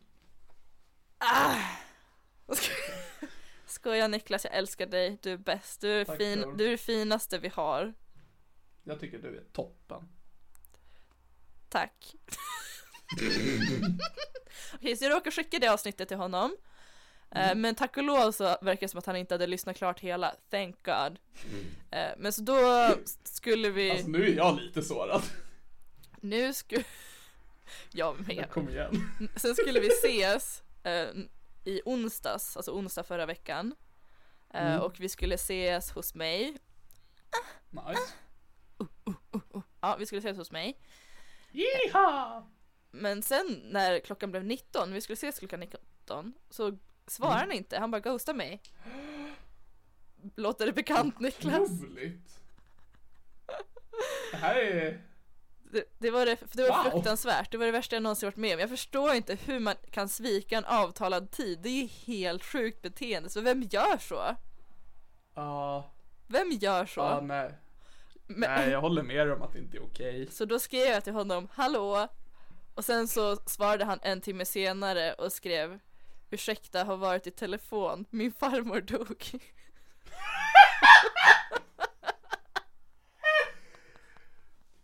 Ah! 1.17 1.55
Skoja 3.65 4.07
Niklas, 4.07 4.43
jag 4.45 4.53
älskar 4.55 4.85
dig. 4.85 5.17
Du 5.21 5.31
är 5.31 5.37
bäst. 5.37 5.81
Du 5.81 5.91
är, 5.91 6.05
Tack, 6.05 6.17
fin. 6.17 6.57
Du 6.57 6.65
är 6.65 6.71
det 6.71 6.77
finaste 6.77 7.37
vi 7.39 7.47
har. 7.47 7.93
Jag 8.83 8.99
tycker 8.99 9.19
du 9.19 9.37
är 9.37 9.43
toppen. 9.53 10.09
Tack. 11.69 12.15
Okej, 14.73 14.97
så 14.97 15.03
jag 15.05 15.11
råkade 15.11 15.31
skicka 15.31 15.59
det 15.59 15.67
avsnittet 15.67 16.07
till 16.07 16.17
honom. 16.17 16.55
Eh, 17.35 17.45
Mm. 17.45 17.61
Men 17.61 17.75
tack 17.75 17.97
och 17.97 18.03
lov 18.03 18.31
så 18.31 18.43
verkar 18.43 18.81
det 18.81 18.87
som 18.87 18.97
att 18.97 19.05
han 19.05 19.15
inte 19.15 19.33
hade 19.33 19.47
lyssnat 19.47 19.77
klart 19.77 19.99
hela. 19.99 20.35
Thank 20.49 20.85
God. 20.85 21.19
Eh, 21.91 22.09
Men 22.17 22.33
så 22.33 22.41
då 22.41 22.89
skulle 23.23 23.69
vi... 23.69 23.91
Alltså 23.91 24.07
nu 24.07 24.27
är 24.27 24.35
jag 24.35 24.59
lite 24.61 24.81
sårad. 24.81 25.21
Nu 26.21 26.53
skulle... 26.53 26.83
Jag 27.91 28.27
med. 28.27 28.49
Kom 28.49 28.69
igen. 28.69 29.09
Sen 29.35 29.55
skulle 29.55 29.79
vi 29.79 29.87
ses 29.87 30.63
eh, 30.83 31.07
i 31.65 31.81
onsdags, 31.85 32.57
alltså 32.57 32.71
onsdag 32.71 33.03
förra 33.03 33.25
veckan. 33.25 33.75
Mm. 34.53 34.81
Och 34.81 34.99
vi 34.99 35.09
skulle 35.09 35.35
ses 35.35 35.91
hos 35.91 36.15
mig. 36.15 36.57
Nice. 37.69 38.13
Ja, 39.81 39.95
vi 39.99 40.05
skulle 40.05 40.19
ses 40.19 40.37
hos 40.37 40.51
mig. 40.51 40.77
Yeehaw! 41.51 42.45
Men 42.91 43.21
sen 43.21 43.61
när 43.63 43.99
klockan 43.99 44.31
blev 44.31 44.45
19, 44.45 44.93
vi 44.93 45.01
skulle 45.01 45.13
ses 45.13 45.39
klockan 45.39 45.59
19, 45.59 46.33
så 46.49 46.77
svarade 47.07 47.39
han 47.39 47.51
inte, 47.51 47.77
han 47.79 47.91
bara 47.91 47.99
ghostade 48.01 48.37
mig. 48.37 48.61
Låter 50.35 50.65
det 50.65 50.73
bekant 50.73 51.19
Niklas? 51.19 51.69
Roligt. 51.83 52.39
Det 54.31 54.37
här 54.37 54.55
är... 54.55 55.01
Det, 55.71 55.83
det 55.99 56.11
var, 56.11 56.25
det, 56.25 56.37
det 56.51 56.69
var 56.69 56.83
Wow. 56.83 56.91
fruktansvärt, 56.91 57.51
det 57.51 57.57
var 57.57 57.65
det 57.65 57.71
värsta 57.71 57.95
jag 57.95 58.03
någonsin 58.03 58.27
varit 58.27 58.35
med 58.37 58.53
om. 58.53 58.59
Jag 58.59 58.69
förstår 58.69 59.13
inte 59.13 59.35
hur 59.45 59.59
man 59.59 59.75
kan 59.91 60.09
svika 60.09 60.57
en 60.57 60.65
avtalad 60.65 61.31
tid, 61.31 61.59
det 61.59 61.69
är 61.69 61.81
ju 61.81 61.87
helt 61.87 62.43
sjukt 62.45 62.81
beteende, 62.81 63.29
så 63.29 63.41
vem 63.41 63.61
gör 63.63 63.97
så? 63.97 64.35
Ja, 65.35 65.91
Vem 66.27 66.51
gör 66.51 66.85
så? 66.85 67.01
ja, 67.01 67.21
nej. 67.21 67.51
Men- 68.27 68.49
Nej, 68.55 68.69
jag 68.69 68.81
håller 68.81 69.03
med 69.03 69.31
om 69.31 69.41
att 69.41 69.53
det 69.53 69.59
inte 69.59 69.77
är 69.77 69.83
okej. 69.83 70.27
Så 70.31 70.45
då 70.45 70.59
skrev 70.59 70.87
jag 70.93 71.03
till 71.03 71.13
honom, 71.13 71.47
hallå? 71.53 72.07
Och 72.75 72.85
sen 72.85 73.07
så 73.07 73.35
svarade 73.35 73.85
han 73.85 73.99
en 74.01 74.21
timme 74.21 74.45
senare 74.45 75.13
och 75.13 75.31
skrev 75.33 75.79
Ursäkta, 76.35 76.83
har 76.83 76.97
varit 76.97 77.27
i 77.27 77.31
telefon, 77.31 78.05
min 78.09 78.31
farmor 78.31 78.81
dog. 78.81 79.23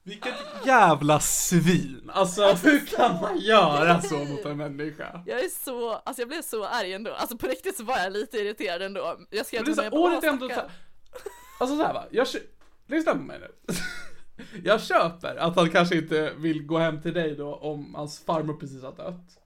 Vilket 0.03 0.35
jävla 0.65 1.19
svin! 1.19 2.11
Alltså 2.13 2.53
hur 2.53 2.85
kan 2.85 3.21
man 3.21 3.37
göra 3.37 4.01
så 4.01 4.17
mot 4.17 4.45
en 4.45 4.57
människa? 4.57 5.23
Jag 5.25 5.39
är 5.39 5.49
så, 5.49 5.91
alltså 5.91 6.21
jag 6.21 6.29
blev 6.29 6.41
så 6.41 6.65
arg 6.65 6.93
ändå. 6.93 7.13
Alltså 7.13 7.37
på 7.37 7.47
riktigt 7.47 7.77
så 7.77 7.83
var 7.83 7.97
jag 7.97 8.13
lite 8.13 8.37
irriterad 8.37 8.81
ändå. 8.81 9.19
Jag 9.29 9.45
skrev 9.45 9.63
till 9.63 9.75
honom, 9.75 10.13
jag 10.13 10.23
ändå 10.23 10.47
bara, 10.47 10.55
så, 10.55 10.61
"Åh, 10.61 10.71
Alltså 11.59 11.77
såhär 11.77 11.93
va, 11.93 12.05
jag 12.11 12.27
Lyssna 12.87 13.11
på 13.11 13.17
mig 13.17 13.39
nu. 13.39 13.73
Jag 14.63 14.81
köper 14.83 15.35
att 15.35 15.55
han 15.55 15.69
kanske 15.69 15.95
inte 15.97 16.33
vill 16.37 16.65
gå 16.65 16.77
hem 16.77 17.01
till 17.01 17.13
dig 17.13 17.35
då 17.35 17.55
om 17.55 17.95
hans 17.95 18.25
farmor 18.25 18.53
precis 18.53 18.83
har 18.83 18.91
dött. 18.91 19.40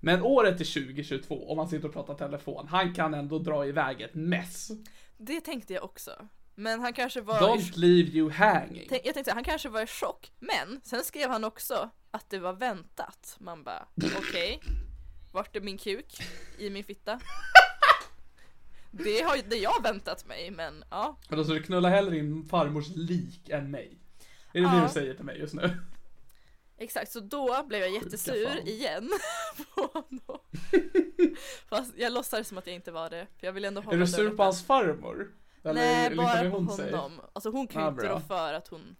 Men 0.00 0.22
året 0.22 0.60
är 0.60 0.64
2022, 0.84 1.50
om 1.50 1.56
man 1.56 1.68
sitter 1.68 1.88
och 1.88 1.94
pratar 1.94 2.14
telefon, 2.14 2.66
han 2.68 2.94
kan 2.94 3.14
ändå 3.14 3.38
dra 3.38 3.66
iväg 3.66 4.00
ett 4.00 4.14
mess. 4.14 4.64
stackarn." 4.64 4.84
Det 5.18 5.40
tänkte 5.40 5.74
jag 5.74 5.84
också. 5.84 6.10
Men 6.54 6.80
han 6.80 6.92
kanske 6.92 7.20
var 7.20 7.40
Don't 7.40 7.72
leave 7.78 8.08
you 8.10 8.30
hanging. 8.30 8.88
jag 9.04 9.14
tänkte 9.14 9.32
han 9.32 9.44
kanske 9.44 9.68
var 9.68 9.82
i 9.82 9.86
chock. 9.86 10.32
Men 10.38 10.80
sen 10.84 11.04
skrev 11.04 11.30
han 11.30 11.44
också 11.44 11.90
att 12.10 12.30
det 12.30 12.38
var 12.38 12.52
väntat. 12.52 13.36
Man 13.40 13.64
bara, 13.64 13.86
okej. 14.18 14.60
Vart 15.32 15.56
är 15.56 15.60
min 15.60 15.78
kuk? 15.78 16.22
I 16.58 16.70
min 16.70 16.84
fitta? 16.84 17.20
Det 18.92 19.20
har 19.22 19.38
det 19.50 19.56
jag 19.56 19.82
väntat 19.82 20.26
mig, 20.26 20.50
men 20.50 20.84
ja. 20.90 21.18
Men 21.28 21.38
då 21.38 21.44
så 21.44 21.52
du 21.52 21.62
knullar 21.62 21.90
hellre 21.90 22.10
din 22.10 22.44
farmors 22.48 22.88
lik 22.96 23.48
än 23.48 23.70
mig? 23.70 23.98
Är 24.52 24.60
det 24.60 24.66
Ja. 24.66 24.74
det 24.74 24.82
du 24.82 24.88
säger 24.88 25.14
till 25.14 25.24
mig 25.24 25.38
just 25.38 25.54
nu? 25.54 25.76
Exakt, 26.82 27.12
så 27.12 27.20
då 27.20 27.62
blev 27.66 27.80
jag 27.80 27.90
jättesur 27.90 28.68
igen 28.68 29.10
på 29.74 29.80
honom. 29.92 30.40
Fast 31.68 31.92
jag 31.96 32.12
låtsades 32.12 32.48
som 32.48 32.58
att 32.58 32.66
jag 32.66 32.76
inte 32.76 32.92
var 32.92 33.10
det, 33.10 33.26
för 33.38 33.46
jag 33.46 33.52
vill 33.52 33.64
ändå 33.64 33.80
hålla 33.80 33.96
Är 33.96 34.00
du 34.00 34.06
sur 34.06 34.30
på 34.30 34.42
hans 34.42 34.66
farmor? 34.66 35.32
Eller 35.62 35.74
Nej, 35.74 36.16
bara 36.16 36.36
på 36.38 36.42
hon 36.44 36.50
honom. 36.50 36.76
säger? 36.76 37.10
Alltså 37.32 37.50
hon 37.50 37.66
kan 37.66 37.82
ju 37.82 37.88
inte 37.88 38.08
rå 38.08 38.20
för 38.20 38.54
att 38.54 38.68
hon 38.68 38.96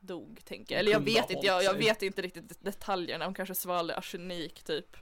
dog, 0.00 0.40
tänker 0.44 0.74
jag. 0.74 0.80
Eller 0.80 0.92
jag 0.92 1.00
vet 1.00 1.30
inte, 1.30 1.46
jag, 1.46 1.62
jag 1.64 1.72
sig. 1.72 1.80
vet 1.80 2.02
inte 2.02 2.22
riktigt 2.22 2.64
detaljerna. 2.64 3.24
Hon 3.24 3.34
kanske 3.34 3.54
svalde 3.54 3.96
arsenik 3.96 4.62
typ. 4.62 4.96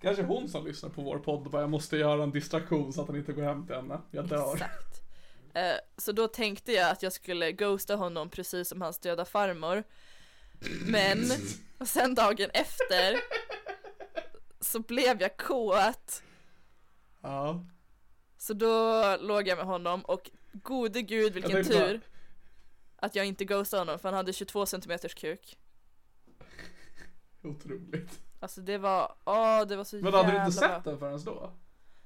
Kanske 0.00 0.22
hon 0.22 0.48
som 0.48 0.66
lyssnar 0.66 0.90
på 0.90 1.02
vår 1.02 1.18
podd 1.18 1.44
och 1.44 1.50
bara 1.50 1.62
jag 1.62 1.70
måste 1.70 1.96
göra 1.96 2.22
en 2.22 2.30
distraktion 2.30 2.92
så 2.92 3.00
att 3.00 3.06
han 3.06 3.16
inte 3.16 3.32
går 3.32 3.42
hem 3.42 3.66
till 3.66 3.76
henne. 3.76 4.00
Jag 4.10 4.28
dör. 4.28 4.54
Exakt. 4.54 5.00
Eh, 5.54 5.76
så 5.96 6.12
då 6.12 6.28
tänkte 6.28 6.72
jag 6.72 6.90
att 6.90 7.02
jag 7.02 7.12
skulle 7.12 7.52
ghosta 7.52 7.96
honom 7.96 8.28
precis 8.28 8.68
som 8.68 8.82
hans 8.82 8.98
döda 8.98 9.24
farmor. 9.24 9.84
Men 10.86 11.24
sen 11.86 12.14
dagen 12.14 12.50
efter 12.54 13.20
så 14.60 14.80
blev 14.80 15.20
jag 15.20 15.36
kåt. 15.36 16.22
Ja. 17.20 17.64
Så 18.38 18.52
då 18.54 19.02
låg 19.20 19.48
jag 19.48 19.58
med 19.58 19.66
honom 19.66 20.02
och 20.02 20.30
gode 20.52 21.02
gud 21.02 21.32
vilken 21.32 21.64
tur 21.64 21.98
bara- 21.98 22.06
att 23.06 23.14
jag 23.14 23.26
inte 23.26 23.44
ghostade 23.44 23.80
honom 23.80 23.98
för 23.98 24.08
han 24.08 24.16
hade 24.16 24.32
22 24.32 24.66
centimeters 24.66 25.14
kuk. 25.14 25.58
Otroligt. 27.42 28.20
Alltså 28.40 28.60
det 28.60 28.78
var, 28.78 29.14
åh 29.24 29.62
det 29.66 29.76
var 29.76 29.84
så 29.84 29.96
Men 29.96 30.04
jävla 30.04 30.22
hade 30.22 30.38
du 30.38 30.44
inte 30.44 30.52
sett 30.58 30.84
den 30.84 30.98
förrän 30.98 31.24
då? 31.24 31.52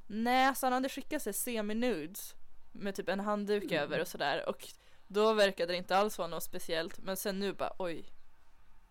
Nej, 0.07 0.55
så 0.55 0.66
han 0.66 0.72
hade 0.72 0.88
skickat 0.88 1.22
sig 1.22 1.32
semi-nudes 1.32 2.34
med 2.72 2.94
typ 2.94 3.09
en 3.09 3.20
handduk 3.20 3.72
över 3.72 4.00
och 4.00 4.09
sådär 4.09 4.48
och 4.48 4.68
då 5.07 5.32
verkade 5.32 5.72
det 5.72 5.76
inte 5.76 5.96
alls 5.96 6.18
vara 6.18 6.28
något 6.28 6.42
speciellt 6.42 6.98
men 6.98 7.16
sen 7.16 7.38
nu 7.38 7.53
bara 7.53 7.72
oj, 7.78 8.12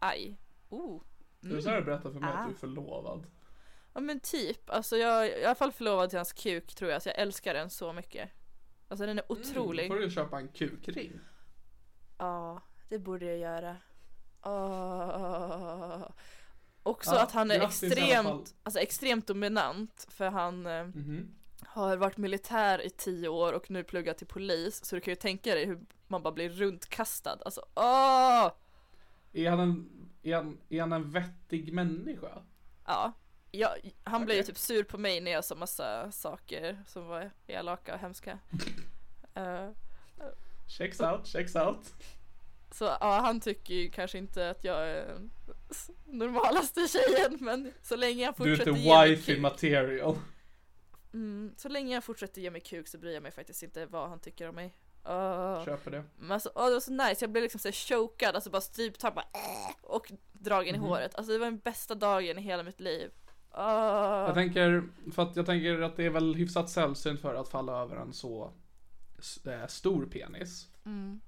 aj, 0.01 0.37
oh. 0.69 1.01
Här 1.43 1.75
du 1.77 1.81
berättar 1.83 2.11
för 2.11 2.19
mig 2.19 2.29
Ah. 2.29 2.33
att 2.37 2.47
du 2.47 2.53
är 2.53 2.57
förlovad. 2.57 3.27
Ja 3.93 3.99
men 4.01 4.19
typ, 4.19 4.69
alltså 4.69 4.97
jag 4.97 5.25
är 5.27 5.39
i 5.39 5.45
alla 5.45 5.55
fall 5.55 5.71
förlovad 5.71 6.09
till 6.09 6.19
hans 6.19 6.33
kuk 6.33 6.75
tror 6.75 6.91
jag 6.91 7.01
så 7.01 7.09
jag 7.09 7.19
älskar 7.19 7.53
den 7.53 7.69
så 7.69 7.93
mycket. 7.93 8.29
Alltså 8.87 9.05
den 9.05 9.19
är 9.19 9.31
otrolig. 9.31 9.85
Mm, 9.85 9.97
får 9.97 10.03
du 10.05 10.11
köpa 10.11 10.37
en 10.39 10.47
kukring. 10.47 11.19
Ja, 12.17 12.61
det 12.89 12.99
borde 12.99 13.25
jag 13.25 13.37
göra. 13.37 13.75
Åh. 14.43 16.09
Också 16.83 17.11
Ja, 17.15 17.23
att 17.23 17.31
han 17.31 17.51
är 17.51 17.59
extremt, 17.61 18.55
alltså 18.63 18.79
extremt 18.79 19.27
dominant 19.27 20.07
för 20.09 20.29
han 20.29 20.65
eh, 20.65 20.83
Mhm. 20.83 21.35
har 21.65 21.97
varit 21.97 22.17
militär 22.17 22.81
i 22.81 22.89
tio 22.89 23.27
år 23.29 23.53
och 23.53 23.71
nu 23.71 23.83
pluggar 23.83 24.13
till 24.13 24.27
polis 24.27 24.85
så 24.85 24.95
du 24.95 25.01
kan 25.01 25.11
ju 25.11 25.15
tänka 25.15 25.55
dig 25.55 25.65
hur 25.65 25.79
man 26.07 26.23
bara 26.23 26.33
blir 26.33 26.49
runtkastad. 26.49 27.37
Alltså 27.45 27.65
åh! 27.75 28.51
Är 29.33 29.49
han 29.49 29.59
en, 29.59 29.89
är 30.23 30.35
han, 30.35 30.57
är 30.69 30.79
han 30.81 30.93
en 30.93 31.11
vettig 31.11 31.73
människa? 31.73 32.41
Ja. 32.85 33.13
Ja, 33.53 33.75
han 34.03 34.25
blev 34.25 34.37
ju 34.37 34.43
typ 34.43 34.57
sur 34.57 34.83
på 34.83 34.97
mig 34.97 35.21
när 35.21 35.31
jag 35.31 35.45
sa 35.45 35.55
massa 35.55 36.11
saker 36.11 36.83
som 36.87 37.07
var 37.07 37.31
elaka 37.47 37.93
och 37.93 37.99
hemska. 37.99 38.39
Eh, 39.35 39.69
Checks 40.67 40.99
out, 41.01 41.27
checks 41.27 41.55
out. 41.55 41.93
Så 42.71 42.85
ja, 42.85 43.19
han 43.23 43.39
tycker 43.39 43.73
ju 43.73 43.89
kanske 43.89 44.17
inte 44.17 44.49
att 44.49 44.63
jag 44.63 44.89
är 44.89 45.05
den 45.07 45.31
normalaste 46.05 46.87
tjejen 46.87 47.37
men 47.39 47.73
så 47.81 47.95
länge 47.95 48.23
jag 48.23 48.33
Du 48.37 48.43
är 48.43 48.55
fortsätter 48.55 48.71
inte 48.71 48.81
ge 48.81 48.95
mig 48.97 49.09
wifey 49.15 49.33
kuk 49.35 49.41
material. 49.41 50.17
mm, 51.13 51.53
Så 51.57 51.69
länge 51.69 51.93
jag 51.93 52.03
fortsätter 52.03 52.41
ge 52.41 52.51
mig 52.51 52.61
kuk 52.61 52.87
så 52.87 52.97
bryr 52.97 53.13
jag 53.13 53.23
mig 53.23 53.31
faktiskt 53.31 53.63
inte 53.63 53.85
vad 53.85 54.09
han 54.09 54.19
tycker 54.19 54.49
om 54.49 54.55
mig 54.55 54.73
Åh. 55.05 55.65
Köper 55.65 55.91
det. 55.91 56.03
Men 56.19 56.31
alltså, 56.31 56.51
åh, 56.55 56.65
det 56.65 56.73
var 56.73 56.79
så 56.79 56.91
nice, 56.91 57.15
jag 57.25 57.31
blev 57.31 57.41
liksom 57.41 57.59
så 57.59 57.71
chokad, 57.71 58.35
alltså 58.35 58.49
bara 58.49 58.61
stryptag 58.61 59.13
bara 59.13 59.25
äh, 59.33 59.75
och 59.83 60.11
dragen 60.33 60.75
Mhm. 60.75 60.85
i 60.85 60.87
håret 60.87 61.15
Alltså 61.15 61.31
det 61.33 61.37
var 61.39 61.45
den 61.45 61.57
bästa 61.57 61.95
dagen 61.95 62.39
i 62.39 62.41
hela 62.41 62.63
mitt 62.63 62.79
liv 62.79 63.11
Åh. 63.53 63.61
Jag 64.27 64.33
tänker, 64.33 64.83
för 65.11 65.21
att 65.23 65.35
jag 65.35 65.45
tänker 65.45 65.81
att 65.81 65.95
det 65.95 66.05
är 66.05 66.09
väl 66.09 66.35
hyfsat 66.35 66.69
sällsynt 66.69 67.21
för 67.21 67.35
att 67.35 67.49
falla 67.49 67.81
över 67.81 67.95
en 67.95 68.13
så 68.13 68.51
eh, 69.45 69.67
stor 69.67 70.05
penis. 70.05 70.67
Mm. 70.85 71.21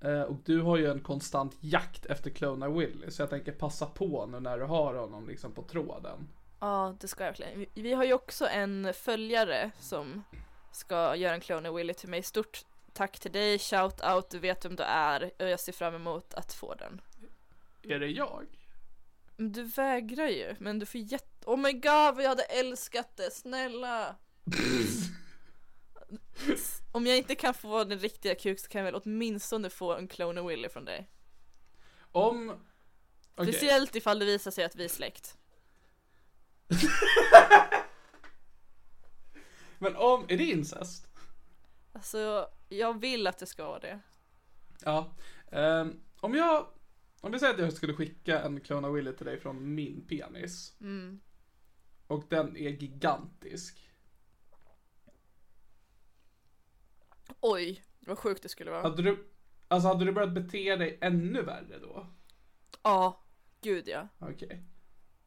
Eh, 0.00 0.22
och 0.22 0.36
du 0.44 0.60
har 0.60 0.76
ju 0.76 0.90
en 0.90 1.00
konstant 1.00 1.56
jakt 1.60 2.06
efter 2.06 2.30
Clona 2.30 2.68
Willy, 2.68 3.10
så 3.10 3.22
jag 3.22 3.30
tänker 3.30 3.52
passa 3.52 3.86
på 3.86 4.26
nu 4.26 4.40
när 4.40 4.58
du 4.58 4.64
har 4.64 4.94
honom 4.94 5.28
liksom 5.28 5.52
på 5.52 5.62
tråden. 5.62 6.28
Ja, 6.60 6.94
det 7.00 7.08
ska 7.08 7.24
jag 7.24 7.30
verkligen. 7.30 7.58
Vi, 7.58 7.68
vi 7.82 7.92
har 7.92 8.04
ju 8.04 8.12
också 8.12 8.46
en 8.46 8.92
följare 8.94 9.70
som 9.80 10.22
ska 10.72 11.16
göra 11.16 11.34
en 11.34 11.40
Clone 11.40 11.70
Willy 11.72 11.94
till 11.94 12.08
mig. 12.08 12.22
Stort 12.22 12.64
tack 12.94 13.18
till 13.18 13.32
dig, 13.32 13.58
shout 13.58 14.04
out, 14.04 14.30
du 14.30 14.38
vet 14.38 14.64
vem 14.64 14.76
du 14.76 14.82
är 14.82 15.30
och 15.38 15.48
jag 15.48 15.60
ser 15.60 15.72
fram 15.72 15.94
emot 15.94 16.34
att 16.34 16.52
få 16.52 16.74
den. 16.74 17.00
Är 17.82 17.98
det 17.98 18.08
jag? 18.08 18.46
Du 19.36 19.62
vägrar 19.62 20.28
ju, 20.28 20.56
men 20.58 20.78
du 20.78 20.86
får 20.86 21.00
jätte... 21.00 21.46
Oh 21.46 21.56
my 21.56 21.72
god 21.72 22.14
vad 22.14 22.22
jag 22.22 22.28
hade 22.28 22.42
älskat 22.42 23.16
det, 23.16 23.30
snälla! 23.30 24.16
Om 26.92 27.06
jag 27.06 27.16
inte 27.16 27.34
kan 27.34 27.54
få 27.54 27.84
den 27.84 27.98
riktiga 27.98 28.34
kuk 28.34 28.60
så 28.60 28.68
kan 28.68 28.84
jag 28.84 28.92
väl 28.92 29.02
åtminstone 29.04 29.70
få 29.70 29.94
en 29.94 30.08
clone 30.08 30.42
Willy 30.42 30.68
från 30.68 30.84
dig. 30.84 31.10
Om... 32.12 32.64
Okej. 33.34 33.52
Speciellt 33.52 33.96
ifall 33.96 34.18
det 34.18 34.24
visar 34.24 34.50
sig 34.50 34.64
att 34.64 34.76
vi 34.76 34.84
är 34.84 34.88
släkt. 34.88 35.36
Men 39.78 39.96
om... 39.96 40.24
Är 40.28 40.36
det 40.36 40.44
incest? 40.44 41.06
Alltså, 41.92 42.48
jag 42.78 43.00
vill 43.00 43.26
att 43.26 43.38
det 43.38 43.46
ska 43.46 43.66
vara 43.66 43.78
det. 43.78 44.00
Ja. 44.84 45.14
Ehm, 45.52 46.00
om 46.20 46.34
jag... 46.34 46.66
Om 47.20 47.32
vi 47.32 47.38
säger 47.38 47.54
att 47.54 47.60
jag 47.60 47.72
skulle 47.72 47.94
skicka 47.94 48.40
en 48.42 48.60
Clone 48.60 48.88
of 48.88 48.96
Willy 48.96 49.12
till 49.12 49.26
dig 49.26 49.40
från 49.40 49.74
min 49.74 50.06
penis. 50.08 50.76
Mm. 50.80 51.20
Och 52.06 52.24
den 52.28 52.56
är 52.56 52.70
gigantisk. 52.70 53.90
Oj, 57.40 57.82
vad 58.00 58.18
sjukt 58.18 58.42
det 58.42 58.48
skulle 58.48 58.70
vara. 58.70 58.82
Hade 58.82 59.02
du... 59.02 59.28
Alltså 59.68 59.88
hade 59.88 60.04
du 60.04 60.12
börjat 60.12 60.32
bete 60.32 60.76
dig 60.76 60.98
ännu 61.00 61.42
värre 61.42 61.78
då? 61.78 62.06
Ja, 62.82 63.20
gud 63.60 63.88
ja. 63.88 64.08
Okej. 64.18 64.62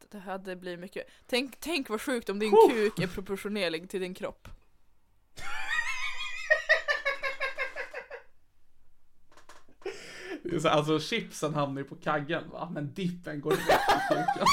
Det 0.10 0.20
hade 0.20 0.56
blivit 0.56 0.80
mycket. 0.80 1.08
Tänk, 1.26 1.60
tänk 1.60 1.90
vad 1.90 2.02
sjukt 2.02 2.30
om 2.30 2.40
din 2.40 2.52
Huh. 2.52 2.70
kuk 2.70 3.00
är 3.00 3.08
proportionerlig 3.08 3.90
till 3.90 4.02
din 4.02 4.14
kropp. 4.14 4.48
Det 10.30 10.37
är 10.37 10.37
så- 10.62 10.70
Alltså 10.70 11.00
chipsen 11.00 11.54
hamnar 11.54 11.82
ju 11.82 11.88
på 11.88 11.96
kaggen 11.96 12.50
va? 12.50 12.70
Men 12.74 12.94
dippen 12.94 13.42
går 13.42 13.52
rätt 13.52 13.60
i 13.90 14.14
kuken. 14.14 14.46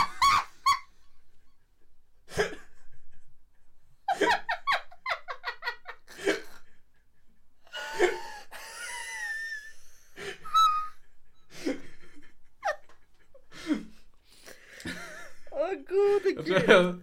Åh 15.51 15.71
gode 15.89 16.31
Jag 16.37 16.45
tror 16.67 16.77
jag, 16.77 17.01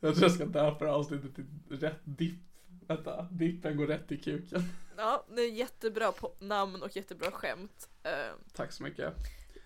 jag 0.00 0.14
tror 0.14 0.22
jag 0.24 0.32
ska 0.32 0.44
döpa 0.46 0.88
avsnittet 0.88 1.34
till 1.34 1.46
rätt 1.80 2.00
dipp. 2.04 2.38
Vänta, 2.86 3.22
dippen 3.30 3.76
går 3.76 3.86
rätt 3.86 4.12
i 4.12 4.16
kuken. 4.16 4.62
Ja, 5.00 5.24
det 5.28 5.42
är 5.42 5.50
jättebra 5.50 6.12
namn 6.38 6.82
och 6.82 6.96
jättebra 6.96 7.30
skämt. 7.30 7.88
Eh, 8.02 8.10
Tack 8.52 8.72
så 8.72 8.82
mycket. 8.82 9.14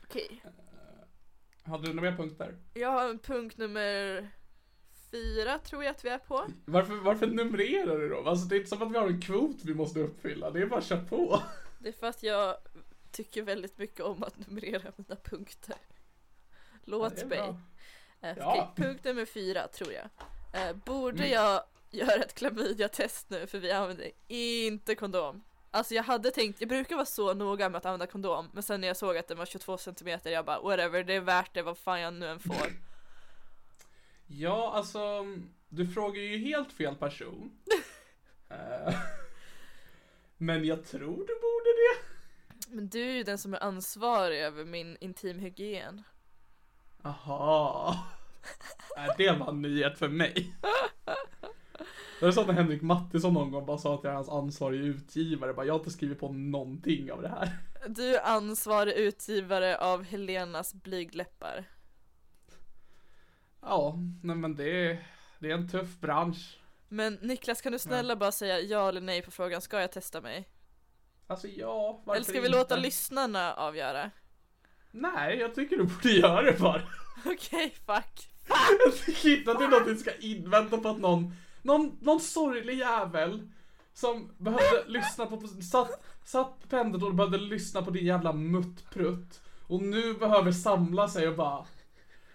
Okej, 0.05 0.43
Hade 1.62 1.87
du 1.87 1.93
några 1.95 2.11
mer 2.11 2.16
punkter? 2.16 2.57
jag 2.74 2.89
har 2.91 3.09
en 3.11 3.18
punkt 3.18 3.57
nummer 3.59 4.28
fyra 5.11 5.59
tror 5.59 5.85
jag 5.85 5.91
att 5.91 6.05
vi 6.05 6.09
är 6.09 6.18
på. 6.18 6.45
Varför, 6.64 6.95
varför 6.95 7.26
numrerar 7.26 7.99
du 7.99 8.09
då? 8.09 8.28
Alltså 8.28 8.47
det 8.47 8.55
är 8.55 8.57
inte 8.57 8.68
som 8.70 8.82
att 8.82 8.91
vi 8.93 8.99
har 8.99 9.07
en 9.07 9.20
kvot 9.20 9.57
vi 9.64 9.74
måste 9.74 10.01
uppfylla. 10.01 10.51
Det 10.51 10.62
är 10.62 10.66
bara 10.66 10.78
att 10.78 10.87
köra 10.87 11.05
på. 11.05 11.43
Det 11.78 11.89
är 11.89 11.93
för 11.93 12.07
att 12.07 12.22
jag 12.22 12.57
tycker 13.11 13.43
väldigt 13.43 13.78
mycket 13.78 14.01
om 14.01 14.22
att 14.22 14.39
numrera 14.49 14.93
mina 14.97 15.16
punkter. 15.16 15.76
Låt 16.85 17.16
Det 17.16 17.22
är 17.22 17.26
mig. 17.26 17.55
Eh, 18.20 18.35
Ja. 18.39 18.70
okej, 18.72 18.85
punkt 18.87 19.05
nummer 19.05 19.24
fyra 19.24 19.68
tror 19.68 19.93
jag. 19.93 20.09
Eh, 20.68 20.76
borde 20.76 21.18
Mm. 21.24 21.30
jag 21.30 21.62
göra 21.95 22.14
ett 22.24 22.34
klamydia-test 22.34 23.30
nu 23.30 23.47
för 23.47 23.59
vi 23.59 23.70
använder 23.72 24.11
inte 24.28 24.95
kondom? 24.95 25.45
Alltså 25.70 25.95
jag 25.95 26.03
hade 26.03 26.30
tänkt, 26.30 26.61
jag 26.61 26.68
brukar 26.68 26.97
vara 26.97 27.07
så 27.07 27.34
noga 27.34 27.68
med 27.68 27.78
att 27.78 27.86
använda 27.86 28.07
kondom 28.07 28.51
men 28.53 28.62
sen 28.62 28.80
när 28.80 28.88
jag 28.88 28.97
såg 28.97 29.16
att 29.16 29.28
den 29.28 29.38
var 29.38 29.47
22 29.47 29.78
cm 29.78 30.20
jag 30.24 30.45
bara 30.45 30.61
whatever, 30.61 31.05
det 31.05 31.14
är 31.14 31.20
värt 31.20 31.55
det 31.55 31.62
vad 31.62 31.78
fan 31.78 32.01
jag 32.01 32.14
nu 32.14 32.26
än 32.28 32.40
får. 32.40 32.66
Ja, 34.26 34.72
alltså 34.74 35.26
du 35.68 35.86
frågar 35.88 36.22
ju 36.22 36.38
helt 36.38 36.72
fel 36.72 36.95
person. 36.95 37.59
Eh, 38.49 38.95
Men 40.36 40.64
jag 40.64 40.84
tror 40.84 41.16
du 41.16 41.34
borde 41.40 41.70
det. 41.76 41.97
Men 42.74 42.88
du 42.88 43.03
är 43.11 43.12
ju 43.12 43.22
den 43.22 43.38
som 43.38 43.55
är 43.55 43.62
ansvarig 43.62 44.40
över 44.40 44.64
min 44.64 44.97
intimhygien. 45.01 46.03
Aha. 47.03 48.07
Nej, 48.97 49.09
det 49.18 49.32
var 49.32 49.49
en 49.49 49.62
nyhet 49.62 49.99
för 49.99 50.09
mig. 50.09 50.55
Det 52.21 52.27
är 52.27 52.31
så 52.31 52.41
att 52.41 52.47
när 52.47 52.55
Henrik 52.55 52.83
Mattisson 52.83 53.35
någon 53.35 53.51
gång 53.51 53.67
bara 53.67 53.79
sa 53.79 53.95
att 53.95 54.05
jag 54.05 54.11
är 54.11 54.15
hans 54.15 54.29
ansvarige 54.29 54.83
utgivare. 54.83 55.55
Bara, 55.55 55.67
jag 55.67 55.75
har 55.75 55.79
inte 55.79 55.91
skrivit 55.91 56.21
på 56.21 56.33
någonting 56.33 57.12
av 57.12 57.23
det 57.23 57.29
här. 57.29 57.59
Du 57.89 58.17
är 58.17 58.27
ansvarig 58.27 58.93
utgivare 58.95 59.79
av 59.79 60.03
Helenas 60.03 60.75
blygdläppar. 60.75 61.65
Ja, 63.61 63.99
nej 64.23 64.37
men 64.37 64.55
det 64.57 64.91
är, 64.91 65.07
det 65.39 65.51
är 65.51 65.55
en 65.55 65.69
tuff 65.69 66.01
bransch. 66.01 66.59
Men 66.89 67.15
Niklas 67.15 67.61
kan 67.62 67.73
du 67.73 67.79
snälla 67.79 68.17
bara 68.17 68.33
säga 68.33 68.61
ja 68.61 68.89
eller 68.89 69.01
nej 69.01 69.23
på 69.23 69.31
frågan, 69.31 69.61
ska 69.61 69.81
jag 69.81 69.93
testa 69.93 70.21
mig? 70.21 70.49
Alltså 71.27 71.49
ja, 71.49 72.03
varför 72.05 72.17
Eller 72.17 72.25
ska 72.25 72.41
vi 72.41 72.47
inte? 72.47 72.59
låta 72.59 72.77
lyssnarna 72.77 73.55
avgöra? 73.55 74.11
Nej, 74.91 75.39
jag 75.39 75.55
tycker 75.55 75.77
du 75.77 75.85
borde 75.85 76.11
göra 76.11 76.43
det 76.43 76.61
bara. 76.61 76.83
Okej, 77.25 77.75
fuck. 77.87 78.31
Jag 78.85 78.97
tycker 79.07 79.39
inte 79.39 79.51
att 79.51 79.59
det 79.59 79.65
är 79.65 79.69
något 79.69 79.89
vi 79.89 79.97
ska 79.97 80.11
invänta 80.21 80.79
på 80.79 80.89
att 80.89 80.99
någon, 80.99 81.35
någon, 81.65 81.99
någon 82.01 82.21
sorglig 82.21 82.79
jävel 82.79 83.49
som 83.95 84.31
behövde 84.39 84.85
lyssna 84.87 85.27
på, 85.27 85.41
satt, 85.71 86.05
satt 86.25 86.62
på 86.62 86.69
pendeln 86.69 87.05
och 87.05 87.15
behövde 87.15 87.39
lyssna 87.39 87.83
på 87.83 87.91
din 87.91 88.07
jävla 88.07 88.33
muttprutt. 88.33 89.41
Och 89.67 89.83
nu 89.83 90.15
behöver 90.15 90.53
samla 90.53 91.09
sig 91.09 91.29
och 91.29 91.37
bara 91.37 91.67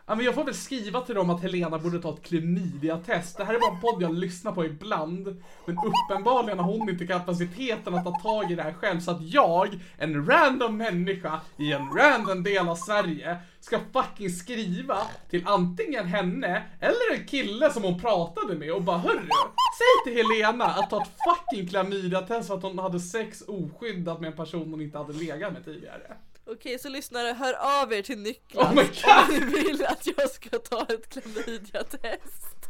Ja 0.09 0.15
men 0.15 0.25
jag 0.25 0.35
får 0.35 0.43
väl 0.43 0.53
skriva 0.53 1.01
till 1.01 1.15
dem 1.15 1.29
att 1.29 1.41
Helena 1.41 1.79
borde 1.79 2.01
ta 2.01 2.13
ett 2.13 2.23
klamydia-test. 2.23 3.37
Det 3.37 3.43
här 3.43 3.53
är 3.53 3.59
bara 3.59 3.73
en 3.73 3.81
podd 3.81 4.01
jag 4.01 4.13
lyssnar 4.13 4.51
på 4.51 4.65
ibland. 4.65 5.43
Men 5.65 5.77
uppenbarligen 5.77 6.59
har 6.59 6.77
hon 6.77 6.89
inte 6.89 7.07
kapaciteten 7.07 7.95
att 7.95 8.03
ta 8.03 8.19
tag 8.19 8.51
i 8.51 8.55
det 8.55 8.63
här 8.63 8.73
själv. 8.73 8.99
Så 8.99 9.11
att 9.11 9.21
jag, 9.21 9.79
en 9.97 10.25
random 10.25 10.77
människa 10.77 11.41
i 11.57 11.73
en 11.73 11.89
random 11.97 12.43
del 12.43 12.67
av 12.67 12.75
Sverige, 12.75 13.37
ska 13.59 13.79
fucking 13.93 14.29
skriva 14.29 14.97
till 15.29 15.47
antingen 15.47 16.05
henne 16.05 16.63
eller 16.79 17.19
en 17.19 17.27
kille 17.27 17.73
som 17.73 17.83
hon 17.83 17.99
pratade 17.99 18.55
med 18.55 18.73
och 18.73 18.83
bara 18.83 18.97
Hörru, 18.97 19.29
säg 19.77 20.13
till 20.13 20.25
Helena 20.25 20.65
att 20.65 20.89
ta 20.89 21.01
ett 21.01 21.11
fucking 21.25 21.67
klamydia-test 21.67 22.47
för 22.47 22.57
att 22.57 22.63
hon 22.63 22.79
hade 22.79 22.99
sex 22.99 23.43
oskyddat 23.47 24.21
med 24.21 24.27
en 24.27 24.37
person 24.37 24.71
hon 24.71 24.81
inte 24.81 24.97
hade 24.97 25.13
legat 25.13 25.53
med 25.53 25.65
tidigare. 25.65 26.15
Okej, 26.51 26.79
så 26.79 26.89
lyssnare, 26.89 27.33
hör 27.33 27.53
av 27.81 27.93
er 27.93 28.01
till 28.01 28.19
Niklas 28.19 28.65
Oh 28.67 28.73
my 28.75 28.81
om 28.81 28.87
God. 28.87 29.29
ni 29.29 29.39
vill 29.63 29.85
att 29.85 30.07
jag 30.17 30.29
ska 30.31 30.49
ta 30.59 30.85
ett 30.89 31.09
klamydia-test. 31.09 32.55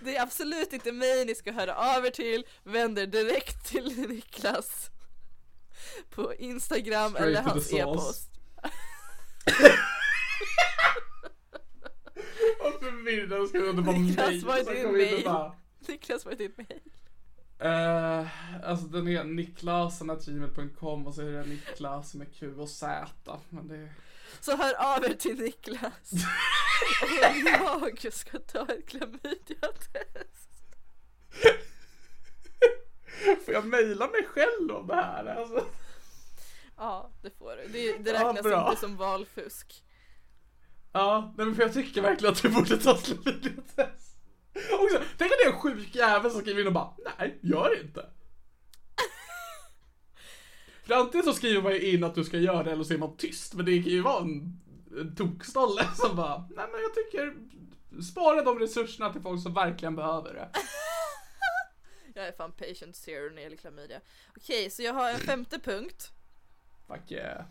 Det 0.00 0.16
är 0.16 0.22
absolut 0.22 0.72
inte 0.72 0.92
mig 0.92 1.24
ni 1.24 1.34
ska 1.34 1.52
höra 1.52 1.74
av 1.96 2.06
er 2.06 2.10
till, 2.10 2.44
vänd 2.64 2.98
er 2.98 3.06
direkt 3.06 3.66
till 3.68 4.08
Niklas 4.08 4.90
på 6.10 6.34
Instagram 6.34 7.10
Straight 7.12 7.26
eller 7.28 7.42
to 7.42 7.44
the 7.44 7.50
hans 7.50 7.68
source. 7.68 7.82
e-post. 7.82 8.30
Vad 12.62 12.72
förvirrad 12.80 13.48
ska 13.48 13.58
du 13.58 13.70
inte 13.70 13.82
vara 13.82 13.96
Niklas, 13.98 14.26
mig? 14.28 14.40
vad 14.44 14.58
är 14.58 14.64
din 14.64 14.76
inte 14.76 14.92
mail? 14.92 15.24
bara- 15.24 15.54
Niklas, 15.88 16.24
vad 16.24 16.34
är 16.34 16.38
ditt 16.38 16.56
mejl? 16.56 16.80
Eh, 17.58 18.26
alltså 18.64 18.86
den 18.86 19.08
är 19.08 19.24
niklasen.gmail.com 19.24 21.06
och 21.06 21.14
så 21.14 21.20
är 21.22 21.32
det 21.32 21.44
Niklas 21.44 22.14
med 22.14 22.34
Q 22.34 22.54
och 22.54 22.68
Z. 22.68 23.08
Men 23.48 23.68
det... 23.68 23.88
Så 24.40 24.56
hör 24.56 24.96
av 24.96 25.04
er 25.04 25.14
till 25.14 25.38
Niklas 25.40 26.12
jag 28.02 28.12
ska 28.12 28.38
ta 28.38 28.66
ett 28.72 28.88
klamydia-test. 28.88 30.50
Får 33.44 33.54
jag 33.54 33.66
mejla 33.66 34.06
mig 34.06 34.24
själv 34.26 34.70
om 34.70 34.86
det 34.86 34.94
här? 34.94 35.24
Alltså. 35.26 35.66
Ja, 36.76 37.10
det 37.22 37.30
får 37.38 37.56
du. 37.56 37.68
Det, 37.68 37.98
det 37.98 38.10
Ja, 38.10 38.28
räknas 38.28 38.42
bra. 38.42 38.68
inte 38.68 38.80
som 38.80 38.96
valfusk. 38.96 39.84
Ja, 40.92 41.34
nej 41.36 41.46
men 41.46 41.54
för 41.54 41.62
jag 41.62 41.72
tycker 41.72 42.02
verkligen 42.02 42.32
att 42.32 42.42
du 42.42 42.48
borde 42.48 42.78
ta 42.78 42.96
klamydia-test. 42.96 44.07
Också, 44.80 44.98
tänk 45.18 45.32
att 45.32 45.38
det 45.42 45.48
är 45.48 45.52
en 45.52 45.58
sjuk 45.60 45.94
jävel 45.94 46.30
som 46.30 46.40
skriver 46.40 46.60
in 46.60 46.66
och 46.66 46.72
bara 46.72 46.94
Nej, 47.18 47.38
gör 47.42 47.70
det 47.70 47.80
inte. 47.80 48.06
För 50.86 50.94
antingen 50.94 51.24
så 51.24 51.32
skriver 51.32 51.62
man 51.62 51.72
ju 51.72 51.80
in 51.80 52.04
att 52.04 52.14
du 52.14 52.24
ska 52.24 52.38
göra 52.38 52.62
det 52.62 52.72
eller 52.72 52.84
så 52.84 52.94
är 52.94 52.98
man 52.98 53.16
tyst. 53.16 53.54
Men 53.54 53.66
det 53.66 53.82
kan 53.82 53.92
ju 53.92 54.00
vara 54.00 54.22
en, 54.22 54.60
en 55.00 55.14
tokstolle 55.16 55.82
som 55.94 56.16
bara 56.16 56.38
Nej 56.38 56.66
men 56.72 56.80
jag 56.80 56.94
tycker 56.94 57.34
Spara 58.02 58.42
de 58.42 58.58
resurserna 58.58 59.12
till 59.12 59.22
folk 59.22 59.42
som 59.42 59.54
verkligen 59.54 59.96
behöver 59.96 60.34
det. 60.34 60.50
Jag 62.14 62.28
är 62.28 62.32
fan 62.32 62.52
patient 62.52 62.96
zero 62.96 63.28
när 63.28 63.34
det 63.34 63.42
gäller 63.42 63.56
klamydia. 63.56 64.00
Okej, 64.36 64.70
så 64.70 64.82
jag 64.82 64.94
har 64.94 65.10
en 65.10 65.18
femte 65.18 65.58
punkt. 65.58 66.12
Fuck 66.86 67.10
yeah. 67.12 67.44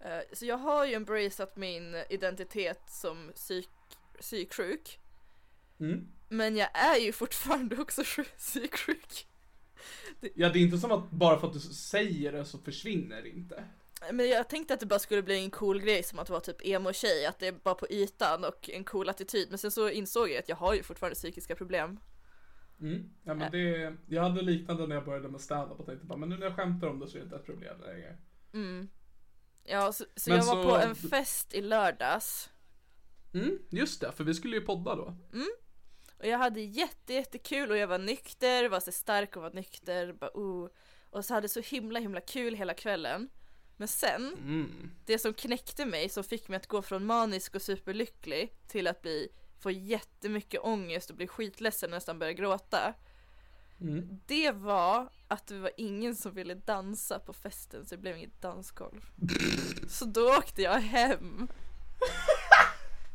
Eh, 0.00 0.22
Så 0.32 0.46
jag 0.46 0.56
har 0.56 0.84
ju 0.84 0.94
embraceat 0.94 1.56
min 1.56 1.94
identitet 2.10 2.80
som 2.86 3.32
psyk, 3.34 3.68
psyksjuk. 4.20 4.98
Mm. 5.80 6.08
Men 6.28 6.56
jag 6.56 6.68
är 6.78 6.96
ju 6.96 7.12
fortfarande 7.12 7.76
också 7.76 8.02
sjuk- 8.04 8.36
psyksjuk. 8.36 9.26
Ja, 10.34 10.48
det 10.48 10.58
är 10.58 10.62
inte 10.62 10.78
som 10.78 10.92
att 10.92 11.10
bara 11.10 11.40
för 11.40 11.46
att 11.46 11.52
du 11.52 11.60
säger 11.60 12.32
det 12.32 12.44
så 12.44 12.58
försvinner 12.58 13.22
det 13.22 13.28
inte. 13.28 13.64
Men 14.12 14.28
jag 14.28 14.48
tänkte 14.48 14.74
att 14.74 14.80
det 14.80 14.86
bara 14.86 14.98
skulle 14.98 15.22
bli 15.22 15.38
en 15.44 15.50
cool 15.50 15.80
grej 15.80 16.02
som 16.02 16.18
att 16.18 16.30
vara 16.30 16.40
typ 16.40 16.66
emo-tjej, 16.66 17.26
att 17.26 17.38
det 17.38 17.46
är 17.46 17.52
bara 17.52 17.74
på 17.74 17.86
ytan 17.90 18.44
och 18.44 18.70
en 18.70 18.84
cool 18.84 19.08
attityd. 19.08 19.48
Men 19.48 19.58
sen 19.58 19.70
så 19.70 19.88
insåg 19.90 20.30
jag 20.30 20.38
att 20.38 20.48
jag 20.48 20.56
har 20.56 20.74
ju 20.74 20.82
fortfarande 20.82 21.14
psykiska 21.14 21.54
problem. 21.54 21.98
Mm. 22.80 23.10
Ja, 23.24 23.34
men 23.34 23.50
det, 23.52 23.94
jag 24.06 24.22
hade 24.22 24.42
liknande 24.42 24.86
när 24.86 24.94
jag 24.94 25.04
började 25.04 25.28
med 25.28 25.40
stand-up 25.40 25.80
och 25.80 25.86
tänkte 25.86 26.06
bara, 26.06 26.18
men 26.18 26.28
nu 26.28 26.36
när 26.38 26.46
jag 26.46 26.56
skämtar 26.56 26.86
om 26.88 26.98
det 27.00 27.08
så 27.08 27.16
är 27.16 27.20
det 27.20 27.24
inte 27.24 27.36
ett 27.36 27.46
problem 27.46 27.80
längre. 27.80 28.16
Mm. 28.52 28.88
Ja, 29.64 29.92
så, 29.92 30.04
så 30.16 30.30
jag 30.30 30.36
var 30.36 30.42
så- 30.42 30.64
på 30.68 30.76
en 30.76 30.94
fest 30.94 31.54
i 31.54 31.60
lördags 31.62 32.50
Mm, 33.34 33.58
just 33.70 34.00
det, 34.00 34.12
för 34.12 34.24
vi 34.24 34.34
skulle 34.34 34.56
ju 34.56 34.62
podda 34.62 34.94
då. 34.94 35.16
Och 36.18 36.26
jag 36.26 36.38
hade 36.38 36.60
jätte, 36.60 37.14
jättekul 37.14 37.70
och 37.70 37.76
jag 37.76 37.86
var 37.86 37.98
nykter, 37.98 38.68
var 38.68 38.80
så 38.80 38.92
stark 38.92 39.36
och 39.36 39.42
var 39.42 39.50
nykter, 39.50 40.12
bara 40.12 40.30
oh. 40.34 40.68
Och 41.10 41.24
så 41.24 41.34
hade 41.34 41.48
så 41.48 41.60
himla, 41.60 42.00
himla 42.00 42.20
kul 42.20 42.54
hela 42.54 42.74
kvällen. 42.74 43.28
Men 43.76 43.88
sen, 43.88 44.34
Mm. 44.38 44.90
det 45.04 45.18
som 45.18 45.34
knäckte 45.34 45.86
mig, 45.86 46.08
som 46.08 46.24
fick 46.24 46.48
mig 46.48 46.56
att 46.56 46.66
gå 46.66 46.82
från 46.82 47.06
manisk 47.06 47.54
och 47.54 47.62
superlycklig 47.62 48.52
till 48.68 48.86
att 48.86 49.02
bli, 49.02 49.28
få 49.60 49.70
jättemycket 49.70 50.60
ångest 50.64 51.10
och 51.10 51.16
bli 51.16 51.26
skitledsen 51.28 51.90
och 51.90 51.96
nästan 51.96 52.18
börja 52.18 52.32
gråta. 52.32 52.94
Mm. 53.80 54.20
Det 54.26 54.50
var 54.50 55.08
att 55.28 55.46
det 55.46 55.58
var 55.58 55.70
ingen 55.76 56.16
som 56.16 56.34
ville 56.34 56.54
dansa 56.54 57.18
på 57.18 57.32
festen 57.32 57.86
så 57.86 57.94
det 57.94 58.00
blev 58.00 58.16
inget 58.16 58.42
dansgolv. 58.42 59.00
Så 59.88 60.04
då 60.04 60.36
åkte 60.36 60.62
jag 60.62 60.80
hem. 60.80 61.48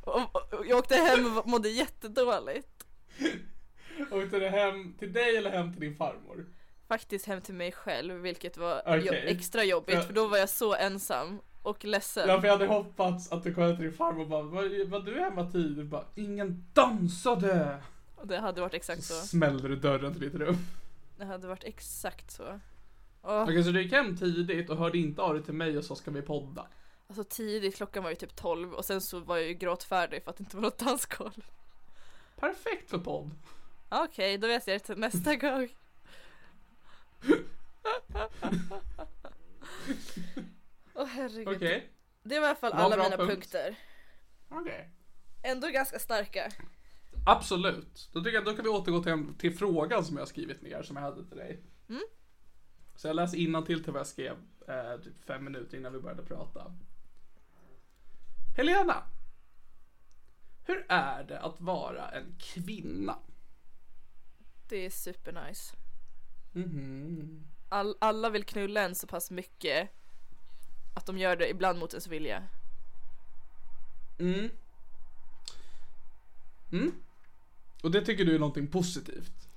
Och, 0.05 0.35
och, 0.35 0.53
och 0.53 0.65
jag 0.65 0.77
åkte 0.79 0.95
hem 0.95 1.37
och 1.37 1.47
mådde 1.47 1.69
jättedåligt. 1.69 2.82
Åkte 4.11 4.39
du 4.39 4.47
hem 4.47 4.93
till 4.99 5.13
dig 5.13 5.37
eller 5.37 5.49
hem 5.51 5.71
till 5.71 5.81
din 5.81 5.95
farmor? 5.95 6.45
Faktiskt 6.87 7.25
hem 7.25 7.41
till 7.41 7.53
mig 7.53 7.71
själv 7.71 8.13
vilket 8.13 8.57
var 8.57 8.81
Okej. 8.85 9.01
jo- 9.05 9.13
extra 9.13 9.63
jobbigt 9.63 10.05
för 10.05 10.13
då 10.13 10.27
var 10.27 10.37
jag 10.37 10.49
så 10.49 10.75
ensam 10.75 11.39
och 11.61 11.85
ledsen. 11.85 12.29
Ja, 12.29 12.39
för 12.41 12.47
jag 12.47 12.53
hade 12.57 12.65
hoppats 12.65 13.31
att 13.31 13.43
du 13.43 13.53
kom 13.53 13.63
hem 13.63 13.75
till 13.75 13.85
din 13.85 13.93
farmor 13.93 14.21
och 14.21 14.27
bara, 14.27 14.41
var, 14.41 14.85
var 14.85 14.99
du 14.99 15.19
hemma 15.19 15.51
tidigt? 15.51 15.85
Bara, 15.85 16.05
ingen 16.15 16.65
dansade! 16.73 17.77
Och 18.15 18.27
det 18.27 18.37
hade 18.39 18.61
varit 18.61 18.73
exakt 18.73 19.03
Så 19.03 19.13
så. 19.13 19.27
smällde 19.27 19.67
du 19.67 19.75
dörren 19.75 20.11
till 20.13 20.21
ditt 20.21 20.35
rum. 20.35 20.57
Det 21.17 21.25
hade 21.25 21.47
varit 21.47 21.63
exakt 21.63 22.31
så. 22.31 22.59
Och, 23.21 23.41
Okej, 23.41 23.63
så 23.63 23.69
du 23.71 23.81
gick 23.83 23.91
hem 23.91 24.17
tidigt 24.17 24.69
och 24.69 24.77
hörde 24.77 24.97
inte 24.97 25.21
av 25.21 25.33
dig 25.33 25.43
till 25.43 25.53
mig 25.53 25.77
och 25.77 25.83
så 25.85 25.95
ska 25.95 26.11
vi 26.11 26.21
podda. 26.21 26.67
alltså 27.07 27.23
tidigt, 27.23 27.75
klockan 27.75 28.03
var 28.03 28.09
ju 28.09 28.15
typ 28.15 28.35
12 28.35 28.73
och 28.73 28.85
sen 28.85 29.01
så 29.01 29.19
var 29.19 29.37
jag 29.37 29.47
ju 29.47 29.53
gråtfärdig 29.53 30.23
för 30.23 30.31
att 30.31 30.37
det 30.37 30.41
inte 30.41 30.55
var 30.55 30.63
något 30.63 30.77
dansgolv. 30.77 31.45
Perfekt 32.43 32.89
för 32.89 32.97
podd. 32.97 33.31
Okej, 33.89 34.37
då 34.37 34.47
vet 34.47 34.67
jag 34.67 34.75
det 34.75 34.79
till 34.79 34.97
nästa 34.97 35.35
gång. 35.49 35.69
Åh 40.93 41.05
herregud. 41.05 41.55
Okej. 41.55 41.89
Det 42.23 42.39
var 42.39 42.47
i 42.47 42.49
alla 42.49 42.55
fall 42.55 42.73
alla 42.73 42.97
mina 42.97 43.17
punkt. 43.17 43.29
punkter. 43.29 43.75
Okej. 44.49 44.89
Ändå 45.43 45.67
ganska 45.67 45.99
starka. 45.99 46.51
Absolut. 47.25 48.09
Då 48.13 48.23
tycker 48.23 48.35
jag 48.35 48.45
då 48.45 48.55
kan 48.55 48.63
vi 48.63 48.69
återgå 48.69 49.03
till, 49.03 49.37
till 49.37 49.57
frågan 49.57 50.05
som 50.05 50.17
jag 50.17 50.27
skrivit 50.27 50.61
ner 50.61 50.83
som 50.83 50.95
jag 50.95 51.03
hade 51.03 51.27
till 51.27 51.37
dig. 51.37 51.63
Mm. 51.89 52.03
Så 52.95 53.07
jag 53.07 53.15
läser 53.15 53.37
innantill 53.37 53.83
till 53.83 53.93
vad 53.93 53.99
jag 53.99 54.07
skrev 54.07 54.37
eh, 54.67 55.01
typ 55.03 55.25
fem 55.25 55.43
minuter 55.43 55.77
innan 55.77 55.93
vi 55.93 55.99
började 55.99 56.23
prata. 56.23 56.73
Helena. 58.57 59.03
Hur 60.65 60.85
är 60.89 61.23
det 61.23 61.39
att 61.39 61.61
vara 61.61 62.09
en 62.09 62.35
kvinna? 62.39 63.19
Det 64.69 64.85
är 64.85 64.89
supernice. 64.89 65.75
Mhm. 66.51 67.47
All, 67.69 67.95
alla 67.99 68.29
vill 68.29 68.43
knulla 68.43 68.81
en 68.81 68.95
så 68.95 69.07
pass 69.07 69.31
mycket 69.31 69.89
att 70.93 71.05
de 71.05 71.17
gör 71.17 71.35
det 71.35 71.49
ibland 71.49 71.79
mot 71.79 71.93
ens 71.93 72.07
vilja. 72.07 72.43
Mm. 74.19 74.49
Mm. 76.71 76.91
Och 77.83 77.91
det 77.91 78.05
tycker 78.05 78.25
du 78.25 78.35
är 78.35 78.39
någonting 78.39 78.67
positivt? 78.67 79.49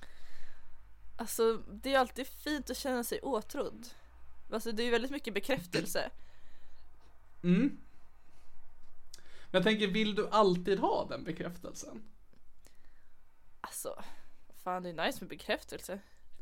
Alltså 1.17 1.57
det 1.57 1.95
är 1.95 1.99
alltid 1.99 2.27
fint 2.27 2.71
att 2.71 2.77
känna 2.77 3.05
sig 3.05 3.21
åtrodd. 3.23 3.87
Alltså 4.51 4.73
det 4.73 4.83
är 4.83 4.85
ju 4.85 4.91
väldigt 4.91 5.11
mycket 5.11 5.35
bekräftelse. 5.35 6.11
Mm. 7.43 7.79
Jag 9.57 9.63
tänker, 9.65 9.87
vill 9.87 10.15
du 10.15 10.29
alltid 10.31 10.79
ha 10.79 11.07
den 11.09 11.25
bekräftelsen? 11.25 12.03
Alltså, 13.61 14.03
fan 14.65 14.83
det 14.83 14.89
är 14.89 15.07
nice 15.07 15.19
med 15.21 15.29
bekräftelse. 15.29 15.99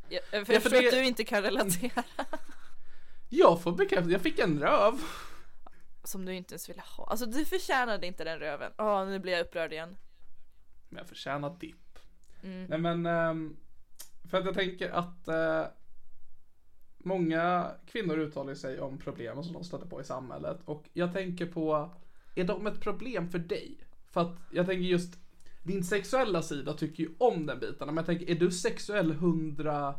Jag, 0.08 0.20
jag 0.32 0.40
Ja, 0.40 0.60
för 0.60 0.70
det- 0.70 0.78
att 0.86 0.92
du 0.92 1.04
inte 1.04 1.24
kan 1.24 1.42
relatera. 1.42 2.04
Jag 3.28 3.62
får 3.62 3.72
bekräftelse, 3.72 4.12
jag 4.12 4.20
fick 4.20 4.38
en 4.38 4.60
röv. 4.60 5.00
Som 6.04 6.24
du 6.24 6.34
inte 6.34 6.52
ens 6.54 6.68
ville 6.68 6.82
ha. 6.96 7.06
Alltså 7.06 7.26
du 7.26 7.44
förtjänade 7.44 8.06
inte 8.06 8.24
den 8.24 8.38
röven. 8.38 8.72
Åh 8.78 9.06
nu 9.06 9.18
blir 9.18 9.32
jag 9.32 9.40
upprörd 9.40 9.72
igen. 9.72 9.96
Men 10.88 10.98
jag 10.98 11.08
förtjänar 11.08 11.56
dipp. 11.60 11.98
Mm. 12.42 12.64
Nej 12.66 12.78
men, 12.78 13.06
ehm, 13.06 13.56
för 14.30 14.38
att 14.38 14.44
jag 14.44 14.54
tänker 14.54 14.90
att 14.90 15.28
eh, 15.28 15.64
många 16.98 17.70
kvinnor 17.86 18.18
uttalar 18.18 18.54
sig 18.54 18.80
om 18.80 18.98
problem 18.98 19.42
som 19.42 19.52
de 19.52 19.64
stöter 19.64 19.86
på 19.86 20.00
i 20.00 20.04
samhället. 20.04 20.58
Och 20.64 20.84
jag 20.92 21.12
tänker 21.12 21.46
på, 21.46 21.94
är 22.34 22.44
de 22.44 22.66
ett 22.66 22.80
problem 22.80 23.28
för 23.28 23.38
dig? 23.38 23.78
För 24.10 24.20
att 24.20 24.36
jag 24.50 24.66
tänker 24.66 24.84
just, 24.84 25.18
din 25.62 25.84
sexuella 25.84 26.42
sida 26.42 26.72
tycker 26.72 27.02
ju 27.02 27.10
om 27.18 27.46
den 27.46 27.60
biten. 27.60 27.86
Men 27.86 27.96
jag 27.96 28.06
tänker, 28.06 28.30
är 28.30 28.34
du 28.34 28.50
sexuell 28.50 29.12
100%? 29.12 29.94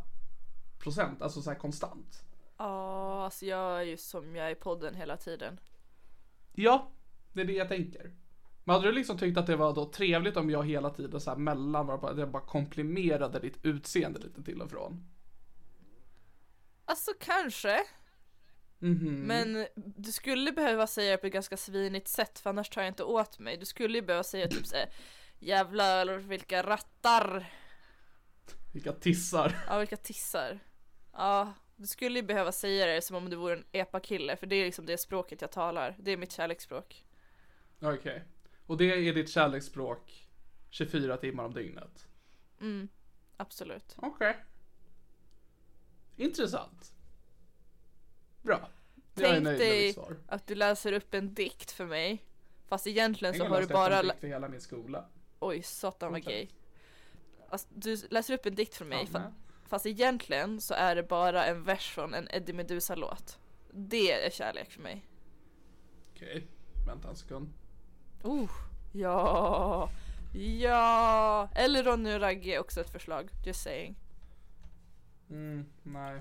Alltså 1.20 1.42
så 1.42 1.50
här 1.50 1.58
konstant? 1.58 2.24
Ja, 2.58 3.24
alltså 3.24 3.46
jag 3.46 3.80
är 3.80 3.82
ju 3.82 3.96
som 3.96 4.36
jag 4.36 4.46
är 4.46 4.50
i 4.50 4.54
podden 4.54 4.94
hela 4.94 5.16
tiden. 5.16 5.60
Ja, 6.54 6.90
det 7.32 7.40
är 7.40 7.44
det 7.44 7.52
jag 7.52 7.68
tänker. 7.68 8.12
Men 8.64 8.74
hade 8.74 8.88
du 8.88 8.92
liksom 8.92 9.18
tyckt 9.18 9.38
att 9.38 9.46
det 9.46 9.56
var 9.56 9.74
då 9.74 9.92
trevligt 9.92 10.36
om 10.36 10.50
jag 10.50 10.66
hela 10.66 10.90
tiden 10.90 11.20
så 11.20 11.30
här 11.30 11.36
mellan 11.36 11.86
var 11.86 12.10
att 12.10 12.18
jag 12.18 12.30
bara 12.30 12.46
komplimerade 12.46 13.40
ditt 13.40 13.58
utseende 13.62 14.20
lite 14.20 14.42
till 14.42 14.62
och 14.62 14.70
från? 14.70 15.06
Alltså 16.84 17.10
kanske. 17.20 17.78
Mhm. 18.78 19.20
Men 19.26 19.66
du 19.74 20.12
skulle 20.12 20.52
behöva 20.52 20.86
säga 20.86 21.10
det 21.10 21.16
på 21.16 21.26
ett 21.26 21.32
ganska 21.32 21.56
svinigt 21.56 22.08
sätt 22.08 22.38
för 22.38 22.50
annars 22.50 22.68
tar 22.68 22.82
jag 22.82 22.90
inte 22.90 23.04
åt 23.04 23.38
mig. 23.38 23.56
Du 23.56 23.66
skulle 23.66 23.98
ju 23.98 24.02
behöva 24.02 24.24
säga 24.24 24.48
typ 24.48 24.66
såhär 24.66 24.88
Jävlar 25.38 26.06
vilka 26.18 26.62
rattar. 26.62 27.52
Vilka 28.72 28.92
tissar. 28.92 29.64
Ja 29.68 29.78
vilka 29.78 29.96
tissar. 29.96 30.58
Ja, 31.12 31.52
du 31.76 31.86
skulle 31.86 32.18
ju 32.18 32.26
behöva 32.26 32.52
säga 32.52 32.86
det 32.86 33.02
som 33.02 33.16
om 33.16 33.30
du 33.30 33.36
vore 33.36 33.54
en 33.54 33.64
epa-kille 33.72 34.36
för 34.36 34.46
det 34.46 34.56
är 34.56 34.64
liksom 34.64 34.86
det 34.86 34.98
språket 34.98 35.40
jag 35.40 35.52
talar. 35.52 35.96
Det 35.98 36.10
är 36.10 36.16
mitt 36.16 36.32
kärleksspråk. 36.32 37.04
Okej. 37.80 38.24
Och 38.66 38.76
det 38.76 38.84
är 38.84 39.14
ditt 39.14 39.30
kärleksspråk 39.30 40.28
24 40.70 41.16
timmar 41.16 41.44
om 41.44 41.54
dygnet? 41.54 42.08
Mm, 42.60 42.88
absolut. 43.36 43.94
Okej. 43.96 44.36
Intressant. 46.16 46.95
Bra. 48.46 48.68
Jag 49.14 49.24
är 49.24 49.32
Tänk 49.32 49.44
nöjd 49.44 49.58
med 49.58 49.68
dig 49.68 49.92
svar. 49.92 50.16
att 50.28 50.46
du 50.46 50.54
läser 50.54 50.92
upp 50.92 51.14
en 51.14 51.34
dikt 51.34 51.70
för 51.70 51.86
mig. 51.86 52.24
Fast 52.68 52.86
egentligen 52.86 53.34
En 53.34 53.40
så 53.40 53.46
har 53.46 53.60
du 53.60 53.66
bara... 53.66 54.00
en 54.00 54.12
för 54.20 54.26
hela 54.28 54.48
min 54.48 54.60
skola. 54.60 55.04
Oj, 55.38 55.62
satan 55.62 56.12
vad 56.12 56.22
gay. 56.24 56.48
Alltså, 57.48 57.68
du 57.74 57.96
läser 58.10 58.34
upp 58.34 58.46
en 58.46 58.54
dikt 58.54 58.74
för 58.74 58.84
mig. 58.84 59.06
Fa- 59.12 59.32
Fast 59.68 59.86
egentligen 59.86 60.60
så 60.60 60.74
är 60.74 60.94
det 60.96 61.02
bara 61.02 61.44
en 61.46 61.64
vers 61.64 61.90
från 61.90 62.14
en 62.14 62.28
Eddie 62.30 62.52
Meduza-låt. 62.52 63.38
Det 63.70 64.12
är 64.26 64.30
kärlek 64.30 64.70
för 64.70 64.80
mig. 64.82 65.06
Okej, 66.14 66.46
vänta 66.86 67.08
en 67.08 67.16
sekund. 67.16 67.52
Oh, 68.22 68.50
ja, 68.92 69.90
ja. 70.60 71.48
Eller 71.54 71.84
Ronny 71.84 72.14
och 72.16 72.20
Ragge 72.20 72.54
är 72.54 72.58
också 72.60 72.80
ett 72.80 72.90
förslag. 72.90 73.30
Just 73.44 73.62
saying. 73.62 73.96
Mm, 75.30 75.66
nej. 75.82 76.20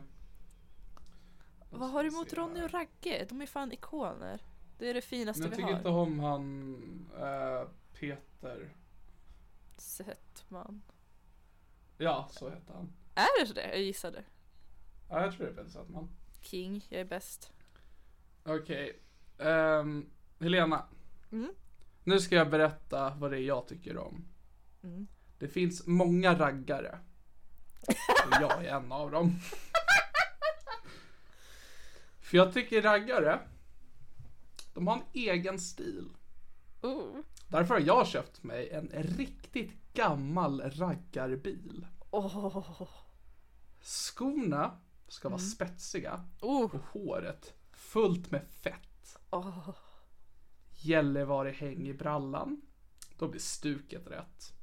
Vad 1.77 1.89
har 1.89 2.03
du 2.03 2.09
emot 2.09 2.33
Ronny 2.33 2.63
och 2.63 2.71
Ragge? 2.71 3.25
De 3.29 3.41
är 3.41 3.45
fan 3.45 3.71
ikoner. 3.71 4.41
Det 4.77 4.89
är 4.89 4.93
det 4.93 5.01
finaste 5.01 5.41
Men 5.41 5.51
jag 5.51 5.57
vi 5.57 5.63
tycker 5.63 5.71
har. 5.71 5.77
inte 5.77 5.89
om 5.89 6.19
han 6.19 6.75
äh, 7.61 7.67
Peter. 7.99 8.75
Settman. 9.77 10.81
Ja, 11.97 12.27
så 12.31 12.49
heter 12.49 12.73
han. 12.73 12.93
Är 13.15 13.41
det 13.41 13.47
så 13.47 13.53
det? 13.53 13.67
Jag 13.67 13.81
gissade. 13.81 14.23
Ja, 15.09 15.21
jag 15.21 15.33
tror 15.35 15.45
det 15.45 15.51
är 15.51 15.55
Peter 15.55 15.69
Settman. 15.69 16.09
King, 16.41 16.85
jag 16.89 17.01
är 17.01 17.05
bäst. 17.05 17.51
Okej. 18.43 18.99
ehm, 19.39 20.09
Helena. 20.39 20.85
Mm. 21.31 21.49
Nu 22.03 22.19
ska 22.19 22.35
jag 22.35 22.49
berätta 22.49 23.09
vad 23.17 23.31
det 23.31 23.37
är 23.39 23.43
jag 23.43 23.67
tycker 23.67 23.97
om. 23.97 24.25
Mm. 24.83 25.07
Det 25.39 25.47
finns 25.47 25.87
många 25.87 26.39
raggare. 26.39 26.99
Och 28.27 28.41
jag 28.41 28.65
är 28.65 28.75
en 28.75 28.91
av 28.91 29.11
dem. 29.11 29.31
För 32.25 32.37
jag 32.37 32.53
tycker 32.53 32.81
raggare, 32.81 33.39
de 34.73 34.87
har 34.87 34.95
en 34.95 35.03
egen 35.13 35.59
stil. 35.59 36.09
Oh. 36.81 37.19
Därför 37.47 37.73
har 37.73 37.81
jag 37.81 38.07
köpt 38.07 38.43
mig 38.43 38.69
en 38.69 38.89
riktigt 38.91 39.93
gammal 39.93 40.61
raggarbil. 40.61 41.87
Åh. 42.11 42.87
Skorna 43.81 44.77
ska 45.07 45.29
vara 45.29 45.39
spetsiga 45.39 46.25
Oh. 46.41 46.63
och 46.63 46.71
håret 46.71 47.53
fullt 47.71 48.31
med 48.31 48.47
fett. 48.47 49.17
Åh. 49.29 49.69
Gällivare-häng 50.69 51.87
i 51.87 51.93
brallan. 51.93 52.61
Då 53.17 53.27
blir 53.27 53.41
stuket 53.41 54.07
rätt. 54.07 54.53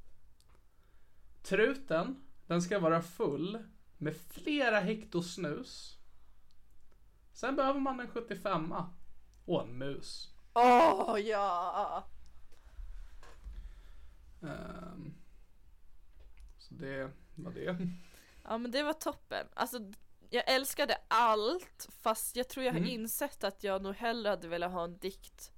Truten, 1.43 2.23
den 2.47 2.61
ska 2.61 2.79
vara 2.79 3.01
full 3.01 3.63
med 3.97 4.17
flera 4.17 4.79
hekto 4.79 5.23
snus. 5.23 6.02
Sen 7.33 7.55
behöver 7.55 7.79
man 7.79 7.99
en 7.99 8.07
75 8.07 8.73
och 9.45 9.61
en 9.61 9.77
mus. 9.77 10.29
Åh, 10.53 11.17
ja. 11.19 12.03
Ehm, 14.41 15.13
så 16.57 16.73
det 16.73 17.11
var 17.35 17.51
det. 17.51 17.77
Ja 18.45 18.57
men 18.57 18.71
det 18.71 18.83
var 18.83 18.93
toppen. 18.93 19.47
Alltså 19.53 19.79
jag 20.29 20.49
älskade 20.51 20.97
allt 21.07 21.87
fast 22.01 22.35
jag 22.35 22.49
tror 22.49 22.65
jag 22.65 22.73
har 22.73 22.79
Mm. 22.79 22.89
insett 22.91 23.43
att 23.43 23.63
jag 23.63 23.81
nog 23.81 23.95
hellre 23.95 24.29
hade 24.29 24.47
velat 24.47 24.71
ha 24.71 24.83
en 24.83 24.97
dikt 24.97 25.51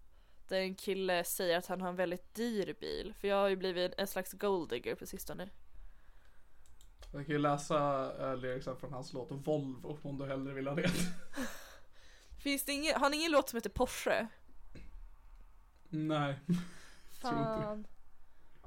där 0.48 0.58
en 0.60 0.76
kille 0.76 1.24
säger 1.24 1.58
att 1.58 1.66
han 1.66 1.82
har 1.82 1.90
en 1.90 1.96
väldigt 1.96 2.36
dyr 2.36 2.76
bil. 2.80 3.14
För 3.20 3.28
jag 3.28 3.36
har 3.36 3.48
ju 3.50 3.56
blivit 3.56 3.94
en 3.98 4.08
slags 4.08 4.34
golddigger 4.34 4.96
på 4.96 5.06
sistone. 5.06 5.50
Jag 7.14 7.26
kan 7.26 7.34
ju 7.36 7.40
läsa 7.40 8.12
uh, 8.32 8.38
lyricsen 8.38 8.78
från 8.78 8.94
hans 8.94 9.14
låt 9.14 9.32
Volvo 9.32 10.00
om 10.04 10.18
du 10.18 10.26
hellre 10.26 10.54
vill 10.54 10.68
ha 10.68 10.76
det. 10.76 10.90
Finns 12.46 12.66
det 12.66 12.74
ingen, 12.74 13.00
har 13.02 13.10
ni 13.10 13.18
ingen 13.18 13.32
låt 13.32 13.50
som 13.50 13.58
heter 13.58 13.70
Porsche? 13.70 14.28
Nej. 15.90 16.40
Tror 17.22 17.34
inte 17.34 17.56
det. 17.56 17.62
Fan. 17.64 17.88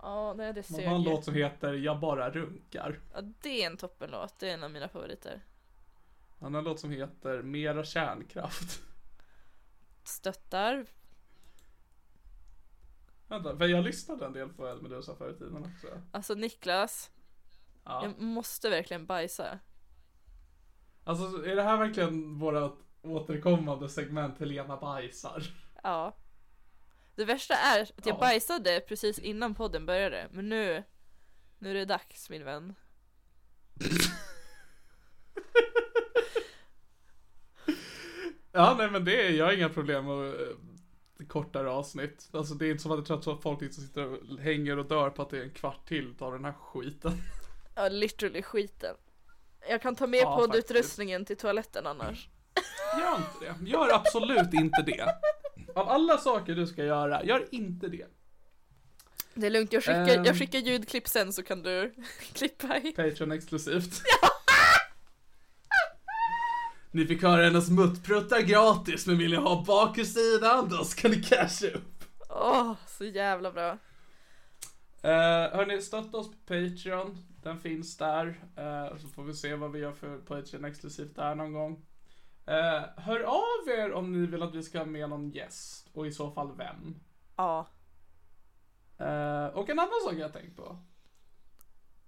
Ja, 0.03 0.35
nej 0.37 0.53
det 0.53 0.71
Man 0.71 0.85
har 0.85 0.95
en 0.95 1.05
sög. 1.05 1.13
låt 1.13 1.25
som 1.25 1.35
heter 1.35 1.73
Jag 1.75 2.01
bara 2.01 2.31
runkar. 2.31 3.01
Ja, 3.15 3.21
det 3.21 3.63
är 3.63 3.67
en 3.67 3.77
toppenlåt. 3.77 4.39
Det 4.39 4.51
är 4.51 4.55
en 4.55 4.65
av 4.65 4.71
mina 4.71 4.89
favoriter. 4.89 5.41
Han 6.41 6.55
har 6.55 6.59
en 6.59 6.65
låt 6.65 6.81
som 6.81 6.91
heter 6.91 7.43
Mera 7.43 7.85
kärnkraft. 7.85 8.81
Stöttar. 10.05 10.87
Vänta, 13.29 13.57
för 13.57 13.67
jag 13.69 13.85
lyssnade 13.85 14.27
en 14.27 14.33
del 14.33 14.49
på 14.49 14.69
El 14.69 14.83
Medusa 14.83 15.15
förr 15.15 15.31
i 15.31 15.39
tiden 15.39 15.57
också. 15.75 16.03
Alltså 16.13 16.35
Niklas, 16.35 17.11
Ja. 17.85 18.03
jag 18.05 18.21
måste 18.21 18.71
verkligen 18.71 19.07
bajsa. 19.07 19.59
Alltså 21.05 21.45
är 21.47 21.57
det 21.57 21.63
här 21.63 21.77
verkligen 21.77 22.39
vårat 22.39 22.79
återkommande 23.03 23.89
segment 23.89 24.39
Helena 24.39 24.77
bajsar? 24.77 25.43
Ja. 25.83 26.17
Det 27.15 27.25
värsta 27.25 27.55
är 27.55 27.83
att 27.83 28.07
jag 28.07 28.15
Ja. 28.15 28.19
bajsade 28.21 28.81
precis 28.81 29.19
innan 29.19 29.55
podden 29.55 29.87
började, 29.87 30.29
men 30.33 30.49
nu, 30.49 30.85
nu 31.59 31.71
är 31.71 31.75
det 31.75 31.85
dags 31.85 32.31
min 32.31 32.45
vän. 32.45 32.75
Ja 38.53 38.75
nej 38.79 38.91
men 38.91 39.05
det 39.05 39.27
är, 39.27 39.31
jag 39.31 39.45
har 39.45 39.53
inga 39.53 39.69
problem 39.69 40.05
med 40.07 40.29
eh, 40.41 41.27
kortare 41.29 41.71
avsnitt. 41.71 42.29
Alltså 42.33 42.55
det 42.55 42.67
är 42.67 42.71
inte 42.71 42.83
som 42.83 42.93
att 42.93 43.09
jag 43.09 43.23
tror 43.23 43.35
att 43.35 43.43
folk 43.43 43.61
liksom 43.61 43.85
sitter 43.85 44.07
och 44.33 44.39
hänger 44.39 44.79
och 44.79 44.87
dör 44.89 45.11
på 45.11 45.23
att 45.23 45.31
det 45.31 45.39
är 45.39 45.43
en 45.43 45.51
kvart 45.51 45.89
till 45.89 46.15
av 46.19 46.33
den 46.33 46.45
här 46.45 46.53
skiten. 46.53 47.13
Ja, 47.75 47.89
literally 47.89 48.43
skiten. 48.43 48.95
Jag 49.69 49.83
kan 49.83 49.97
ta 49.97 50.07
med 50.07 50.21
Ja, 50.21 50.37
poddutrustningen 50.37 51.25
till 51.25 51.37
toaletten 51.37 51.87
annars. 51.87 52.29
Gör 52.99 53.17
inte 53.17 53.55
det. 53.65 53.71
Gör 53.71 53.95
absolut 53.95 54.55
inte 54.55 54.83
det. 54.87 55.15
Av 55.75 55.89
alla 55.89 56.19
saker 56.19 56.55
du 56.55 56.67
ska 56.67 56.85
göra, 56.85 57.25
gör 57.25 57.47
inte 57.51 57.89
det. 57.89 58.07
Det 59.35 59.47
är 59.47 59.51
lugnt, 59.51 59.73
jag 59.73 59.83
skickar, 59.83 60.17
Ehm. 60.17 60.25
jag 60.25 60.39
skickar 60.39 60.59
ljudklipp 60.59 61.09
sen 61.09 61.33
så 61.33 61.43
kan 61.43 61.63
du 61.63 61.95
klippa 62.33 62.77
i. 62.79 62.93
Patreon 62.93 63.33
exklusivt. 63.33 64.03
Ni 66.91 67.07
fick 67.07 67.23
höra 67.23 67.45
hennes 67.45 67.71
muttpruttar 67.71 68.41
gratis, 68.41 69.07
men 69.07 69.19
vill 69.19 69.31
ni 69.31 69.37
ha 69.37 69.65
baksidan, 69.67 70.69
då 70.69 70.85
ska 70.85 71.09
ni 71.09 71.23
casha 71.23 71.67
upp. 71.67 72.05
Åh, 72.31 72.73
så 72.87 73.05
jävla 73.05 73.53
bra. 73.53 73.71
Uh, 75.05 75.11
hörni, 75.57 75.83
stötta 75.83 76.17
oss 76.17 76.31
på 76.31 76.37
Patreon. 76.47 77.17
Den 77.43 77.59
finns 77.61 77.97
där. 77.97 78.27
Eh, 78.57 78.97
så 78.99 79.09
får 79.09 79.23
vi 79.25 79.35
se 79.35 79.55
vad 79.55 79.73
vi 79.73 79.79
gör 79.79 79.93
för 79.93 80.19
Patreon 80.19 80.65
exklusivt 80.65 81.17
där 81.17 81.35
någon 81.35 81.53
gång. 81.53 81.85
Eh, 82.49 82.83
hör 82.97 83.21
av 83.21 83.69
er 83.69 83.93
om 83.93 84.13
ni 84.13 84.27
vill 84.27 84.43
att 84.43 84.55
vi 84.55 84.63
ska 84.63 84.79
ha 84.79 84.85
med 84.85 85.11
någon 85.11 85.31
gäst. 85.31 85.89
Och 85.93 86.07
i 86.07 86.13
så 86.13 86.31
fall 86.31 86.57
vem. 86.57 87.01
Ja. 87.37 87.67
Eh, 88.99 89.47
och 89.47 89.71
en 89.71 89.79
annan 89.79 90.01
sak 90.05 90.15
jag 90.15 90.33
tänkt 90.33 90.57
på. 90.57 90.79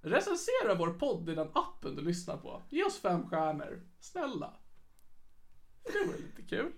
Recensera 0.00 0.74
vår 0.78 0.92
podd 0.92 1.28
i 1.28 1.34
den 1.34 1.50
appen 1.54 1.96
du 1.96 2.02
lyssnar 2.02 2.36
på. 2.36 2.62
Ge 2.68 2.84
oss 2.84 3.00
fem 3.00 3.28
stjärnor. 3.30 3.82
Snälla. 4.00 4.52
Det 5.82 6.06
vore 6.06 6.18
lite 6.18 6.42
kul. 6.42 6.72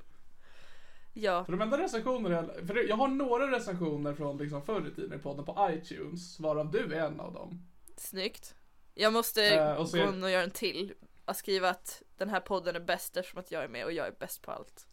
Ja, 1.15 1.45
För 1.45 1.53
de 1.53 1.61
enda 1.61 1.79
recensioner 1.79 2.31
jag, 2.31 2.67
för 2.67 2.89
jag 2.89 2.97
har 2.97 3.09
några 3.09 3.51
recensioner 3.51 4.15
från 4.15 4.39
liksom 4.39 4.63
förr 4.63 4.89
i 4.93 4.95
tiden 4.95 5.19
i 5.19 5.23
podden 5.23 5.45
på 5.45 5.69
iTunes, 5.71 6.41
varav 6.41 6.71
du 6.71 6.95
är 6.95 7.07
en 7.07 7.21
av 7.21 7.33
dem. 7.35 7.67
snyggt. 7.97 8.55
Jag 8.95 9.13
måste 9.13 9.77
så 9.87 9.97
gå 9.97 10.05
in 10.05 10.23
och 10.25 10.31
göra 10.31 10.43
en 10.43 10.51
till. 10.51 10.95
Att 11.25 11.37
skriva 11.37 11.71
att 11.71 12.03
den 12.17 12.29
här 12.29 12.41
podden 12.41 12.77
är 12.77 12.81
bäst 12.81 13.17
eftersom 13.17 13.41
att 13.41 13.51
jag 13.51 13.65
är 13.65 13.69
med 13.69 13.85
och 13.85 13.93
jag 13.93 14.07
är 14.07 14.13
bäst 14.19 14.43
på 14.43 14.51
allt. 14.53 14.87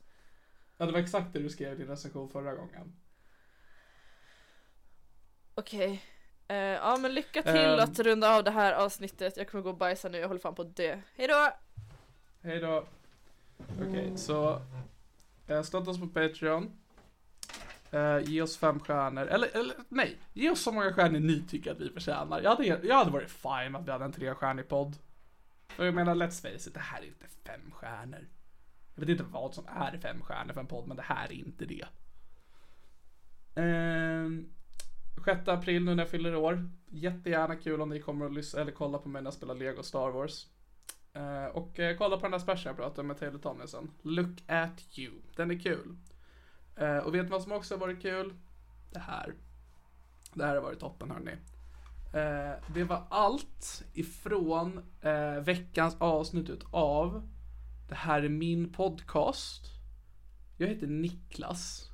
Ja, 0.77 0.85
det 0.85 0.91
var 0.91 0.99
exakt 0.99 1.33
det 1.33 1.39
du 1.39 1.49
skrev 1.49 1.73
i 1.73 1.75
din 1.75 1.87
recension 1.87 2.29
förra 2.29 2.55
gången. 2.55 2.93
Okej. 5.55 6.03
Eh, 6.47 6.55
ja 6.57 6.97
men 6.97 7.13
lycka 7.13 7.41
till 7.43 7.55
Ehm. 7.55 7.79
att 7.79 7.99
runda 7.99 8.35
av 8.37 8.43
det 8.43 8.51
här 8.51 8.73
avsnittet. 8.73 9.37
Jag 9.37 9.47
kommer 9.49 9.63
gå 9.63 9.69
och 9.69 9.77
bajsa 9.77 10.09
nu, 10.09 10.17
jag 10.17 10.27
håller 10.27 10.41
fan 10.41 10.55
på 10.55 10.61
att 10.61 10.75
dö. 10.75 10.99
Hejdå! 11.15 11.49
Hej 12.41 12.59
då. 12.59 12.85
Okej, 13.81 14.17
så 14.17 14.61
eh, 15.47 15.61
stötta 15.61 15.89
oss 15.91 15.99
på 15.99 16.07
Patreon. 16.07 16.71
Eh, 17.91 18.19
ge 18.23 18.41
oss 18.41 18.57
fem 18.57 18.79
stjärnor, 18.79 19.27
eller, 19.27 19.47
eller 19.47 19.75
nej, 19.89 20.17
ge 20.33 20.49
oss 20.49 20.61
så 20.61 20.71
många 20.71 20.93
stjärnor 20.93 21.19
ni 21.19 21.43
tycker 21.47 21.71
att 21.71 21.79
vi 21.79 21.89
förtjänar. 21.89 22.41
Jag 22.41 22.49
hade, 22.49 22.65
jag 22.65 22.95
hade 22.95 23.11
varit 23.11 23.31
fine 23.31 23.71
med 23.71 23.75
att 23.81 23.87
vi 23.87 23.91
hade 23.91 24.05
en 24.05 24.11
trestjärnig 24.11 24.67
podd. 24.67 24.95
Och 25.77 25.85
jag 25.85 25.93
menar, 25.93 26.15
let's 26.15 26.41
face 26.41 26.69
it, 26.69 26.73
det 26.73 26.79
här 26.79 27.01
är 27.01 27.05
inte 27.05 27.27
fem 27.45 27.71
stjärnor. 27.71 28.27
Jag 28.95 29.01
vet 29.01 29.09
inte 29.09 29.23
vad 29.23 29.53
som 29.53 29.65
är 29.67 29.97
fem 29.97 30.21
stjärnor 30.21 30.53
för 30.53 30.61
en 30.61 30.67
podd, 30.67 30.87
men 30.87 30.97
det 30.97 31.03
här 31.03 31.25
är 31.25 31.33
inte 31.33 31.65
det. 31.65 31.85
Ehm, 33.55 34.49
6 35.25 35.47
april 35.47 35.85
nu 35.85 35.95
när 35.95 36.03
jag 36.03 36.09
fyller 36.09 36.35
år. 36.35 36.69
Jättegärna 36.85 37.55
kul 37.55 37.81
om 37.81 37.89
ni 37.89 37.99
kommer 37.99 38.25
och 38.25 38.31
lyssna 38.31 38.61
eller 38.61 38.71
kolla 38.71 38.97
på 38.97 39.09
mig 39.09 39.21
när 39.21 39.27
jag 39.27 39.33
spelar 39.33 39.55
Lego 39.55 39.83
Star 39.83 40.09
Wars. 40.09 40.47
Eh, 41.13 41.45
och 41.45 41.79
eh, 41.79 41.97
kolla 41.97 42.17
på 42.17 42.21
den 42.21 42.31
där 42.31 42.39
specialen 42.39 42.77
jag 42.77 42.85
pratade 42.85 43.07
med 43.07 43.17
Taylor 43.17 43.39
Tomlinson. 43.39 43.91
Look 44.01 44.43
at 44.47 44.97
you. 44.97 45.13
Den 45.35 45.51
är 45.51 45.59
kul. 45.59 45.97
Eh, 46.75 46.97
och 46.97 47.15
vet 47.15 47.23
ni 47.23 47.29
vad 47.29 47.43
som 47.43 47.51
också 47.51 47.73
har 47.73 47.79
varit 47.79 48.01
kul? 48.01 48.33
Det 48.91 48.99
här. 48.99 49.33
Det 50.33 50.45
här 50.45 50.55
har 50.55 50.61
varit 50.61 50.79
toppen 50.79 51.11
hörni. 51.11 51.31
Eh, 52.13 52.51
det 52.73 52.83
var 52.83 53.03
allt 53.09 53.83
ifrån 53.93 54.83
eh, 55.01 55.43
veckans 55.43 55.95
avsnitt 55.99 56.49
av 56.71 57.29
Det 57.89 57.95
här 57.95 58.23
är 58.23 58.29
min 58.29 58.71
podcast. 58.71 59.65
Jag 60.57 60.67
heter 60.67 60.87
Niklas. 60.87 61.91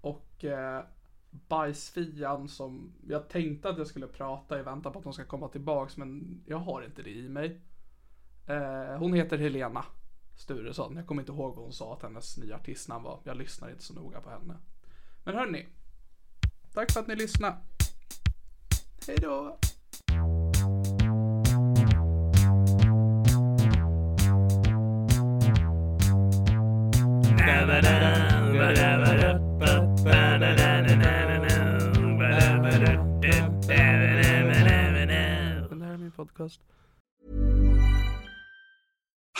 Och 0.00 0.44
eh, 0.44 0.84
bajsfian 1.30 2.48
som 2.48 2.94
jag 3.06 3.28
tänkte 3.28 3.68
att 3.68 3.78
jag 3.78 3.86
skulle 3.86 4.06
prata 4.06 4.60
i 4.60 4.62
väntan 4.62 4.92
på 4.92 4.98
att 4.98 5.04
hon 5.04 5.14
ska 5.14 5.24
komma 5.24 5.48
tillbaks 5.48 5.96
men 5.96 6.42
jag 6.46 6.58
har 6.58 6.82
inte 6.82 7.02
det 7.02 7.10
i 7.10 7.28
mig. 7.28 7.60
Eh, 8.46 8.98
hon 8.98 9.14
heter 9.14 9.38
Helena 9.38 9.84
Sturesson. 10.36 10.96
Jag 10.96 11.06
kommer 11.06 11.22
inte 11.22 11.32
ihåg 11.32 11.54
vad 11.54 11.64
hon 11.64 11.72
sa 11.72 11.94
att 11.94 12.02
hennes 12.02 12.38
nya 12.38 12.56
artistnamn 12.56 13.04
var. 13.04 13.20
Jag 13.24 13.36
lyssnar 13.36 13.70
inte 13.70 13.82
så 13.82 13.94
noga 13.94 14.20
på 14.20 14.30
henne. 14.30 14.56
Men 15.24 15.34
hörni. 15.34 15.66
Tack 16.74 16.92
för 16.92 17.00
att 17.00 17.06
ni 17.06 17.16
lyssnade. 17.16 17.56
Hej 19.06 19.16
då. 19.22 19.58
Den 35.68 35.82
här 35.82 35.92
är 35.92 35.96
min 35.96 36.12
podcast. 36.12 36.60